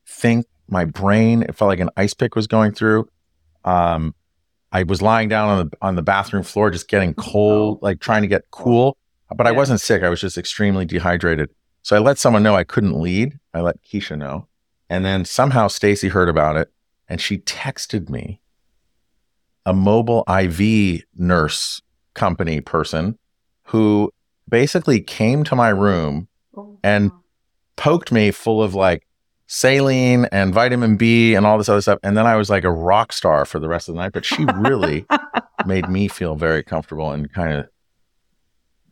think. 0.06 0.46
My 0.70 0.84
brain, 0.84 1.42
it 1.42 1.56
felt 1.56 1.68
like 1.68 1.80
an 1.80 1.88
ice 1.96 2.12
pick 2.12 2.36
was 2.36 2.46
going 2.46 2.72
through. 2.72 3.08
Um, 3.64 4.14
I 4.70 4.82
was 4.82 5.00
lying 5.00 5.30
down 5.30 5.48
on 5.48 5.66
the 5.66 5.76
on 5.80 5.96
the 5.96 6.02
bathroom 6.02 6.42
floor, 6.42 6.70
just 6.70 6.88
getting 6.88 7.14
cold, 7.14 7.78
like 7.80 8.00
trying 8.00 8.20
to 8.20 8.28
get 8.28 8.50
cool. 8.50 8.98
But 9.34 9.44
yeah. 9.44 9.50
I 9.50 9.52
wasn't 9.52 9.80
sick. 9.80 10.02
I 10.02 10.10
was 10.10 10.20
just 10.20 10.36
extremely 10.36 10.84
dehydrated. 10.84 11.48
So 11.82 11.96
I 11.96 12.00
let 12.00 12.18
someone 12.18 12.42
know 12.42 12.54
I 12.54 12.64
couldn't 12.64 13.00
lead. 13.00 13.38
I 13.54 13.62
let 13.62 13.82
Keisha 13.82 14.18
know, 14.18 14.46
and 14.90 15.04
then 15.04 15.24
somehow 15.24 15.68
Stacy 15.68 16.08
heard 16.08 16.28
about 16.28 16.56
it, 16.56 16.70
and 17.08 17.20
she 17.20 17.38
texted 17.38 18.08
me 18.08 18.40
a 19.66 19.72
mobile 19.72 20.24
IV 20.28 21.02
nurse 21.16 21.82
company 22.14 22.60
person 22.60 23.18
who 23.64 24.12
basically 24.48 25.00
came 25.00 25.44
to 25.44 25.54
my 25.54 25.68
room 25.68 26.28
oh, 26.56 26.78
and 26.82 27.10
poked 27.76 28.10
me 28.10 28.30
full 28.30 28.62
of 28.62 28.74
like 28.74 29.06
saline 29.46 30.26
and 30.26 30.52
vitamin 30.52 30.96
B 30.96 31.34
and 31.34 31.46
all 31.46 31.58
this 31.58 31.68
other 31.68 31.80
stuff. 31.80 31.98
And 32.02 32.16
then 32.16 32.26
I 32.26 32.36
was 32.36 32.50
like 32.50 32.64
a 32.64 32.70
rock 32.70 33.12
star 33.12 33.44
for 33.44 33.58
the 33.58 33.68
rest 33.68 33.88
of 33.88 33.94
the 33.94 34.00
night. 34.00 34.12
But 34.12 34.24
she 34.24 34.44
really 34.56 35.06
made 35.66 35.88
me 35.88 36.08
feel 36.08 36.34
very 36.34 36.62
comfortable 36.62 37.10
and 37.10 37.32
kind 37.32 37.54
of 37.54 37.68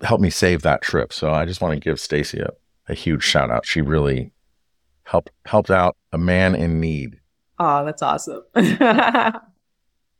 helped 0.02 0.22
me 0.22 0.30
save 0.30 0.62
that 0.62 0.82
trip. 0.82 1.12
So 1.12 1.32
I 1.32 1.44
just 1.44 1.60
want 1.60 1.74
to 1.74 1.80
give 1.80 2.00
Stacy 2.00 2.40
a, 2.40 2.50
a 2.88 2.94
huge 2.94 3.22
shout 3.22 3.50
out. 3.50 3.66
She 3.66 3.80
really 3.80 4.32
helped 5.04 5.30
helped 5.44 5.70
out 5.70 5.96
a 6.12 6.18
man 6.18 6.54
in 6.54 6.80
need. 6.80 7.20
Oh, 7.58 7.84
that's 7.84 8.02
awesome. 8.02 8.42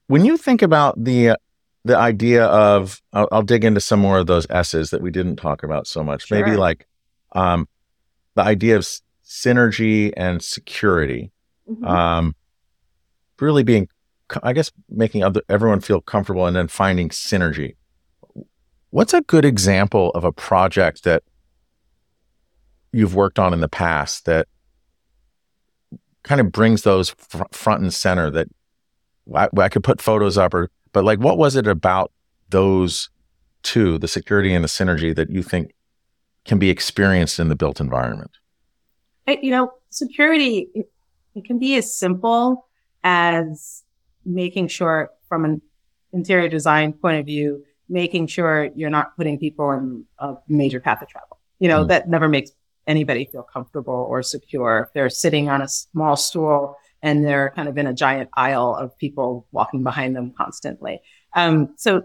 when 0.06 0.24
you 0.24 0.36
think 0.36 0.62
about 0.62 1.02
the 1.02 1.30
uh, 1.30 1.36
the 1.84 1.96
idea 1.96 2.44
of, 2.46 3.00
I'll, 3.12 3.28
I'll, 3.30 3.42
dig 3.42 3.64
into 3.64 3.80
some 3.80 4.00
more 4.00 4.18
of 4.18 4.26
those 4.26 4.44
S's 4.50 4.90
that 4.90 5.02
we 5.02 5.12
didn't 5.12 5.36
talk 5.36 5.62
about 5.62 5.86
so 5.86 6.02
much. 6.02 6.26
Sure. 6.26 6.44
Maybe 6.44 6.56
like 6.56 6.88
um, 7.30 7.68
the 8.34 8.42
idea 8.42 8.76
of 8.76 8.84
synergy 9.24 10.12
and 10.16 10.42
security. 10.42 11.30
Mm-hmm. 11.70 11.84
Um, 11.84 12.34
really 13.40 13.62
being, 13.62 13.88
I 14.42 14.52
guess, 14.52 14.72
making 14.88 15.22
other, 15.22 15.42
everyone 15.48 15.80
feel 15.80 16.00
comfortable 16.00 16.46
and 16.46 16.56
then 16.56 16.66
finding 16.66 17.08
synergy. 17.10 17.76
What's 18.90 19.14
a 19.14 19.20
good 19.20 19.44
example 19.44 20.10
of 20.10 20.24
a 20.24 20.32
project 20.32 21.04
that 21.04 21.22
you've 22.92 23.14
worked 23.14 23.38
on 23.38 23.52
in 23.52 23.60
the 23.60 23.68
past 23.68 24.24
that 24.24 24.48
kind 26.26 26.40
of 26.40 26.52
brings 26.52 26.82
those 26.82 27.10
fr- 27.10 27.44
front 27.52 27.80
and 27.80 27.94
center 27.94 28.30
that 28.30 28.48
I, 29.34 29.48
I, 29.56 29.68
could 29.68 29.84
put 29.84 30.02
photos 30.02 30.36
up 30.36 30.52
or 30.52 30.70
but 30.92 31.04
like 31.04 31.20
what 31.20 31.38
was 31.38 31.56
it 31.56 31.66
about 31.66 32.12
those 32.50 33.08
two 33.62 33.96
the 33.98 34.08
security 34.08 34.52
and 34.52 34.62
the 34.62 34.68
synergy 34.68 35.14
that 35.14 35.30
you 35.30 35.42
think 35.42 35.72
can 36.44 36.58
be 36.58 36.68
experienced 36.68 37.38
in 37.38 37.48
the 37.48 37.56
built 37.56 37.80
environment? 37.80 38.32
You 39.26 39.50
know, 39.50 39.72
security, 39.90 40.68
it, 40.74 40.90
it 41.34 41.44
can 41.44 41.58
be 41.58 41.76
as 41.76 41.94
simple 41.94 42.68
as 43.02 43.82
making 44.24 44.68
sure 44.68 45.10
from 45.28 45.44
an 45.44 45.62
interior 46.12 46.48
design 46.48 46.92
point 46.92 47.18
of 47.18 47.26
view, 47.26 47.64
making 47.88 48.28
sure 48.28 48.70
you're 48.76 48.90
not 48.90 49.16
putting 49.16 49.38
people 49.38 49.72
in 49.72 50.04
a 50.18 50.34
major 50.48 50.80
path 50.80 51.02
of 51.02 51.08
travel. 51.08 51.38
You 51.58 51.68
know, 51.68 51.84
mm. 51.84 51.88
that 51.88 52.08
never 52.08 52.28
makes 52.28 52.52
anybody 52.86 53.28
feel 53.30 53.42
comfortable 53.42 54.06
or 54.08 54.22
secure. 54.22 54.86
If 54.86 54.92
they're 54.92 55.10
sitting 55.10 55.48
on 55.48 55.62
a 55.62 55.68
small 55.68 56.16
stool 56.16 56.76
and 57.02 57.24
they're 57.24 57.52
kind 57.54 57.68
of 57.68 57.76
in 57.78 57.86
a 57.86 57.94
giant 57.94 58.30
aisle 58.34 58.74
of 58.74 58.96
people 58.98 59.46
walking 59.52 59.82
behind 59.82 60.16
them 60.16 60.32
constantly. 60.36 61.00
Um, 61.34 61.74
so 61.76 62.04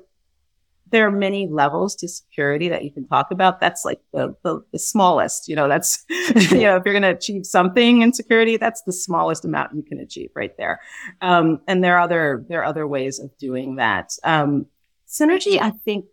there 0.92 1.08
are 1.08 1.12
many 1.12 1.48
levels 1.48 1.96
to 1.96 2.08
security 2.08 2.68
that 2.70 2.84
you 2.84 2.92
can 2.92 3.08
talk 3.08 3.32
about. 3.32 3.60
That's 3.60 3.86
like 3.86 4.02
the, 4.14 4.36
the, 4.44 4.62
the 4.74 4.80
smallest, 4.80 5.48
you 5.48 5.56
know, 5.56 5.68
that's, 5.70 6.06
you 6.10 6.64
know, 6.64 6.76
if 6.76 6.84
you're 6.86 6.94
going 6.94 7.02
to 7.02 7.16
achieve 7.16 7.46
something 7.46 8.02
in 8.02 8.14
security, 8.14 8.58
that's 8.58 8.82
the 8.84 8.92
smallest 8.92 9.46
amount 9.46 9.74
you 9.74 9.84
can 9.84 10.00
achieve 10.00 10.32
right 10.36 10.56
there. 10.58 10.82
Um, 11.22 11.62
and 11.68 11.84
there 11.84 11.96
are 11.96 12.02
other, 12.02 12.46
there 12.50 12.62
are 12.62 12.66
other 12.66 12.86
ways 12.86 13.20
of 13.20 13.36
doing 13.38 13.78
that. 13.78 14.12
Um, 14.24 14.66
synergy, 15.08 15.60
I 15.62 15.72
think 15.72 16.06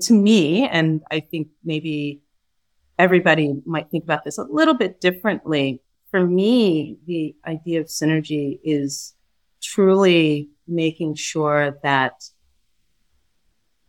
to 0.00 0.14
me, 0.14 0.66
and 0.66 1.02
I 1.10 1.20
think 1.20 1.48
maybe 1.62 2.22
everybody 2.98 3.54
might 3.66 3.90
think 3.90 4.04
about 4.04 4.24
this 4.24 4.38
a 4.38 4.44
little 4.44 4.74
bit 4.74 5.00
differently. 5.00 5.82
For 6.10 6.26
me, 6.26 6.98
the 7.06 7.34
idea 7.46 7.80
of 7.80 7.86
synergy 7.86 8.60
is 8.62 9.14
truly 9.62 10.50
making 10.68 11.14
sure 11.16 11.78
that 11.82 12.24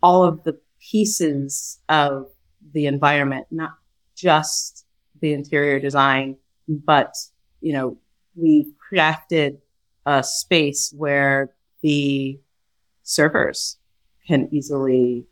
all 0.02 0.24
of 0.24 0.44
the 0.44 0.60
pieces 0.80 1.80
of 1.90 2.28
the 2.74 2.88
environment, 2.88 3.48
not 3.52 3.72
just 4.16 4.86
the 5.22 5.34
interior 5.34 5.80
design, 5.80 6.38
but, 6.68 7.14
you 7.62 7.74
know, 7.74 7.98
we've 8.36 8.72
crafted 8.92 9.58
a 10.06 10.24
space 10.24 10.94
where 10.96 11.54
the 11.82 12.40
servers 13.04 13.78
can 14.28 14.50
easily 14.52 15.26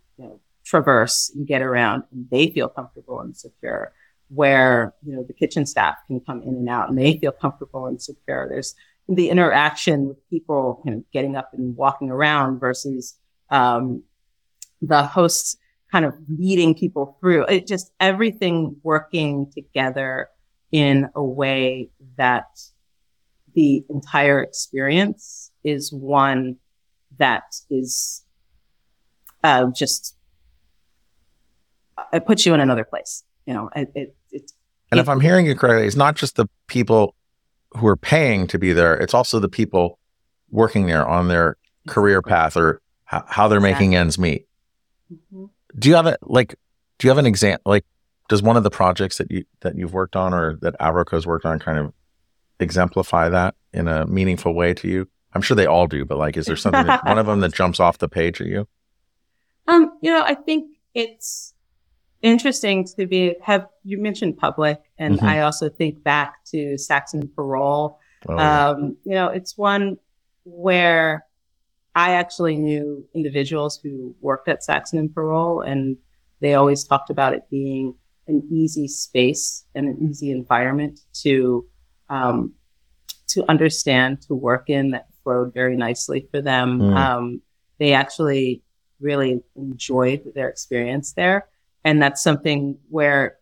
traverse 0.74 1.32
and 1.36 1.46
get 1.46 1.62
around 1.62 2.02
and 2.12 2.28
they 2.32 2.50
feel 2.50 2.68
comfortable 2.68 3.20
and 3.20 3.38
secure 3.38 3.94
where 4.30 4.96
you 5.06 5.16
know 5.16 5.22
the 5.22 5.34
kitchen 5.34 5.68
staff 5.68 5.98
can 6.08 6.20
come 6.20 6.42
in 6.42 6.56
and 6.56 6.68
out 6.68 6.90
and 6.90 6.98
they 6.98 7.20
feel 7.20 7.32
comfortable 7.32 7.86
and 7.86 8.02
secure. 8.02 8.50
There's 8.50 8.74
the 9.08 9.30
interaction 9.30 10.08
with 10.08 10.30
people 10.32 10.84
getting 11.14 11.36
up 11.36 11.52
and 11.54 11.78
walking 11.78 12.10
around 12.10 12.60
versus 12.60 13.16
um, 13.52 14.02
the 14.82 15.04
hosts 15.04 15.58
kind 15.92 16.06
of 16.06 16.16
leading 16.28 16.74
people 16.74 17.18
through. 17.20 17.46
It 17.46 17.68
just 17.68 17.92
everything 18.00 18.78
working 18.82 19.52
together 19.54 20.30
in 20.72 21.08
a 21.14 21.24
way 21.24 21.92
that 22.18 22.48
the 23.54 23.86
entire 23.92 24.42
experience 24.42 25.52
is 25.64 25.94
one 25.94 26.56
that 27.20 27.44
is 27.70 28.26
uh, 29.44 29.68
just 29.76 30.16
it 32.12 32.26
puts 32.26 32.46
you 32.46 32.54
in 32.54 32.60
another 32.60 32.84
place. 32.84 33.24
You 33.46 33.54
know, 33.54 33.70
it, 33.76 33.92
it, 33.96 34.16
it 34.32 34.52
and 34.92 35.00
if 35.00 35.10
I'm 35.10 35.20
hearing 35.20 35.46
you 35.46 35.56
correctly, 35.56 35.88
it's 35.88 35.96
not 35.96 36.16
just 36.16 36.36
the 36.36 36.48
people 36.68 37.16
who 37.78 37.88
are 37.88 37.98
paying 37.98 38.48
to 38.48 38.60
be 38.60 38.74
there; 38.74 38.96
it's 38.96 39.14
also 39.14 39.40
the 39.40 39.50
people 39.50 40.00
working 40.50 40.86
there 40.86 41.08
on 41.08 41.28
their 41.28 41.58
career 41.88 42.22
path 42.22 42.56
or 42.56 42.82
how, 43.06 43.24
how 43.28 43.48
they're 43.48 43.58
exactly. 43.58 43.74
making 43.74 43.96
ends 43.96 44.18
meet. 44.18 44.48
Mm-hmm. 45.12 45.46
Do 45.78 45.90
you 45.90 45.96
have 45.96 46.06
a 46.06 46.18
like? 46.22 46.56
Do 47.00 47.08
you 47.08 47.10
have 47.10 47.18
an 47.18 47.26
example? 47.26 47.72
Like, 47.72 47.86
does 48.30 48.42
one 48.42 48.58
of 48.58 48.64
the 48.64 48.70
projects 48.70 49.18
that 49.18 49.32
you 49.32 49.46
that 49.62 49.78
you've 49.78 49.94
worked 49.94 50.16
on 50.16 50.34
or 50.34 50.56
that 50.62 50.78
AvroKO's 50.80 51.28
worked 51.28 51.46
on 51.46 51.60
kind 51.60 51.80
of 51.80 51.94
exemplify 52.60 53.30
that 53.30 53.56
in 53.74 53.88
a 53.88 54.06
meaningful 54.06 54.54
way 54.54 54.74
to 54.76 54.88
you? 54.88 55.08
I'm 55.34 55.42
sure 55.42 55.56
they 55.56 55.66
all 55.66 55.88
do, 55.88 56.06
but 56.06 56.18
like, 56.18 56.38
is 56.38 56.46
there 56.46 56.56
something 56.56 56.86
that, 56.86 57.06
one 57.06 57.18
of 57.18 57.26
them 57.26 57.40
that 57.40 57.54
jumps 57.56 57.80
off 57.80 57.98
the 57.98 58.08
page 58.08 58.40
at 58.40 58.48
you? 58.48 58.68
Um, 59.68 59.98
you 60.02 60.12
know, 60.12 60.22
I 60.22 60.36
think 60.36 60.78
it's 60.94 61.54
interesting 62.24 62.88
to 62.98 63.06
be 63.06 63.36
have 63.44 63.68
you 63.84 64.02
mentioned 64.02 64.38
public, 64.38 64.82
and 64.98 65.18
mm-hmm. 65.18 65.26
I 65.26 65.42
also 65.42 65.70
think 65.70 66.04
back 66.04 66.44
to 66.46 66.78
Saxon 66.78 67.30
Parole. 67.36 68.00
Oh, 68.28 68.36
yeah. 68.36 68.70
um, 68.70 68.98
you 69.04 69.14
know, 69.14 69.28
it's 69.28 69.58
one 69.58 69.98
where 70.46 71.26
I 71.94 72.14
actually 72.14 72.56
knew 72.56 73.06
individuals 73.14 73.80
who 73.84 74.16
worked 74.22 74.48
at 74.48 74.64
Saxon 74.64 74.98
and 74.98 75.14
Parole, 75.14 75.62
and 75.62 75.98
they 76.40 76.56
always 76.56 76.84
talked 76.84 77.10
about 77.10 77.34
it 77.34 77.44
being 77.52 77.96
an 78.28 78.48
easy 78.50 78.88
space 78.88 79.66
and 79.76 79.88
an 79.88 79.98
easy 80.10 80.32
environment 80.32 81.02
to 81.22 81.68
um, 82.10 82.54
to 83.28 83.44
understand, 83.50 84.22
to 84.22 84.34
work 84.34 84.70
in 84.70 84.92
that 84.92 85.08
flowed 85.24 85.54
very 85.54 85.76
nicely 85.76 86.28
for 86.32 86.42
them. 86.42 86.80
Mm. 86.80 86.96
Um, 86.96 87.42
they 87.80 87.94
actually 87.94 88.62
really 89.00 89.42
enjoyed 89.56 90.32
their 90.36 90.50
experience 90.50 91.14
there. 91.14 91.48
And 91.84 92.02
that's 92.02 92.24
something 92.24 92.78
where 92.90 93.38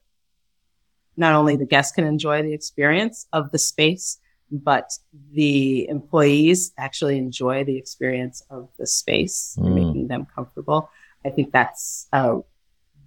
not 1.18 1.34
only 1.34 1.56
the 1.56 1.66
guests 1.66 1.94
can 1.94 2.06
enjoy 2.06 2.44
the 2.44 2.54
experience 2.54 3.28
of 3.34 3.52
the 3.52 3.60
space, 3.60 4.20
but 4.52 4.92
the 5.34 5.88
employees 5.88 6.74
actually 6.78 7.18
enjoy 7.18 7.64
the 7.64 7.78
experience 7.78 8.44
of 8.50 8.70
the 8.78 8.88
space, 8.88 9.58
mm. 9.60 9.74
making 9.74 10.08
them 10.08 10.28
comfortable. 10.34 10.90
I 11.26 11.30
think 11.30 11.52
that's 11.52 12.08
a 12.12 12.40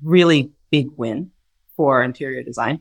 really 0.03 0.53
big 0.70 0.89
win 0.97 1.30
for 1.76 2.03
interior 2.03 2.43
design. 2.43 2.80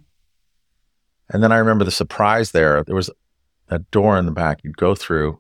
And 1.30 1.42
then 1.42 1.52
I 1.52 1.58
remember 1.58 1.84
the 1.84 1.92
surprise 1.92 2.52
there. 2.52 2.84
There 2.84 2.96
was 2.96 3.10
a 3.70 3.80
door 3.80 4.18
in 4.18 4.26
the 4.26 4.32
back 4.32 4.64
you'd 4.64 4.78
go 4.78 4.94
through. 4.94 5.40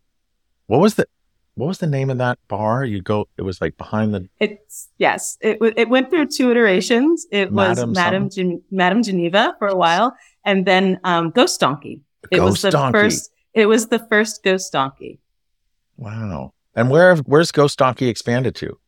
What 0.68 0.80
was 0.80 0.95
the 0.95 1.07
what 1.56 1.68
was 1.68 1.78
the 1.78 1.88
name 1.88 2.10
of 2.10 2.18
that 2.18 2.39
bar? 2.47 2.84
You 2.84 3.01
go. 3.01 3.28
It 3.38 3.43
was 3.43 3.62
like 3.62 3.78
behind 3.78 4.14
the. 4.14 4.28
It's 4.39 4.89
yes. 4.97 5.38
It 5.41 5.60
it 5.62 5.89
went 5.89 6.10
through 6.10 6.28
two 6.28 6.49
iterations. 6.51 7.28
It 7.32 7.51
Madam 7.51 7.89
was 7.89 7.95
Madam 7.97 8.30
Gen- 8.30 8.62
Madam 8.72 9.04
Geneva 9.04 9.56
for 9.60 9.68
a 9.68 9.76
while, 9.76 10.16
and 10.45 10.66
then 10.66 10.99
um, 11.04 11.30
Ghost 11.30 11.60
Donkey. 11.60 12.01
It 12.32 12.38
Ghost 12.38 12.51
was 12.51 12.62
the 12.64 12.72
Donkey. 12.72 12.97
first. 12.97 13.32
It 13.54 13.68
was 13.68 13.88
the 13.88 13.99
first 13.99 14.43
Ghost 14.43 14.72
Donkey. 14.72 15.20
Wow. 15.97 16.54
And 16.76 16.89
where 16.89 17.18
where's 17.18 17.51
Ghost 17.51 17.78
Donkey 17.78 18.08
expanded 18.08 18.56
to? 18.56 18.80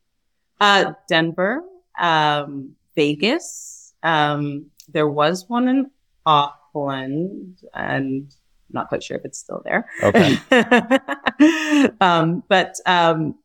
Uh, 0.59 0.93
Denver, 1.07 1.61
um, 1.99 2.75
Vegas. 2.95 3.93
Um, 4.01 4.67
there 4.87 5.07
was 5.07 5.45
one 5.47 5.67
in 5.67 5.91
Auckland, 6.25 7.59
and 7.73 8.33
not 8.75 8.89
quite 8.89 9.01
sure 9.01 9.17
if 9.17 9.25
it's 9.25 9.39
still 9.39 9.63
there. 9.65 9.89
Okay. 10.03 10.37
um, 12.01 12.43
but 12.47 12.75
um, 12.85 13.35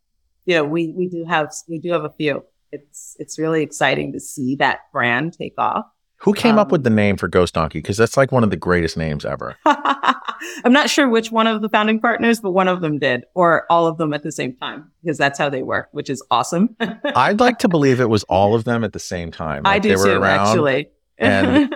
you 0.44 0.54
know, 0.56 0.64
we 0.64 0.88
we 0.88 1.08
do 1.08 1.24
have 1.24 1.52
we 1.68 1.78
do 1.78 1.92
have 1.92 2.04
a 2.04 2.10
few. 2.10 2.44
It's 2.72 3.16
it's 3.18 3.38
really 3.38 3.62
exciting 3.62 4.12
to 4.12 4.20
see 4.20 4.56
that 4.56 4.80
brand 4.92 5.32
take 5.32 5.54
off. 5.56 5.86
Who 6.18 6.34
came 6.34 6.54
um, 6.54 6.58
up 6.58 6.70
with 6.70 6.84
the 6.84 6.90
name 6.90 7.16
for 7.16 7.28
Ghost 7.28 7.54
Donkey? 7.54 7.78
Because 7.78 7.96
that's 7.96 8.16
like 8.16 8.30
one 8.30 8.44
of 8.44 8.50
the 8.50 8.56
greatest 8.56 8.98
names 8.98 9.24
ever. 9.24 9.56
I'm 9.66 10.72
not 10.72 10.90
sure 10.90 11.08
which 11.08 11.32
one 11.32 11.46
of 11.46 11.62
the 11.62 11.68
founding 11.70 11.98
partners, 11.98 12.40
but 12.40 12.50
one 12.50 12.68
of 12.68 12.82
them 12.82 12.98
did, 12.98 13.24
or 13.34 13.64
all 13.70 13.86
of 13.86 13.96
them 13.96 14.12
at 14.12 14.22
the 14.22 14.32
same 14.32 14.54
time, 14.56 14.90
because 15.02 15.16
that's 15.16 15.38
how 15.38 15.48
they 15.48 15.62
work, 15.62 15.88
which 15.92 16.10
is 16.10 16.22
awesome. 16.30 16.76
I'd 16.80 17.40
like 17.40 17.58
to 17.60 17.68
believe 17.68 18.00
it 18.00 18.10
was 18.10 18.22
all 18.24 18.54
of 18.54 18.64
them 18.64 18.84
at 18.84 18.92
the 18.92 18.98
same 18.98 19.30
time. 19.30 19.62
Like 19.62 19.76
I 19.76 19.78
do 19.78 19.96
too, 19.96 20.22
actually. 20.22 20.90
and 21.16 21.74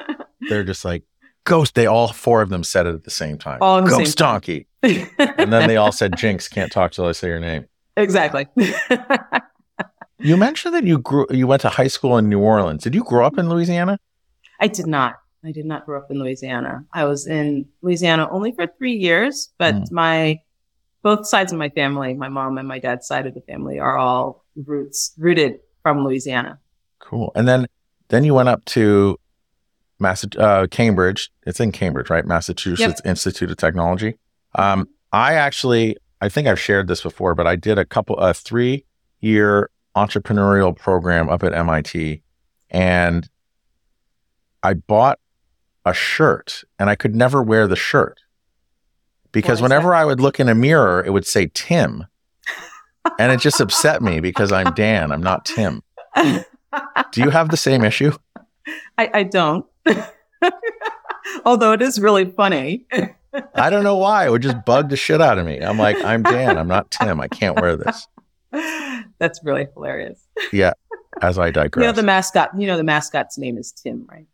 they're 0.48 0.64
just 0.64 0.84
like, 0.84 1.04
Ghost, 1.44 1.74
they 1.74 1.86
all 1.86 2.08
four 2.08 2.42
of 2.42 2.48
them 2.48 2.64
said 2.64 2.86
it 2.86 2.94
at 2.94 3.04
the 3.04 3.10
same 3.10 3.38
time. 3.38 3.58
All 3.60 3.82
Ghost 3.82 4.16
Donkey. 4.16 4.66
and 4.82 5.52
then 5.52 5.68
they 5.68 5.76
all 5.76 5.92
said, 5.92 6.16
Jinx, 6.16 6.48
can't 6.48 6.72
talk 6.72 6.92
till 6.92 7.06
I 7.06 7.12
say 7.12 7.28
your 7.28 7.40
name. 7.40 7.66
Exactly. 7.96 8.48
you 10.18 10.36
mentioned 10.36 10.74
that 10.74 10.82
you 10.82 10.98
grew 10.98 11.26
you 11.30 11.46
went 11.46 11.62
to 11.62 11.68
high 11.68 11.86
school 11.86 12.18
in 12.18 12.28
New 12.28 12.40
Orleans. 12.40 12.82
Did 12.82 12.92
you 12.92 13.04
grow 13.04 13.24
up 13.24 13.38
in 13.38 13.48
Louisiana? 13.48 14.00
I 14.58 14.66
did 14.66 14.88
not. 14.88 15.14
I 15.44 15.52
did 15.52 15.64
not 15.64 15.86
grow 15.86 16.00
up 16.00 16.10
in 16.10 16.18
Louisiana. 16.18 16.84
I 16.92 17.04
was 17.04 17.28
in 17.28 17.66
Louisiana 17.82 18.28
only 18.32 18.50
for 18.50 18.66
three 18.66 18.94
years, 18.94 19.50
but 19.58 19.76
mm. 19.76 19.92
my 19.92 20.40
both 21.02 21.24
sides 21.28 21.52
of 21.52 21.58
my 21.58 21.68
family, 21.68 22.14
my 22.14 22.28
mom 22.28 22.58
and 22.58 22.66
my 22.66 22.80
dad's 22.80 23.06
side 23.06 23.28
of 23.28 23.34
the 23.34 23.42
family, 23.42 23.78
are 23.78 23.96
all 23.96 24.44
roots 24.56 25.12
rooted 25.16 25.60
from 25.84 26.02
Louisiana. 26.02 26.58
Cool. 26.98 27.30
And 27.36 27.46
then 27.46 27.66
then 28.08 28.24
you 28.24 28.34
went 28.34 28.48
up 28.48 28.64
to 28.64 29.20
Massa- 29.98 30.38
uh, 30.38 30.66
Cambridge. 30.66 31.30
It's 31.46 31.60
in 31.60 31.72
Cambridge, 31.72 32.10
right? 32.10 32.26
Massachusetts 32.26 33.00
yep. 33.04 33.10
Institute 33.10 33.50
of 33.50 33.56
Technology. 33.56 34.18
Um, 34.54 34.88
I 35.12 35.34
actually, 35.34 35.96
I 36.20 36.28
think 36.28 36.48
I've 36.48 36.60
shared 36.60 36.88
this 36.88 37.02
before, 37.02 37.34
but 37.34 37.46
I 37.46 37.56
did 37.56 37.78
a 37.78 37.84
couple, 37.84 38.16
a 38.16 38.34
three 38.34 38.84
year 39.20 39.70
entrepreneurial 39.96 40.76
program 40.76 41.28
up 41.28 41.42
at 41.42 41.54
MIT, 41.54 42.22
and 42.70 43.28
I 44.62 44.74
bought 44.74 45.18
a 45.84 45.94
shirt, 45.94 46.64
and 46.78 46.90
I 46.90 46.96
could 46.96 47.14
never 47.14 47.42
wear 47.42 47.68
the 47.68 47.76
shirt 47.76 48.20
because 49.34 49.60
whenever? 49.60 49.94
I 49.94 50.04
would 50.04 50.20
look 50.20 50.40
in 50.40 50.48
a 50.48 50.54
mirror, 50.54 51.04
it 51.04 51.12
would 51.12 51.26
say 51.26 51.50
Tim, 51.52 52.06
and 53.18 53.32
it 53.32 53.40
just 53.40 53.60
upset 53.60 54.00
me 54.00 54.20
because 54.20 54.52
I'm 54.52 54.72
Dan. 54.74 55.12
I'm 55.12 55.22
not 55.22 55.44
Tim. 55.44 55.82
Do 56.16 57.20
you 57.20 57.30
have 57.30 57.50
the 57.50 57.56
same 57.56 57.84
issue? 57.84 58.12
I, 58.96 59.10
I 59.12 59.22
don't. 59.24 59.66
Although 61.44 61.72
it 61.72 61.82
is 61.82 62.00
really 62.00 62.26
funny. 62.26 62.86
I 63.54 63.70
don't 63.70 63.82
know 63.84 63.96
why. 63.96 64.26
It 64.26 64.30
would 64.30 64.42
just 64.42 64.64
bug 64.64 64.90
the 64.90 64.96
shit 64.96 65.20
out 65.20 65.38
of 65.38 65.46
me. 65.46 65.58
I'm 65.60 65.78
like, 65.78 65.96
I'm 66.04 66.22
Dan. 66.22 66.56
I'm 66.58 66.68
not 66.68 66.90
Tim. 66.90 67.20
I 67.20 67.28
can't 67.28 67.60
wear 67.60 67.76
this. 67.76 68.06
That's 69.18 69.40
really 69.42 69.66
hilarious. 69.74 70.24
Yeah. 70.52 70.72
As 71.22 71.38
I 71.38 71.50
digress. 71.50 71.82
You 71.82 71.88
know 71.88 71.92
the 71.96 72.02
mascot. 72.02 72.50
You 72.58 72.66
know 72.66 72.76
the 72.76 72.84
mascot's 72.84 73.38
name 73.38 73.56
is 73.58 73.72
Tim, 73.72 74.06
right? 74.10 74.26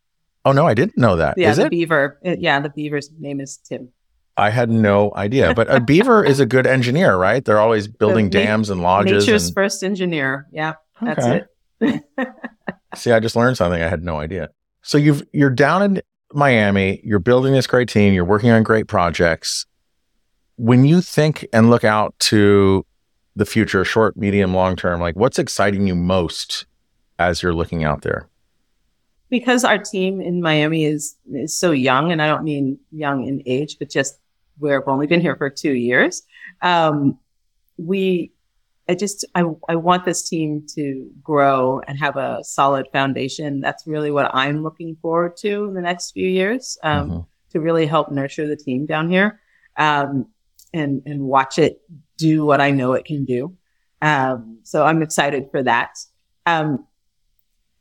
Oh 0.44 0.52
no, 0.52 0.66
I 0.66 0.74
didn't 0.74 0.96
know 0.98 1.16
that. 1.16 1.36
Yeah, 1.36 1.50
Is 1.50 1.56
the 1.58 1.66
it? 1.66 1.70
beaver. 1.70 2.18
uh, 2.24 2.36
Yeah, 2.38 2.60
the 2.60 2.70
beaver's 2.70 3.10
name 3.18 3.40
is 3.40 3.58
Tim. 3.58 3.90
I 4.36 4.48
had 4.50 4.70
no 4.70 5.12
idea. 5.14 5.52
But 5.54 5.70
a 5.74 5.80
beaver 5.80 6.24
is 6.24 6.40
a 6.40 6.46
good 6.46 6.66
engineer, 6.66 7.16
right? 7.16 7.44
They're 7.44 7.60
always 7.60 7.88
building 7.88 8.26
na- 8.26 8.30
dams 8.30 8.70
and 8.70 8.80
lodges. 8.82 9.26
Nature's 9.26 9.46
and, 9.46 9.54
first 9.54 9.82
engineer. 9.84 10.46
Yeah, 10.52 10.74
that's 11.02 11.26
Okay. 11.26 11.44
it. 11.80 12.02
See, 12.94 13.12
I 13.12 13.20
just 13.20 13.36
learned 13.36 13.56
something 13.58 13.80
I 13.82 13.88
had 13.88 14.02
no 14.02 14.18
idea. 14.18 14.48
So 14.82 14.98
you've 14.98 15.22
you're 15.32 15.50
down 15.50 15.82
in 15.82 16.02
Miami, 16.32 17.00
you're 17.04 17.18
building 17.18 17.52
this 17.52 17.66
great 17.66 17.88
team, 17.88 18.14
you're 18.14 18.24
working 18.24 18.50
on 18.50 18.62
great 18.62 18.88
projects. 18.88 19.66
When 20.56 20.84
you 20.84 21.00
think 21.00 21.46
and 21.52 21.70
look 21.70 21.84
out 21.84 22.18
to 22.20 22.84
the 23.36 23.46
future, 23.46 23.84
short, 23.84 24.16
medium, 24.16 24.54
long 24.54 24.76
term, 24.76 25.00
like 25.00 25.16
what's 25.16 25.38
exciting 25.38 25.86
you 25.86 25.94
most 25.94 26.66
as 27.18 27.42
you're 27.42 27.54
looking 27.54 27.84
out 27.84 28.02
there? 28.02 28.30
because 29.30 29.64
our 29.64 29.78
team 29.78 30.20
in 30.20 30.42
Miami 30.42 30.84
is 30.84 31.16
is 31.32 31.56
so 31.56 31.70
young, 31.70 32.12
and 32.12 32.20
I 32.20 32.26
don't 32.26 32.44
mean 32.44 32.78
young 32.90 33.26
in 33.26 33.42
age, 33.46 33.78
but 33.78 33.88
just 33.88 34.18
we've 34.58 34.80
only 34.86 35.06
been 35.06 35.20
here 35.20 35.36
for 35.36 35.48
two 35.48 35.72
years. 35.72 36.22
Um, 36.60 37.18
we, 37.78 38.32
I 38.90 38.94
just, 38.94 39.24
I, 39.36 39.44
I 39.68 39.76
want 39.76 40.04
this 40.04 40.28
team 40.28 40.66
to 40.74 41.08
grow 41.22 41.80
and 41.86 41.96
have 41.98 42.16
a 42.16 42.42
solid 42.42 42.86
foundation. 42.92 43.60
That's 43.60 43.86
really 43.86 44.10
what 44.10 44.34
I'm 44.34 44.64
looking 44.64 44.96
forward 45.00 45.36
to 45.38 45.64
in 45.68 45.74
the 45.74 45.80
next 45.80 46.10
few 46.10 46.28
years. 46.28 46.76
Um, 46.82 47.10
Mhm. 47.10 47.26
to 47.52 47.60
really 47.60 47.86
help 47.86 48.10
nurture 48.10 48.46
the 48.46 48.56
team 48.56 48.86
down 48.86 49.10
here, 49.10 49.40
um, 49.76 50.26
and 50.72 51.02
and 51.06 51.20
watch 51.22 51.58
it 51.58 51.82
do 52.16 52.44
what 52.44 52.60
I 52.60 52.70
know 52.70 52.92
it 52.92 53.04
can 53.04 53.24
do. 53.24 53.56
Um, 54.02 54.58
so 54.62 54.84
I'm 54.84 55.02
excited 55.02 55.42
for 55.50 55.62
that. 55.64 55.90
Um, 56.46 56.86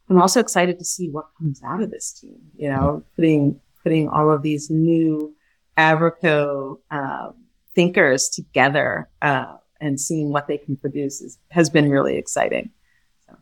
I'm 0.09 0.19
also 0.21 0.39
excited 0.39 0.79
to 0.79 0.85
see 0.85 1.07
what 1.15 1.25
comes 1.37 1.61
out 1.63 1.81
of 1.83 1.91
this 1.91 2.07
team. 2.19 2.39
You 2.57 2.69
know, 2.69 3.03
putting 3.15 3.59
putting 3.83 4.09
all 4.09 4.31
of 4.31 4.41
these 4.41 4.69
new 4.71 5.35
AvroKO 5.77 6.79
um, 6.91 7.33
thinkers 7.75 8.29
together 8.29 9.07
uh, 9.21 9.57
and 9.81 9.99
seeing 9.99 10.31
what 10.31 10.47
they 10.47 10.57
can 10.57 10.75
produce 10.75 11.21
is, 11.21 11.37
has 11.49 11.69
been 11.69 11.89
really 11.89 12.17
exciting. 12.17 12.69
So 13.27 13.35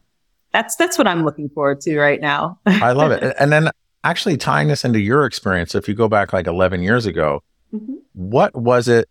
that's 0.54 0.76
that's 0.76 0.98
what 0.98 1.08
I'm 1.08 1.24
looking 1.26 1.50
forward 1.50 1.82
to 1.82 1.98
right 2.00 2.22
now. 2.22 2.60
I 2.66 2.92
love 2.92 3.12
it. 3.12 3.36
And 3.40 3.52
then 3.52 3.70
actually 4.04 4.38
tying 4.38 4.68
this 4.68 4.86
into 4.86 5.00
your 5.00 5.26
experience, 5.26 5.76
if 5.76 5.88
you 5.88 5.94
go 5.94 6.08
back 6.08 6.34
like 6.34 6.48
11 6.48 6.82
years 6.82 7.06
ago, 7.06 7.44
Mhm. 7.74 7.98
what 8.14 8.56
was 8.56 8.88
it 8.88 9.10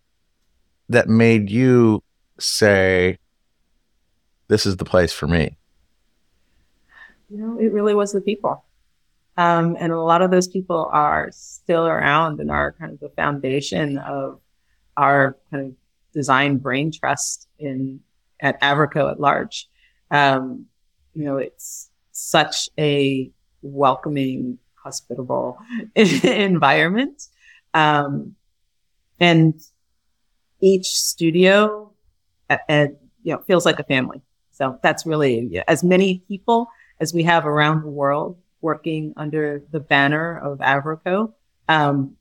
that 0.89 1.07
made 1.07 1.49
you 1.49 2.01
say, 2.39 3.19
this 4.47 4.65
is 4.65 4.77
the 4.77 4.85
place 4.85 5.11
for 5.13 5.27
me? 5.27 5.57
you 7.29 7.37
know, 7.37 7.59
it 7.59 7.73
really 7.73 7.93
was 7.93 8.13
the 8.13 8.21
people. 8.21 8.63
Um, 9.35 9.75
and 9.79 9.91
a 9.91 9.99
lot 9.99 10.21
of 10.21 10.31
those 10.31 10.47
people 10.47 10.89
are 10.93 11.27
still 11.31 11.85
around 11.85 12.39
and 12.39 12.49
are 12.49 12.71
kind 12.71 12.93
of 12.93 12.99
the 13.01 13.09
foundation 13.09 13.97
of 13.97 14.39
our 14.95 15.37
kind 15.51 15.65
of 15.67 15.73
design 16.17 16.57
brain 16.57 16.91
trust 16.91 17.47
in 17.59 17.99
at 18.39 18.59
AvroKO 18.61 19.11
at 19.11 19.19
large. 19.19 19.69
Um, 20.09 20.65
you 21.13 21.25
know, 21.25 21.37
it's 21.37 21.89
such 22.11 22.69
a 22.77 23.31
welcoming, 23.61 24.57
hospitable 24.83 25.59
environment. 25.95 27.21
Um, 27.73 28.35
and 29.19 29.53
each 30.59 30.87
studio, 30.87 31.91
uh, 32.49 32.57
uh, 32.67 32.87
you 33.23 33.33
know, 33.33 33.43
feels 33.45 33.65
like 33.65 33.79
a 33.79 33.83
family. 33.83 34.21
So 34.51 34.79
that's 34.81 35.05
really 35.05 35.47
yeah, 35.51 35.63
as 35.67 35.83
many 35.83 36.23
people 36.27 36.67
as 36.99 37.13
we 37.13 37.23
have 37.23 37.45
around 37.45 37.83
the 37.83 37.89
world 37.89 38.37
working 38.61 39.13
under 39.17 39.61
the 39.71 39.79
banner 39.79 40.39
of 40.39 40.57
AvroKO. 40.59 41.31
Um, 41.69 42.15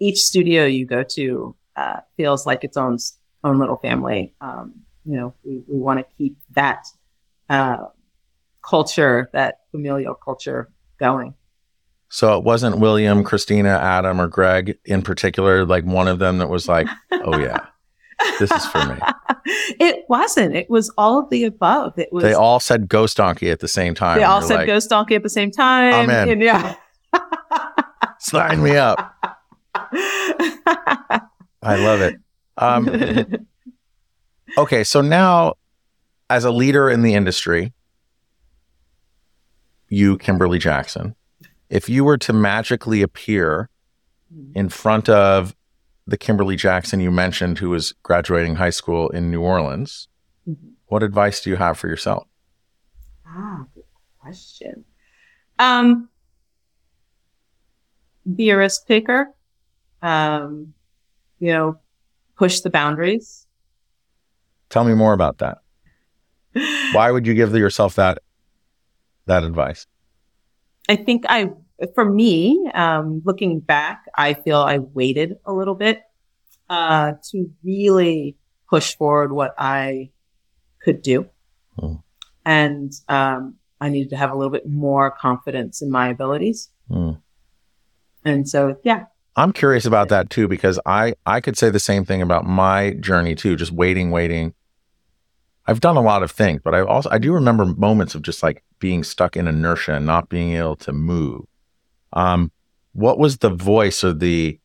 each 0.00 0.18
studio 0.22 0.64
you 0.66 0.84
go 0.84 1.04
to 1.04 1.54
uh, 1.76 2.00
feels 2.16 2.46
like 2.46 2.64
its 2.64 2.76
own 2.76 2.98
own 3.44 3.58
little 3.58 3.76
family. 3.76 4.34
Um, 4.40 4.82
you 5.04 5.16
know, 5.16 5.34
we, 5.44 5.62
we 5.66 5.78
want 5.78 5.98
to 5.98 6.06
keep 6.16 6.36
that 6.52 6.86
uh, 7.48 7.86
culture, 8.62 9.30
that 9.32 9.60
familial 9.70 10.14
culture, 10.14 10.70
going. 10.98 11.34
So 12.08 12.36
it 12.36 12.44
wasn't 12.44 12.78
William, 12.78 13.22
Christina, 13.22 13.70
Adam, 13.70 14.20
or 14.20 14.26
Greg 14.26 14.78
in 14.84 15.02
particular, 15.02 15.64
like 15.64 15.84
one 15.84 16.08
of 16.08 16.18
them 16.18 16.38
that 16.38 16.48
was 16.48 16.68
like, 16.68 16.88
oh 17.12 17.38
yeah, 17.38 17.66
this 18.38 18.50
is 18.50 18.66
for 18.66 18.84
me. 18.84 18.96
it 19.80 20.04
wasn't. 20.08 20.56
It 20.56 20.68
was 20.68 20.92
all 20.98 21.20
of 21.20 21.30
the 21.30 21.44
above. 21.44 21.98
It 21.98 22.12
was. 22.12 22.24
They 22.24 22.34
all 22.34 22.58
said 22.58 22.88
ghost 22.88 23.16
donkey 23.16 23.50
at 23.50 23.60
the 23.60 23.68
same 23.68 23.94
time. 23.94 24.18
they 24.18 24.24
all 24.24 24.40
You're 24.40 24.48
said 24.48 24.56
like, 24.56 24.66
Ghost 24.66 24.90
Donkey 24.90 25.14
at 25.14 25.22
the 25.22 25.30
same 25.30 25.50
time. 25.50 25.94
I'm 25.94 26.10
in. 26.10 26.28
And 26.30 26.42
yeah. 26.42 26.74
Sign 28.18 28.62
me 28.62 28.76
up. 28.76 29.14
I 29.74 31.22
love 31.62 32.00
it. 32.00 32.16
Um, 32.60 32.88
okay, 34.58 34.84
so 34.84 35.00
now 35.00 35.54
as 36.28 36.44
a 36.44 36.50
leader 36.50 36.88
in 36.88 37.02
the 37.02 37.14
industry, 37.14 37.72
you, 39.88 40.18
Kimberly 40.18 40.58
Jackson, 40.58 41.16
if 41.68 41.88
you 41.88 42.04
were 42.04 42.18
to 42.18 42.32
magically 42.32 43.02
appear 43.02 43.68
in 44.54 44.68
front 44.68 45.08
of 45.08 45.56
the 46.06 46.16
Kimberly 46.16 46.54
Jackson 46.56 47.00
you 47.00 47.10
mentioned 47.10 47.58
who 47.58 47.70
was 47.70 47.92
graduating 48.04 48.54
high 48.56 48.70
school 48.70 49.08
in 49.10 49.30
New 49.30 49.40
Orleans, 49.40 50.06
Mhm. 50.48 50.72
what 50.86 51.02
advice 51.02 51.40
do 51.40 51.50
you 51.50 51.56
have 51.56 51.76
for 51.78 51.88
yourself? 51.88 52.26
Ah, 53.26 53.64
good 53.74 53.84
question. 54.20 54.84
Um, 55.58 56.08
be 58.36 58.50
a 58.50 58.56
risk 58.56 58.86
taker. 58.86 59.32
Um, 60.02 60.74
you 61.38 61.52
know, 61.52 61.78
push 62.40 62.60
the 62.60 62.70
boundaries. 62.70 63.46
Tell 64.70 64.84
me 64.84 64.94
more 64.94 65.12
about 65.12 65.38
that. 65.38 65.58
Why 66.94 67.10
would 67.10 67.26
you 67.26 67.34
give 67.34 67.54
yourself 67.54 67.96
that 67.96 68.18
that 69.26 69.44
advice? 69.44 69.86
I 70.88 70.96
think 70.96 71.24
I, 71.28 71.50
for 71.94 72.04
me, 72.04 72.68
um, 72.74 73.20
looking 73.24 73.60
back, 73.60 73.98
I 74.16 74.32
feel 74.34 74.58
I 74.58 74.78
waited 74.78 75.36
a 75.44 75.52
little 75.52 75.74
bit 75.74 76.00
uh, 76.70 77.12
to 77.30 77.50
really 77.62 78.36
push 78.70 78.96
forward 78.96 79.32
what 79.32 79.54
I 79.58 80.10
could 80.82 81.02
do, 81.02 81.28
Hmm. 81.78 81.96
and 82.44 82.92
um, 83.08 83.56
I 83.80 83.90
needed 83.90 84.10
to 84.10 84.16
have 84.16 84.32
a 84.32 84.36
little 84.36 84.50
bit 84.50 84.66
more 84.66 85.10
confidence 85.10 85.82
in 85.82 85.90
my 85.90 86.08
abilities. 86.08 86.70
Hmm. 86.88 87.12
And 88.24 88.48
so, 88.48 88.76
yeah, 88.82 89.04
I'm 89.36 89.52
curious 89.52 89.84
about 89.86 90.08
that 90.08 90.30
too 90.30 90.48
because 90.48 90.78
I 90.86 91.14
I 91.26 91.40
could 91.40 91.56
say 91.56 91.70
the 91.70 91.78
same 91.78 92.04
thing 92.04 92.22
about 92.22 92.46
my 92.46 92.92
journey 92.94 93.34
too, 93.34 93.56
just 93.56 93.72
waiting, 93.72 94.10
waiting. 94.10 94.54
I've 95.66 95.80
done 95.80 95.96
a 95.96 96.02
lot 96.02 96.22
of 96.22 96.30
things, 96.30 96.60
but 96.64 96.74
I 96.74 96.82
also 96.82 97.08
I 97.10 97.18
do 97.18 97.32
remember 97.32 97.64
moments 97.64 98.14
of 98.14 98.22
just 98.22 98.42
like 98.42 98.64
being 98.80 99.04
stuck 99.04 99.36
in 99.36 99.46
inertia 99.46 99.94
and 99.94 100.06
not 100.06 100.28
being 100.28 100.54
able 100.54 100.76
to 100.76 100.92
move. 100.92 101.44
Um, 102.12 102.50
what 102.92 103.18
was 103.18 103.38
the 103.38 103.50
voice 103.50 104.02
or 104.02 104.12
the 104.12 104.58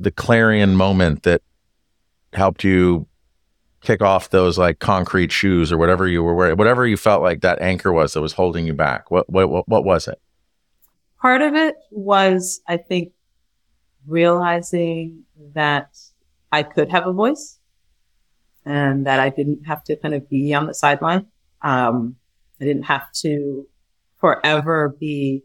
the 0.00 0.10
clarion 0.10 0.74
moment 0.74 1.22
that 1.22 1.42
helped 2.32 2.64
you 2.64 3.06
kick 3.82 4.02
off 4.02 4.30
those 4.30 4.58
like 4.58 4.78
concrete 4.78 5.30
shoes 5.30 5.70
or 5.70 5.78
whatever 5.78 6.08
you 6.08 6.22
were 6.22 6.34
wearing, 6.34 6.56
whatever 6.56 6.86
you 6.86 6.96
felt 6.96 7.22
like 7.22 7.40
that 7.42 7.60
anchor 7.60 7.92
was 7.92 8.14
that 8.14 8.20
was 8.20 8.32
holding 8.32 8.66
you 8.66 8.74
back? 8.74 9.10
What 9.10 9.30
what 9.30 9.48
what, 9.48 9.68
what 9.68 9.84
was 9.84 10.08
it? 10.08 10.20
Part 11.22 11.40
of 11.40 11.54
it 11.54 11.76
was, 11.90 12.60
I 12.68 12.76
think, 12.76 13.12
realizing 14.06 15.22
that 15.54 15.96
I 16.50 16.64
could 16.64 16.90
have 16.90 17.06
a 17.06 17.12
voice 17.12 17.58
and 18.66 19.06
that 19.06 19.20
I 19.20 19.30
didn't 19.30 19.64
have 19.66 19.82
to 19.84 19.96
kind 19.96 20.14
of 20.14 20.28
be 20.28 20.52
on 20.52 20.66
the 20.66 20.74
sideline. 20.74 21.26
Um, 21.62 22.16
I 22.60 22.64
didn't 22.64 22.84
have 22.84 23.10
to 23.22 23.66
forever 24.18 24.94
be 25.00 25.44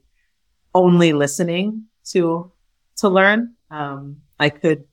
only 0.73 1.13
listening 1.13 1.85
to, 2.11 2.51
to 2.97 3.09
learn. 3.09 3.53
Um, 3.71 4.17
I 4.39 4.49
could 4.49 4.85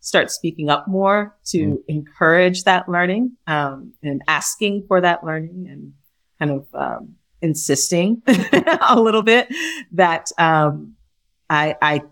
start 0.00 0.30
speaking 0.30 0.68
up 0.70 0.86
more 0.86 1.36
to 1.46 1.58
Mm. 1.58 1.76
encourage 1.88 2.64
that 2.64 2.88
learning, 2.88 3.32
um, 3.46 3.92
and 4.02 4.22
asking 4.28 4.84
for 4.86 5.00
that 5.00 5.24
learning 5.24 5.66
and 5.68 5.92
kind 6.38 6.50
of, 6.52 6.66
um, 6.74 7.15
insisting 7.42 8.22
a 8.26 8.98
little 9.00 9.22
bit 9.22 9.48
that, 9.92 10.30
um, 10.38 10.94
I, 11.48 11.76
I 11.80 12.02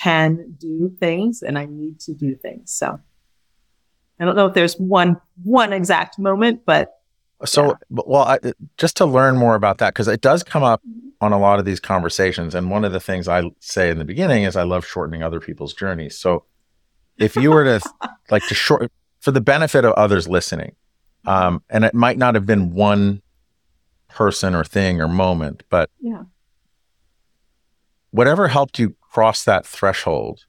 can 0.00 0.54
do 0.58 0.94
things 1.00 1.42
and 1.42 1.58
I 1.58 1.66
need 1.66 2.00
to 2.00 2.14
do 2.14 2.34
things. 2.36 2.72
So 2.72 3.00
I 4.20 4.24
don't 4.24 4.36
know 4.36 4.46
if 4.46 4.54
there's 4.54 4.74
one, 4.74 5.20
one 5.42 5.72
exact 5.72 6.18
moment, 6.18 6.62
but 6.64 6.92
So, 7.44 7.66
Yeah. 7.68 7.74
well, 7.90 8.22
I, 8.22 8.38
just 8.78 8.96
to 8.98 9.06
learn 9.06 9.36
more 9.36 9.54
about 9.54 9.78
that, 9.78 9.92
because 9.94 10.08
it 10.08 10.20
does 10.20 10.42
come 10.42 10.62
up 10.62 10.80
on 11.20 11.32
a 11.32 11.38
lot 11.38 11.58
of 11.58 11.64
these 11.64 11.80
conversations. 11.80 12.54
And 12.54 12.70
one 12.70 12.84
of 12.84 12.92
the 12.92 13.00
things 13.00 13.28
I 13.28 13.50
say 13.60 13.90
in 13.90 13.98
the 13.98 14.04
beginning 14.04 14.44
is 14.44 14.56
I 14.56 14.62
love 14.62 14.86
shortening 14.86 15.22
other 15.22 15.40
people's 15.40 15.74
journeys. 15.74 16.18
So 16.18 16.44
if 17.18 17.34
you 17.36 17.50
were 17.50 17.64
to 17.64 17.80
like 18.30 18.46
to 18.48 18.54
short 18.54 18.90
for 19.20 19.30
the 19.30 19.40
benefit 19.40 19.84
of 19.84 19.92
others 19.94 20.28
listening, 20.28 20.74
um, 21.26 21.62
and 21.70 21.84
it 21.84 21.94
might 21.94 22.18
not 22.18 22.34
have 22.34 22.46
been 22.46 22.74
one 22.74 23.22
person 24.14 24.54
or 24.54 24.64
thing 24.64 25.00
or 25.00 25.08
moment, 25.08 25.64
but 25.68 25.90
yeah. 26.00 26.22
whatever 28.10 28.48
helped 28.48 28.78
you 28.78 28.94
cross 29.00 29.44
that 29.44 29.66
threshold, 29.66 30.44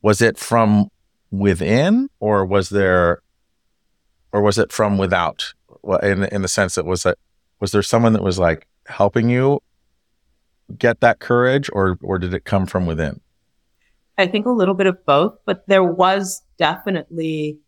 was 0.00 0.22
it 0.22 0.38
from 0.38 0.88
within 1.30 2.08
or 2.20 2.44
was 2.44 2.70
there 2.70 3.20
or 4.32 4.40
was 4.42 4.58
it 4.58 4.72
from 4.72 4.96
without? 4.98 5.54
Well, 5.82 5.98
in 5.98 6.24
in 6.24 6.42
the 6.42 6.48
sense 6.48 6.76
that 6.76 6.84
was 6.84 7.02
that 7.02 7.18
was 7.60 7.72
there 7.72 7.82
someone 7.82 8.12
that 8.12 8.22
was 8.22 8.38
like 8.38 8.66
helping 8.86 9.28
you 9.28 9.60
get 10.76 11.00
that 11.00 11.18
courage 11.18 11.68
or 11.72 11.98
or 12.02 12.18
did 12.18 12.32
it 12.32 12.44
come 12.44 12.66
from 12.66 12.86
within? 12.86 13.20
I 14.16 14.26
think 14.26 14.46
a 14.46 14.50
little 14.50 14.74
bit 14.74 14.86
of 14.86 15.04
both, 15.06 15.38
but 15.46 15.66
there 15.68 15.84
was 15.84 16.42
definitely 16.58 17.58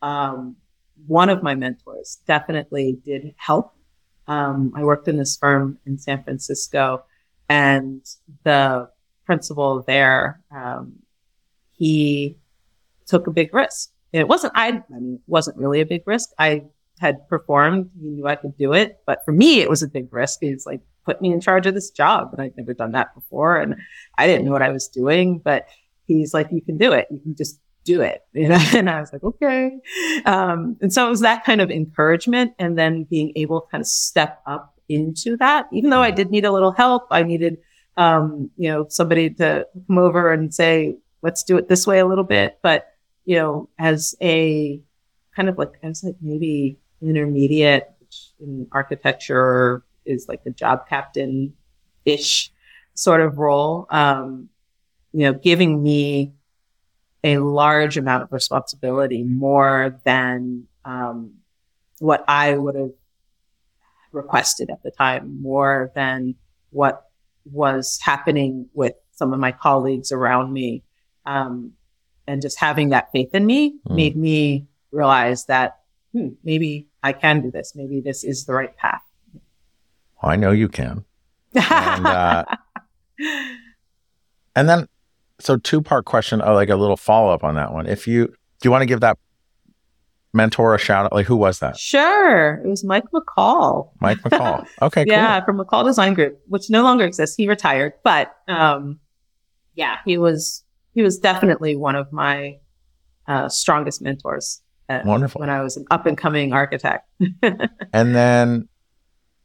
um, 0.00 0.56
one 1.06 1.28
of 1.28 1.42
my 1.42 1.54
mentors 1.54 2.18
definitely 2.26 2.98
did 3.04 3.34
help. 3.36 3.74
Um, 4.28 4.72
I 4.76 4.84
worked 4.84 5.08
in 5.08 5.16
this 5.16 5.36
firm 5.36 5.78
in 5.86 5.98
San 5.98 6.22
Francisco, 6.22 7.04
and 7.48 8.02
the 8.44 8.90
principal 9.24 9.82
there, 9.82 10.40
um, 10.50 10.94
he 11.72 12.36
took 13.06 13.26
a 13.26 13.30
big 13.30 13.54
risk. 13.54 13.90
It 14.12 14.28
wasn't 14.28 14.52
I. 14.56 14.68
I 14.68 14.98
mean, 14.98 15.14
it 15.14 15.20
wasn't 15.26 15.56
really 15.56 15.80
a 15.80 15.86
big 15.86 16.02
risk. 16.06 16.30
I 16.38 16.64
had 17.00 17.26
performed. 17.28 17.90
He 18.00 18.08
knew 18.08 18.26
I 18.26 18.36
could 18.36 18.56
do 18.56 18.72
it, 18.74 19.00
but 19.06 19.24
for 19.24 19.32
me, 19.32 19.60
it 19.60 19.70
was 19.70 19.82
a 19.82 19.88
big 19.88 20.12
risk. 20.12 20.38
He's 20.40 20.66
like 20.66 20.80
put 21.04 21.22
me 21.22 21.32
in 21.32 21.40
charge 21.40 21.66
of 21.66 21.74
this 21.74 21.90
job, 21.90 22.32
and 22.32 22.42
I'd 22.42 22.56
never 22.56 22.74
done 22.74 22.92
that 22.92 23.14
before, 23.14 23.56
and 23.56 23.76
I 24.18 24.26
didn't 24.26 24.44
know 24.44 24.52
what 24.52 24.62
I 24.62 24.70
was 24.70 24.88
doing. 24.88 25.38
But 25.38 25.66
he's 26.06 26.34
like, 26.34 26.48
"You 26.52 26.60
can 26.60 26.76
do 26.76 26.92
it. 26.92 27.06
You 27.10 27.20
can 27.20 27.34
just 27.34 27.60
do 27.88 28.02
it. 28.02 28.22
You 28.34 28.48
know? 28.48 28.58
And 28.74 28.88
I 28.88 29.00
was 29.00 29.12
like, 29.12 29.24
okay. 29.24 29.78
Um, 30.24 30.76
and 30.80 30.92
so 30.92 31.06
it 31.06 31.10
was 31.10 31.20
that 31.20 31.44
kind 31.44 31.60
of 31.60 31.70
encouragement 31.70 32.52
and 32.58 32.78
then 32.78 33.04
being 33.04 33.32
able 33.34 33.62
to 33.62 33.66
kind 33.68 33.80
of 33.80 33.88
step 33.88 34.40
up 34.46 34.74
into 34.88 35.36
that, 35.38 35.66
even 35.72 35.90
though 35.90 36.02
I 36.02 36.12
did 36.12 36.30
need 36.30 36.44
a 36.44 36.52
little 36.52 36.70
help. 36.70 37.08
I 37.10 37.24
needed, 37.24 37.58
um, 37.96 38.50
you 38.56 38.70
know, 38.70 38.86
somebody 38.88 39.30
to 39.30 39.66
come 39.88 39.98
over 39.98 40.32
and 40.32 40.54
say, 40.54 40.98
let's 41.22 41.42
do 41.42 41.56
it 41.56 41.68
this 41.68 41.84
way 41.86 41.98
a 41.98 42.06
little 42.06 42.22
bit. 42.22 42.58
But, 42.62 42.86
you 43.24 43.36
know, 43.36 43.68
as 43.78 44.14
a 44.22 44.80
kind 45.34 45.48
of 45.48 45.58
like, 45.58 45.72
as 45.82 46.04
like 46.04 46.16
maybe 46.20 46.78
intermediate 47.02 47.90
in 48.40 48.68
architecture 48.70 49.82
is 50.06 50.26
like 50.28 50.44
the 50.44 50.50
job 50.50 50.88
captain 50.88 51.54
ish 52.04 52.52
sort 52.94 53.20
of 53.20 53.38
role. 53.38 53.86
Um, 53.90 54.48
you 55.12 55.24
know, 55.24 55.32
giving 55.32 55.82
me 55.82 56.34
a 57.28 57.38
large 57.38 57.96
amount 57.96 58.22
of 58.22 58.32
responsibility 58.32 59.22
more 59.22 60.00
than 60.04 60.64
um, 60.84 61.34
what 61.98 62.24
I 62.28 62.56
would 62.56 62.74
have 62.74 62.92
requested 64.12 64.70
at 64.70 64.82
the 64.82 64.90
time, 64.90 65.40
more 65.42 65.92
than 65.94 66.34
what 66.70 67.04
was 67.44 67.98
happening 68.02 68.68
with 68.74 68.94
some 69.12 69.32
of 69.32 69.40
my 69.40 69.52
colleagues 69.52 70.12
around 70.12 70.52
me. 70.52 70.82
Um, 71.26 71.72
and 72.26 72.42
just 72.42 72.58
having 72.58 72.90
that 72.90 73.10
faith 73.12 73.34
in 73.34 73.46
me 73.46 73.78
mm. 73.86 73.96
made 73.96 74.16
me 74.16 74.66
realize 74.92 75.46
that 75.46 75.78
hmm, 76.12 76.28
maybe 76.44 76.88
I 77.02 77.12
can 77.12 77.40
do 77.40 77.50
this. 77.50 77.72
Maybe 77.74 78.00
this 78.00 78.24
is 78.24 78.44
the 78.44 78.52
right 78.52 78.74
path. 78.76 79.02
I 80.22 80.36
know 80.36 80.50
you 80.50 80.68
can. 80.68 81.04
And, 81.54 82.06
uh, 82.06 82.44
and 84.56 84.68
then 84.68 84.88
so 85.40 85.56
two 85.56 85.80
part 85.80 86.04
question, 86.04 86.40
uh, 86.40 86.52
like 86.54 86.68
a 86.68 86.76
little 86.76 86.96
follow 86.96 87.32
up 87.32 87.44
on 87.44 87.54
that 87.54 87.72
one. 87.72 87.86
If 87.86 88.06
you 88.06 88.26
do 88.26 88.66
you 88.66 88.70
want 88.70 88.82
to 88.82 88.86
give 88.86 89.00
that 89.00 89.18
mentor 90.32 90.74
a 90.74 90.78
shout 90.78 91.06
out? 91.06 91.12
Like 91.12 91.26
who 91.26 91.36
was 91.36 91.60
that? 91.60 91.76
Sure. 91.76 92.54
It 92.64 92.68
was 92.68 92.84
Mike 92.84 93.04
McCall. 93.12 93.90
Mike 94.00 94.18
McCall. 94.18 94.66
Okay. 94.82 95.04
yeah, 95.06 95.44
from 95.44 95.58
McCall 95.58 95.84
Design 95.84 96.14
Group, 96.14 96.40
which 96.48 96.70
no 96.70 96.82
longer 96.82 97.04
exists. 97.04 97.36
He 97.36 97.48
retired, 97.48 97.94
but 98.02 98.34
um, 98.48 98.98
yeah, 99.74 99.98
he 100.04 100.18
was 100.18 100.64
he 100.94 101.02
was 101.02 101.18
definitely 101.18 101.76
one 101.76 101.94
of 101.96 102.12
my 102.12 102.58
uh, 103.26 103.48
strongest 103.48 104.02
mentors. 104.02 104.60
Uh, 104.88 105.02
Wonderful. 105.04 105.40
When 105.40 105.50
I 105.50 105.62
was 105.62 105.76
an 105.76 105.84
up 105.90 106.06
and 106.06 106.16
coming 106.16 106.52
architect. 106.52 107.08
and 107.92 108.14
then, 108.14 108.68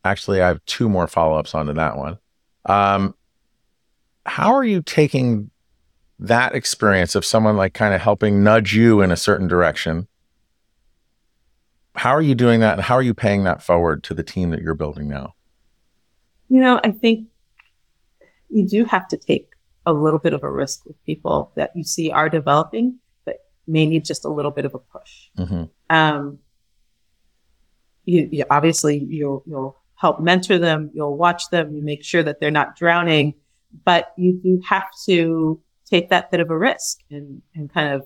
actually, 0.06 0.42
I 0.42 0.48
have 0.48 0.64
two 0.66 0.88
more 0.88 1.06
follow 1.06 1.38
ups 1.38 1.54
onto 1.54 1.74
that 1.74 1.98
one. 1.98 2.18
Um, 2.66 3.14
how 4.26 4.54
are 4.54 4.64
you 4.64 4.82
taking 4.82 5.52
that 6.20 6.56
experience 6.56 7.16
of 7.16 7.26
someone 7.26 7.58
like 7.58 7.74
kind 7.74 7.94
of 7.94 8.02
helping 8.02 8.44
nudge 8.44 8.76
you 8.76 9.02
in 9.02 9.12
a 9.12 9.18
certain 9.18 9.48
direction 9.48 10.08
how 11.96 12.12
are 12.12 12.22
you 12.22 12.36
doing 12.36 12.60
that 12.60 12.74
and 12.74 12.82
how 12.82 12.96
are 12.96 13.02
you 13.02 13.14
paying 13.14 13.44
that 13.44 13.62
forward 13.62 14.04
to 14.04 14.14
the 14.14 14.24
team 14.24 14.50
that 14.50 14.62
you're 14.62 14.74
building 14.74 15.08
now 15.08 15.34
you 16.50 16.60
know 16.60 16.80
i 16.84 16.92
think 16.92 17.28
you 18.50 18.68
do 18.68 18.86
have 18.86 19.08
to 19.08 19.18
take 19.18 19.50
a 19.86 19.94
little 19.94 20.20
bit 20.20 20.34
of 20.34 20.44
a 20.44 20.52
risk 20.52 20.86
with 20.86 21.04
people 21.06 21.52
that 21.56 21.72
you 21.76 21.84
see 21.84 22.12
are 22.12 22.30
developing 22.30 22.98
but 23.26 23.38
may 23.68 23.86
need 23.86 24.06
just 24.06 24.26
a 24.26 24.30
little 24.30 24.52
bit 24.52 24.66
of 24.66 24.74
a 24.74 24.80
push 24.80 25.30
mm-hmm. 25.38 25.64
um, 25.96 26.40
you, 28.06 28.28
you, 28.32 28.46
obviously 28.50 28.98
you'll 28.98 29.44
you'll 29.46 29.78
help 29.96 30.20
mentor 30.20 30.58
them 30.58 30.90
you'll 30.94 31.18
watch 31.18 31.50
them 31.50 31.76
you 31.76 31.82
make 31.82 32.04
sure 32.04 32.24
that 32.24 32.40
they're 32.40 32.52
not 32.52 32.76
drowning 32.76 33.34
but 33.86 34.14
you 34.18 34.40
do 34.44 34.62
have 34.68 34.88
to 35.06 35.60
take 35.86 36.10
that 36.10 36.32
bit 36.32 36.40
of 36.40 36.50
a 36.50 36.58
risk 36.58 37.00
and, 37.10 37.42
and 37.56 37.72
kind 37.74 37.94
of 37.94 38.06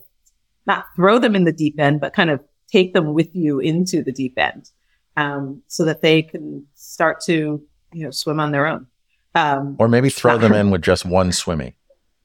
not 0.66 0.86
throw 0.96 1.20
them 1.20 1.36
in 1.36 1.46
the 1.46 1.52
deep 1.52 1.80
end, 1.80 2.00
but 2.00 2.14
kind 2.14 2.30
of 2.30 2.42
take 2.68 2.94
them 2.94 3.14
with 3.14 3.34
you 3.36 3.60
into 3.60 4.04
the 4.04 4.12
deep 4.12 4.38
end 4.38 4.70
um, 5.16 5.64
so 5.68 5.86
that 5.86 6.02
they 6.02 6.22
can 6.22 6.66
start 6.76 7.22
to, 7.26 7.62
you 7.94 8.04
know, 8.04 8.12
swim 8.12 8.40
on 8.40 8.52
their 8.52 8.68
own. 8.68 8.88
Um, 9.34 9.76
or 9.80 9.88
maybe 9.88 10.10
throw 10.10 10.38
them 10.38 10.54
in 10.54 10.70
with 10.70 10.82
just 10.82 11.06
one 11.06 11.32
swimming. 11.32 11.74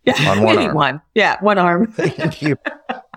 Yeah, 0.04 0.14
on 0.30 0.42
one 0.42 0.58
arm. 0.58 0.74
one. 0.74 1.02
Yeah, 1.14 1.36
one 1.40 1.58
arm. 1.58 1.92
keep, 2.32 2.58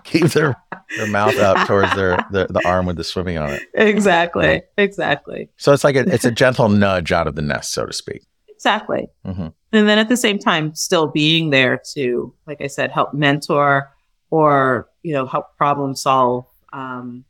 keep 0.04 0.26
their, 0.28 0.54
their 0.96 1.08
mouth 1.08 1.36
up 1.36 1.66
towards 1.66 1.92
their, 1.96 2.16
their 2.30 2.46
the 2.46 2.62
arm 2.64 2.86
with 2.86 2.96
the 2.96 3.02
swimming 3.02 3.38
on 3.38 3.50
it. 3.50 3.62
Exactly. 3.74 4.62
Exactly. 4.78 5.48
So 5.56 5.72
it's 5.72 5.82
like 5.82 5.96
a, 5.96 6.00
it's 6.12 6.24
a 6.24 6.30
gentle 6.30 6.68
nudge 6.68 7.10
out 7.10 7.26
of 7.26 7.34
the 7.34 7.42
nest, 7.42 7.72
so 7.72 7.86
to 7.86 7.92
speak. 7.92 8.22
Exactly. 8.56 9.08
Mm-hmm. 9.24 9.48
And 9.72 9.88
then 9.88 9.98
at 9.98 10.08
the 10.08 10.16
same 10.16 10.38
time, 10.38 10.74
still 10.74 11.06
being 11.06 11.50
there 11.50 11.80
to, 11.94 12.34
like 12.46 12.60
I 12.60 12.66
said, 12.66 12.90
help 12.90 13.14
mentor 13.14 13.92
or, 14.30 14.88
you 15.02 15.12
know, 15.12 15.26
help 15.26 15.56
problem 15.56 15.94
solve. 15.94 16.46
Um, 16.72 17.24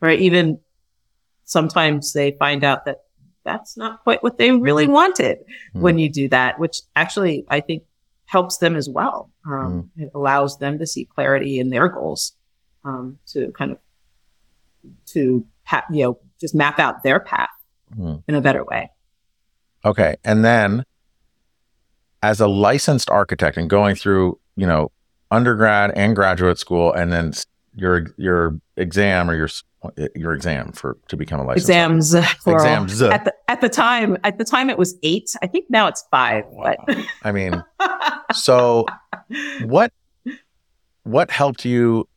or 0.00 0.10
even 0.10 0.58
sometimes 1.44 2.12
they 2.12 2.32
find 2.32 2.64
out 2.64 2.86
that 2.86 3.04
that's 3.44 3.76
not 3.76 4.02
quite 4.02 4.22
what 4.22 4.38
they 4.38 4.50
really 4.50 4.86
wanted 4.86 5.38
mm. 5.74 5.80
when 5.80 5.98
you 5.98 6.08
do 6.08 6.28
that, 6.28 6.58
which 6.58 6.80
actually 6.96 7.44
I 7.48 7.60
think 7.60 7.84
helps 8.24 8.58
them 8.58 8.76
as 8.76 8.88
well. 8.88 9.30
Um, 9.46 9.90
mm. 9.98 10.04
It 10.04 10.10
allows 10.14 10.58
them 10.58 10.78
to 10.78 10.86
see 10.86 11.04
clarity 11.04 11.58
in 11.58 11.70
their 11.70 11.88
goals, 11.88 12.32
um, 12.84 13.18
to 13.28 13.52
kind 13.52 13.72
of, 13.72 13.78
to, 15.06 15.44
you 15.90 16.04
know, 16.04 16.18
just 16.40 16.54
map 16.54 16.78
out 16.78 17.02
their 17.02 17.20
path 17.20 17.50
mm. 17.98 18.22
in 18.26 18.34
a 18.34 18.40
better 18.40 18.64
way. 18.64 18.90
Okay. 19.84 20.16
And 20.24 20.44
then 20.44 20.84
as 22.22 22.40
a 22.40 22.46
licensed 22.46 23.10
architect 23.10 23.56
and 23.56 23.70
going 23.70 23.96
through, 23.96 24.38
you 24.56 24.66
know, 24.66 24.90
undergrad 25.30 25.92
and 25.94 26.14
graduate 26.14 26.58
school 26.58 26.92
and 26.92 27.12
then 27.12 27.32
your 27.76 28.06
your 28.16 28.60
exam 28.76 29.30
or 29.30 29.36
your 29.36 29.48
your 30.14 30.34
exam 30.34 30.72
for 30.72 30.98
to 31.08 31.16
become 31.16 31.40
a 31.40 31.44
licensed 31.44 31.68
exams 31.68 32.14
uh, 32.14 32.26
exams 32.46 33.00
uh. 33.00 33.10
at 33.10 33.24
the 33.24 33.34
at 33.48 33.60
the 33.60 33.68
time 33.68 34.16
at 34.24 34.38
the 34.38 34.44
time 34.44 34.68
it 34.68 34.76
was 34.76 34.96
8 35.02 35.30
I 35.40 35.46
think 35.46 35.66
now 35.70 35.86
it's 35.86 36.04
5 36.10 36.46
wow. 36.48 36.74
but 36.84 36.98
I 37.22 37.32
mean 37.32 37.62
so 38.34 38.86
what 39.62 39.92
what 41.04 41.30
helped 41.30 41.64
you 41.64 42.08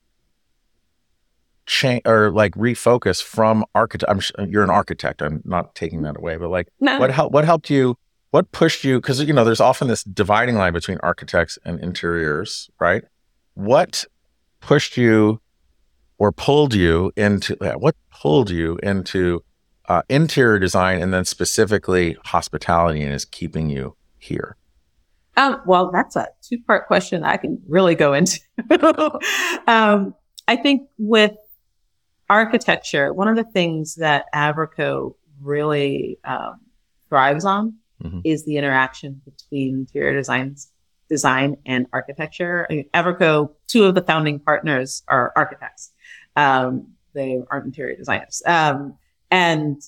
change 1.65 2.01
or 2.05 2.31
like 2.31 2.53
refocus 2.55 3.21
from 3.23 3.63
architect 3.73 4.11
I'm 4.11 4.49
you're 4.49 4.63
an 4.63 4.69
architect 4.69 5.21
I'm 5.21 5.41
not 5.45 5.75
taking 5.75 6.01
that 6.01 6.17
away 6.17 6.37
but 6.37 6.49
like 6.49 6.67
no. 6.79 6.99
what 6.99 7.11
helped 7.11 7.33
what 7.33 7.45
helped 7.45 7.69
you 7.69 7.95
what 8.33 8.51
pushed 8.51 8.83
you 8.83 8.99
because 8.99 9.21
you 9.21 9.31
know 9.31 9.45
there's 9.45 9.61
often 9.61 9.87
this 9.87 10.03
dividing 10.03 10.55
line 10.55 10.73
between 10.73 10.97
architects 11.03 11.59
and 11.63 11.79
interiors 11.79 12.67
right? 12.79 13.03
What 13.53 14.05
pushed 14.59 14.97
you 14.97 15.39
or 16.17 16.31
pulled 16.31 16.73
you 16.73 17.11
into 17.15 17.55
what 17.77 17.95
pulled 18.09 18.49
you 18.49 18.79
into 18.81 19.43
uh, 19.87 20.01
interior 20.09 20.57
design 20.57 20.99
and 20.99 21.13
then 21.13 21.25
specifically 21.25 22.17
hospitality 22.25 23.03
and 23.03 23.13
is 23.13 23.23
keeping 23.23 23.69
you 23.69 23.95
here? 24.17 24.57
Um, 25.37 25.61
well 25.67 25.91
that's 25.91 26.15
a 26.15 26.27
two 26.41 26.57
part 26.65 26.87
question 26.87 27.23
i 27.23 27.37
can 27.37 27.61
really 27.67 27.95
go 27.95 28.13
into. 28.13 28.39
Um, 29.67 30.15
i 30.47 30.55
think 30.55 30.89
with 30.97 31.33
architecture 32.29 33.13
one 33.13 33.27
of 33.27 33.35
the 33.35 33.43
things 33.43 33.95
that 33.95 34.25
AvroKO 34.33 35.15
really 35.41 36.17
um, 36.23 36.59
thrives 37.09 37.45
on 37.45 37.75
mm-hmm. 38.01 38.19
is 38.23 38.45
the 38.45 38.57
interaction 38.57 39.21
between 39.25 39.79
interior 39.79 40.13
designs, 40.13 40.71
design 41.09 41.57
and 41.65 41.87
architecture. 41.93 42.67
I 42.69 42.73
mean, 42.73 42.89
AvroKO, 42.93 43.53
two 43.67 43.85
of 43.85 43.95
the 43.95 44.01
founding 44.01 44.39
partners 44.39 45.03
are 45.07 45.31
architects. 45.35 45.91
Um, 46.35 46.93
they 47.13 47.41
aren't 47.51 47.65
interior 47.65 47.95
designers. 47.95 48.41
Um, 48.45 48.97
and 49.29 49.81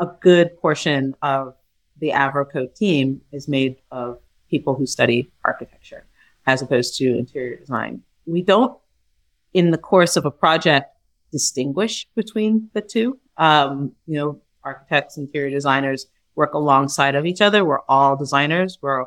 a 0.00 0.06
good 0.20 0.58
portion 0.60 1.14
of 1.22 1.54
the 1.98 2.10
AvroKO 2.10 2.74
team 2.74 3.20
is 3.32 3.48
made 3.48 3.76
of 3.90 4.18
people 4.50 4.74
who 4.74 4.86
study 4.86 5.30
architecture 5.44 6.06
as 6.46 6.62
opposed 6.62 6.96
to 6.98 7.16
interior 7.16 7.56
design. 7.56 8.02
We 8.26 8.42
don't, 8.42 8.76
in 9.52 9.70
the 9.70 9.78
course 9.78 10.16
of 10.16 10.24
a 10.24 10.30
project, 10.30 10.86
distinguish 11.32 12.06
between 12.14 12.70
the 12.72 12.80
two. 12.80 13.18
Um, 13.36 13.92
you 14.06 14.18
know, 14.18 14.40
architects, 14.64 15.16
interior 15.16 15.50
designers 15.50 16.06
work 16.34 16.54
alongside 16.54 17.14
of 17.14 17.26
each 17.26 17.40
other. 17.40 17.64
We're 17.64 17.84
all 17.88 18.16
designers. 18.16 18.78
We're 18.80 19.04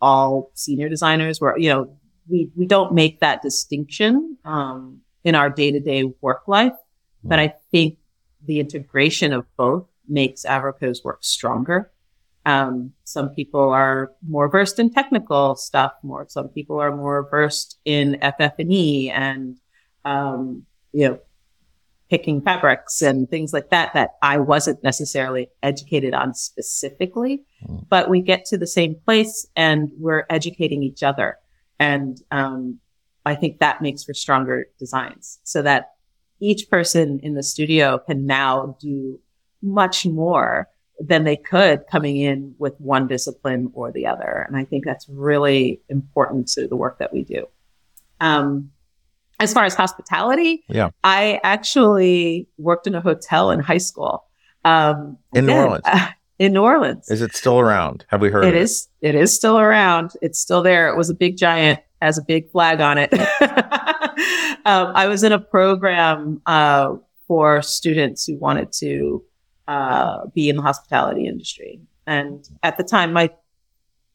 all 0.00 0.50
senior 0.54 0.88
designers. 0.88 1.40
We're, 1.40 1.58
you 1.58 1.68
know, 1.70 1.96
we, 2.28 2.50
we 2.56 2.66
don't 2.66 2.92
make 2.92 3.20
that 3.20 3.42
distinction, 3.42 4.36
um, 4.44 5.00
in 5.24 5.34
our 5.34 5.50
day 5.50 5.70
to 5.70 5.80
day 5.80 6.04
work 6.20 6.46
life. 6.46 6.72
But 7.24 7.38
I 7.38 7.54
think 7.70 7.98
the 8.44 8.58
integration 8.58 9.32
of 9.32 9.46
both 9.56 9.86
makes 10.08 10.44
AvroKO's 10.44 11.04
work 11.04 11.22
stronger. 11.22 11.92
Um, 12.44 12.92
some 13.04 13.28
people 13.30 13.70
are 13.70 14.12
more 14.26 14.48
versed 14.48 14.80
in 14.80 14.90
technical 14.90 15.54
stuff. 15.54 15.92
More, 16.02 16.26
some 16.28 16.48
people 16.48 16.80
are 16.80 16.94
more 16.94 17.28
versed 17.30 17.78
in 17.84 18.18
FF&E 18.20 19.10
and, 19.10 19.58
um, 20.04 20.64
you 20.92 21.08
know, 21.08 21.18
picking 22.10 22.42
fabrics 22.42 23.00
and 23.00 23.28
things 23.30 23.52
like 23.52 23.70
that, 23.70 23.94
that 23.94 24.10
I 24.20 24.38
wasn't 24.38 24.82
necessarily 24.82 25.48
educated 25.62 26.12
on 26.12 26.34
specifically, 26.34 27.42
mm. 27.66 27.86
but 27.88 28.10
we 28.10 28.20
get 28.20 28.44
to 28.46 28.58
the 28.58 28.66
same 28.66 28.96
place 29.06 29.46
and 29.56 29.90
we're 29.98 30.26
educating 30.28 30.82
each 30.82 31.02
other. 31.02 31.38
And, 31.78 32.20
um, 32.30 32.78
I 33.24 33.34
think 33.34 33.60
that 33.60 33.80
makes 33.80 34.04
for 34.04 34.14
stronger 34.14 34.66
designs 34.78 35.38
so 35.44 35.62
that 35.62 35.92
each 36.40 36.68
person 36.68 37.20
in 37.22 37.34
the 37.34 37.42
studio 37.42 37.98
can 37.98 38.26
now 38.26 38.76
do 38.80 39.20
much 39.62 40.04
more 40.04 40.68
than 40.98 41.24
they 41.24 41.36
could 41.36 41.84
coming 41.90 42.16
in 42.16 42.54
with 42.58 42.74
one 42.78 43.06
discipline 43.06 43.70
or 43.74 43.92
the 43.92 44.06
other. 44.06 44.44
And 44.46 44.56
I 44.56 44.64
think 44.64 44.84
that's 44.84 45.08
really 45.08 45.80
important 45.88 46.48
to 46.48 46.66
the 46.66 46.76
work 46.76 46.98
that 46.98 47.12
we 47.12 47.22
do. 47.22 47.46
Um, 48.20 48.70
as 49.42 49.52
far 49.52 49.64
as 49.64 49.74
hospitality, 49.74 50.64
yeah, 50.68 50.90
I 51.04 51.40
actually 51.42 52.48
worked 52.58 52.86
in 52.86 52.94
a 52.94 53.00
hotel 53.00 53.50
in 53.50 53.60
high 53.60 53.78
school. 53.78 54.24
Um, 54.64 55.18
in 55.34 55.44
again, 55.44 55.56
New 55.56 55.62
Orleans. 55.62 55.82
Uh, 55.84 56.08
in 56.38 56.52
New 56.52 56.62
Orleans. 56.62 57.10
Is 57.10 57.22
it 57.22 57.34
still 57.34 57.58
around? 57.58 58.04
Have 58.08 58.20
we 58.20 58.30
heard 58.30 58.44
it 58.44 58.54
is, 58.54 58.88
it? 59.00 59.14
It 59.14 59.20
is 59.20 59.34
still 59.34 59.58
around. 59.58 60.12
It's 60.22 60.38
still 60.38 60.62
there. 60.62 60.88
It 60.88 60.96
was 60.96 61.10
a 61.10 61.14
big 61.14 61.36
giant, 61.36 61.80
has 62.00 62.18
a 62.18 62.22
big 62.22 62.50
flag 62.50 62.80
on 62.80 62.98
it. 62.98 63.12
um, 64.64 64.92
I 64.94 65.06
was 65.08 65.22
in 65.22 65.32
a 65.32 65.38
program 65.38 66.40
uh, 66.46 66.96
for 67.26 67.62
students 67.62 68.26
who 68.26 68.36
wanted 68.36 68.72
to 68.72 69.24
uh, 69.68 70.26
be 70.34 70.48
in 70.48 70.56
the 70.56 70.62
hospitality 70.62 71.26
industry. 71.26 71.80
And 72.06 72.48
at 72.62 72.76
the 72.76 72.84
time, 72.84 73.12
my 73.12 73.30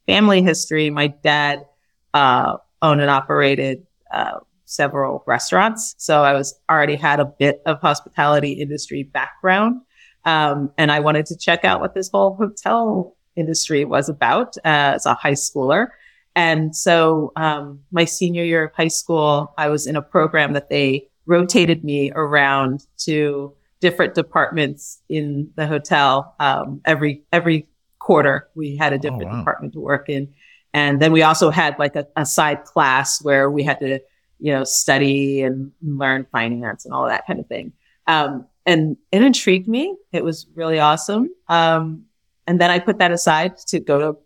family 0.06 0.42
history, 0.42 0.90
my 0.90 1.08
dad 1.08 1.66
uh, 2.14 2.58
owned 2.82 3.02
and 3.02 3.10
operated 3.10 3.86
uh, 4.12 4.40
several 4.68 5.24
restaurants. 5.26 5.96
So 5.98 6.24
I 6.24 6.34
was 6.34 6.54
already 6.70 6.98
had 6.98 7.20
a 7.20 7.26
bit 7.26 7.62
of 7.66 7.80
hospitality 7.80 8.52
industry 8.52 9.04
background. 9.04 9.82
Um, 10.26 10.72
and 10.78 10.92
I 10.92 11.00
wanted 11.00 11.26
to 11.28 11.38
check 11.38 11.64
out 11.64 11.80
what 11.80 11.96
this 11.96 12.10
whole 12.10 12.36
hotel 12.36 13.16
industry 13.38 13.86
was 13.86 14.10
about 14.10 14.58
uh, 14.58 14.96
as 14.96 15.06
a 15.06 15.14
high 15.14 15.32
schooler. 15.32 15.88
And 16.36 16.76
so 16.76 17.32
um, 17.38 17.80
my 17.92 18.04
senior 18.04 18.44
year 18.44 18.66
of 18.66 18.74
high 18.74 18.90
school, 18.90 19.54
I 19.58 19.70
was 19.70 19.88
in 19.88 19.96
a 19.96 20.02
program 20.02 20.54
that 20.54 20.70
they 20.70 21.08
rotated 21.26 21.84
me 21.84 22.12
around 22.12 22.86
to 23.00 23.54
different 23.80 24.16
departments 24.16 25.02
in 25.08 25.50
the 25.56 25.66
hotel. 25.66 26.36
Um, 26.40 26.82
every 26.86 27.24
every 27.32 27.68
quarter, 28.00 28.50
we 28.54 28.76
had 28.76 28.94
a 28.94 28.98
oh, 28.98 29.00
different 29.00 29.24
oh, 29.24 29.28
wow. 29.28 29.40
department 29.40 29.74
to 29.74 29.80
work 29.80 30.10
in, 30.10 30.34
and 30.74 31.02
then 31.02 31.12
we 31.12 31.24
also 31.24 31.50
had 31.50 31.80
like 31.80 31.96
a, 31.96 32.06
a 32.16 32.26
side 32.26 32.66
class 32.66 33.24
where 33.24 33.50
we 33.50 33.64
had 33.64 33.80
to 33.80 34.00
you 34.40 34.52
know, 34.52 34.64
study 34.64 35.42
and 35.42 35.72
learn 35.82 36.26
finance 36.32 36.86
and 36.86 36.94
all 36.94 37.08
that 37.08 37.26
kind 37.26 37.40
of 37.40 37.48
thing. 37.48 37.74
Um, 38.08 38.46
and 38.66 38.98
it 39.12 39.22
intrigued 39.24 39.68
me. 39.68 39.96
It 40.12 40.24
was 40.24 40.48
really 40.56 40.80
awesome. 40.80 41.30
Um, 41.48 42.06
and 42.46 42.62
then 42.62 42.70
I 42.70 42.80
put 42.80 43.00
that 43.00 43.12
aside 43.12 43.58
to 43.68 43.80
go 43.80 44.00
to 44.00 44.20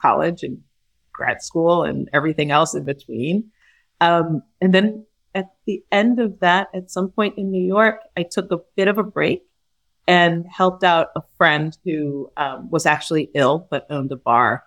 college 0.00 0.42
and 0.42 0.62
grad 1.12 1.42
school 1.42 1.84
and 1.84 2.08
everything 2.12 2.50
else 2.50 2.74
in 2.74 2.84
between. 2.84 3.50
Um, 4.00 4.42
and 4.60 4.72
then 4.72 5.06
at 5.34 5.50
the 5.66 5.82
end 5.92 6.18
of 6.18 6.40
that, 6.40 6.68
at 6.74 6.90
some 6.90 7.10
point 7.10 7.36
in 7.36 7.50
New 7.50 7.64
York, 7.64 8.00
I 8.16 8.22
took 8.22 8.50
a 8.50 8.60
bit 8.76 8.88
of 8.88 8.98
a 8.98 9.02
break 9.02 9.42
and 10.08 10.46
helped 10.46 10.82
out 10.82 11.08
a 11.14 11.22
friend 11.36 11.76
who 11.84 12.32
um, 12.36 12.70
was 12.70 12.86
actually 12.86 13.30
ill 13.34 13.68
but 13.70 13.86
owned 13.90 14.10
a 14.10 14.16
bar 14.16 14.64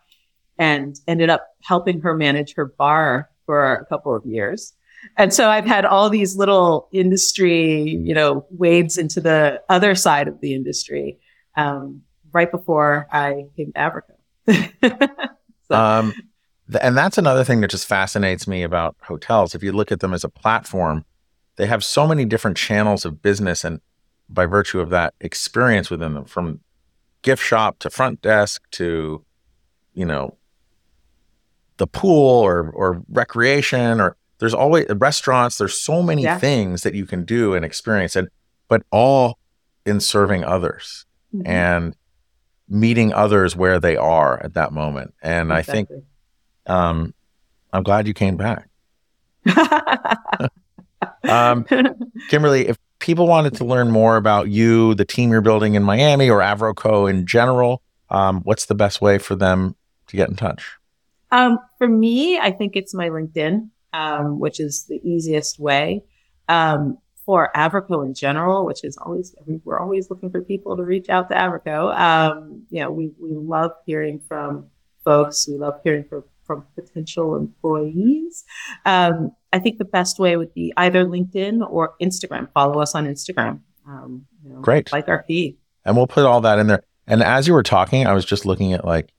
and 0.58 1.00
ended 1.08 1.30
up 1.30 1.48
helping 1.64 2.02
her 2.02 2.16
manage 2.16 2.54
her 2.56 2.66
bar 2.66 3.30
for 3.46 3.74
a 3.74 3.86
couple 3.86 4.16
of 4.16 4.26
years. 4.26 4.74
And 5.18 5.34
so 5.34 5.50
I've 5.50 5.66
had 5.66 5.86
all 5.86 6.10
these 6.10 6.36
little 6.36 6.88
industry, 6.92 7.82
you 7.82 8.14
know, 8.14 8.46
wades 8.52 8.98
into 8.98 9.22
the 9.22 9.62
other 9.70 9.96
side 9.96 10.28
of 10.28 10.40
the 10.42 10.54
industry 10.54 11.20
um, 11.56 12.02
right 12.32 12.50
before 12.50 13.08
I 13.12 13.46
came 13.56 13.72
to 13.74 14.02
AvroKO. 14.48 15.10
so. 15.68 15.76
um, 15.76 16.14
and 16.82 16.98
that's 16.98 17.18
another 17.18 17.44
thing 17.44 17.62
that 17.62 17.70
just 17.70 17.88
fascinates 17.88 18.48
me 18.48 18.64
about 18.64 18.96
hotels. 19.02 19.54
If 19.54 19.64
you 19.64 19.72
look 19.72 19.92
at 19.92 20.00
them 20.00 20.14
as 20.14 20.24
a 20.24 20.30
platform, 20.30 21.06
they 21.58 21.68
have 21.68 21.84
so 21.84 22.08
many 22.08 22.26
different 22.26 22.58
channels 22.58 23.06
of 23.06 23.22
business, 23.22 23.64
and 23.64 23.80
by 24.30 24.46
virtue 24.46 24.80
of 24.80 24.90
that 24.90 25.14
experience 25.20 25.90
within 25.90 26.14
them, 26.14 26.26
from 26.26 26.62
gift 27.22 27.44
shop 27.44 27.80
to 27.80 27.90
front 27.90 28.22
desk 28.22 28.64
to, 28.72 29.24
you 29.94 30.06
know, 30.06 30.38
the 31.78 31.88
pool 31.88 32.42
or 32.42 32.70
or 32.70 33.04
recreation 33.10 34.00
or 34.00 34.16
there's 34.44 34.54
always 34.54 34.86
restaurants 34.90 35.58
there's 35.58 35.80
so 35.80 36.04
many 36.04 36.24
yeah. 36.24 36.38
things 36.38 36.84
that 36.84 36.94
you 36.94 37.06
can 37.06 37.24
do 37.24 37.54
and 37.54 37.64
experience 37.64 38.14
and 38.14 38.28
but 38.68 38.84
all 38.92 39.40
in 39.86 40.02
serving 40.02 40.44
others 40.44 41.06
mm-hmm. 41.34 41.48
and 41.48 41.96
meeting 42.68 43.14
others 43.14 43.56
where 43.56 43.80
they 43.80 43.96
are 43.96 44.44
at 44.44 44.54
that 44.54 44.74
moment 44.74 45.14
and 45.22 45.50
exactly. 45.50 45.72
i 45.72 45.74
think 45.74 45.90
um 46.66 47.14
i'm 47.72 47.84
glad 47.84 48.06
you 48.06 48.14
came 48.14 48.36
back 48.36 48.68
um 51.30 51.64
kimberly 52.30 52.68
if 52.68 52.78
people 53.00 53.26
wanted 53.26 53.54
to 53.56 53.64
learn 53.64 53.92
more 53.92 54.18
about 54.18 54.50
you 54.50 54.94
the 54.96 55.06
team 55.06 55.32
you're 55.32 55.40
building 55.40 55.76
in 55.76 55.84
miami 55.84 56.30
or 56.30 56.40
AvroKO 56.40 57.10
in 57.10 57.26
general 57.26 57.82
um, 58.10 58.42
what's 58.42 58.66
the 58.66 58.76
best 58.76 59.00
way 59.00 59.18
for 59.18 59.38
them 59.38 59.74
to 60.08 60.18
get 60.18 60.28
in 60.28 60.36
touch 60.36 60.74
um, 61.32 61.60
for 61.78 61.88
me 61.88 62.38
i 62.40 62.52
think 62.52 62.76
it's 62.76 62.94
my 62.94 63.08
linkedin 63.08 63.70
um, 63.94 64.40
which 64.40 64.60
is 64.60 64.86
the 64.86 65.00
easiest 65.04 65.60
way. 65.60 66.04
Um, 66.50 66.98
for 67.26 67.52
AvroKO 67.56 68.06
in 68.06 68.14
general, 68.14 68.66
which 68.66 68.84
is 68.84 68.98
always, 68.98 69.34
we're 69.64 69.80
always 69.80 70.10
looking 70.10 70.30
for 70.30 70.42
people 70.42 70.76
to 70.76 70.84
reach 70.84 71.10
out 71.10 71.30
to 71.30 71.36
AvroKO. 71.36 71.98
Um, 71.98 72.64
you 72.70 72.82
know, 72.82 72.92
we, 72.92 73.12
we 73.20 73.32
love 73.32 73.72
hearing 73.86 74.20
from 74.28 74.68
folks. 75.06 75.48
We 75.48 75.58
love 75.58 75.80
hearing 75.84 76.04
from, 76.04 76.26
from 76.44 76.66
potential 76.76 77.36
employees. 77.38 78.44
Um, 78.86 79.32
I 79.54 79.60
think 79.60 79.78
the 79.78 79.86
best 79.86 80.20
way 80.20 80.36
would 80.36 80.54
be 80.54 80.74
either 80.76 81.06
LinkedIn 81.06 81.66
or 81.70 81.94
Instagram. 82.02 82.52
Follow 82.54 82.82
us 82.82 82.94
on 82.94 83.08
Instagram. 83.08 83.62
Um, 83.88 84.26
you 84.44 84.52
know, 84.52 84.60
Great. 84.60 84.92
Like 84.92 85.08
our 85.08 85.24
feed. 85.26 85.58
And 85.86 85.96
we'll 85.96 86.08
put 86.08 86.26
all 86.26 86.42
that 86.42 86.60
in 86.60 86.68
there. 86.68 86.84
And 87.08 87.24
as 87.24 87.48
you 87.48 87.54
were 87.54 87.64
talking, 87.64 88.06
I 88.06 88.14
was 88.14 88.26
just 88.26 88.46
looking 88.46 88.74
at 88.74 88.84
like 88.84 89.14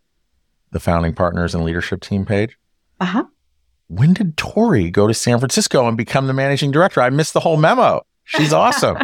the 0.73 0.81
founding 0.81 1.15
partners 1.15 1.55
and 1.55 1.65
leadership 1.65 2.03
team 2.03 2.27
page. 2.27 2.59
Uh 3.01 3.05
huh 3.07 3.25
when 3.89 4.15
did 4.15 4.37
Tori 4.37 4.91
go 4.91 5.07
to 5.07 5.15
San 5.15 5.39
Francisco 5.39 5.87
and 5.87 5.97
become 5.97 6.27
the 6.27 6.33
managing 6.33 6.71
director? 6.71 7.01
I 7.01 7.11
missed 7.11 7.33
the 7.35 7.41
whole 7.41 7.57
memo. 7.57 8.03
She's 8.25 8.53
awesome. 8.53 8.99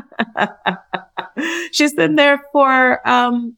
She's 1.72 1.95
been 1.95 2.16
there 2.16 2.43
for 2.53 3.07
um, 3.07 3.57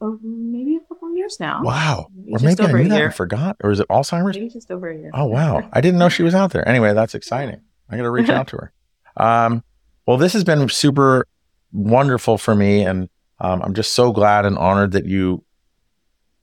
maybe 0.00 0.76
a 0.76 0.80
couple 0.88 1.08
of 1.08 1.16
years 1.16 1.38
now. 1.40 1.62
Wow. 1.62 2.06
Maybe 2.14 2.32
or 2.32 2.38
maybe 2.40 2.62
I 2.62 2.72
knew 2.82 2.88
that 2.88 3.02
and 3.02 3.14
forgot. 3.14 3.56
Or 3.62 3.70
is 3.70 3.80
it 3.80 3.88
Alzheimer's? 3.88 4.36
Maybe 4.36 4.48
just 4.48 4.70
over 4.70 4.88
a 4.88 4.96
year. 4.96 5.10
Oh, 5.12 5.26
wow. 5.26 5.68
I 5.72 5.80
didn't 5.80 5.98
know 5.98 6.08
she 6.08 6.22
was 6.22 6.34
out 6.34 6.52
there. 6.52 6.66
Anyway, 6.68 6.94
that's 6.94 7.14
exciting. 7.14 7.60
I 7.88 7.96
got 7.96 8.02
to 8.04 8.10
reach 8.10 8.28
out 8.28 8.48
to 8.48 8.56
her. 8.56 8.72
Um, 9.16 9.64
well, 10.06 10.16
this 10.16 10.32
has 10.32 10.44
been 10.44 10.68
super 10.68 11.26
wonderful 11.72 12.38
for 12.38 12.54
me. 12.54 12.82
And 12.82 13.08
um, 13.40 13.62
I'm 13.62 13.74
just 13.74 13.92
so 13.92 14.12
glad 14.12 14.46
and 14.46 14.56
honored 14.56 14.92
that 14.92 15.06
you 15.06 15.44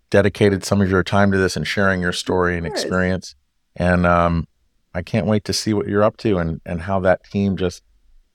dedicated 0.09 0.63
some 0.63 0.82
of 0.82 0.89
your 0.89 1.03
time 1.03 1.32
to 1.32 1.38
this 1.38 1.55
and 1.55 1.65
sharing 1.65 2.01
your 2.01 2.13
story 2.13 2.57
and 2.57 2.65
experience. 2.67 3.36
And 3.78 4.05
um, 4.05 4.47
I 4.93 5.01
can't 5.01 5.28
wait 5.28 5.45
to 5.45 5.53
see 5.53 5.73
what 5.73 5.88
you're 5.88 6.03
up 6.03 6.17
to 6.17 6.38
and 6.38 6.59
and 6.65 6.82
how 6.82 6.99
that 7.01 7.23
team 7.23 7.55
just 7.55 7.84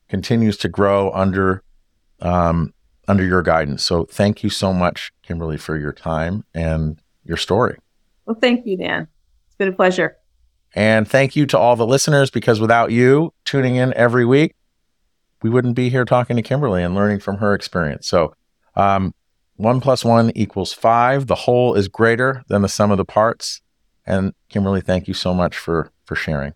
continues 0.09 0.57
to 0.57 0.69
grow 0.69 1.11
under 1.11 1.61
um, 2.21 2.73
under 3.07 3.23
your 3.23 3.43
guidance. 3.43 3.83
So 3.83 4.05
thank 4.05 4.43
you 4.43 4.49
so 4.49 4.73
much, 4.73 5.11
Kimberly, 5.21 5.57
for 5.57 5.77
your 5.77 5.91
time 5.91 6.45
and 6.53 6.99
your 7.25 7.37
story. 7.37 7.77
Well, 8.25 8.37
thank 8.39 8.65
you, 8.65 8.77
Dan. 8.77 9.07
It's 9.47 9.55
been 9.55 9.67
a 9.67 9.73
pleasure. 9.73 10.17
And 10.75 11.07
thank 11.07 11.35
you 11.35 11.45
to 11.47 11.57
all 11.57 11.75
the 11.75 11.85
listeners 11.85 12.31
because 12.31 12.59
without 12.59 12.91
you 12.91 13.33
tuning 13.45 13.75
in 13.75 13.93
every 13.95 14.25
week, 14.25 14.55
we 15.43 15.49
wouldn't 15.49 15.75
be 15.75 15.89
here 15.89 16.05
talking 16.05 16.37
to 16.37 16.41
Kimberly 16.41 16.81
and 16.81 16.95
learning 16.95 17.19
from 17.19 17.37
her 17.37 17.53
experience. 17.53 18.07
So, 18.07 18.33
um, 18.75 19.13
one 19.57 19.81
plus 19.81 20.03
one 20.03 20.31
equals 20.35 20.73
five. 20.73 21.27
The 21.27 21.35
whole 21.35 21.75
is 21.75 21.87
greater 21.87 22.43
than 22.47 22.63
the 22.63 22.69
sum 22.69 22.89
of 22.89 22.97
the 22.97 23.05
parts. 23.05 23.61
And 24.05 24.33
Kimberly, 24.49 24.81
thank 24.81 25.07
you 25.07 25.13
so 25.13 25.33
much 25.33 25.57
for 25.57 25.91
for 26.05 26.15
sharing. 26.15 26.53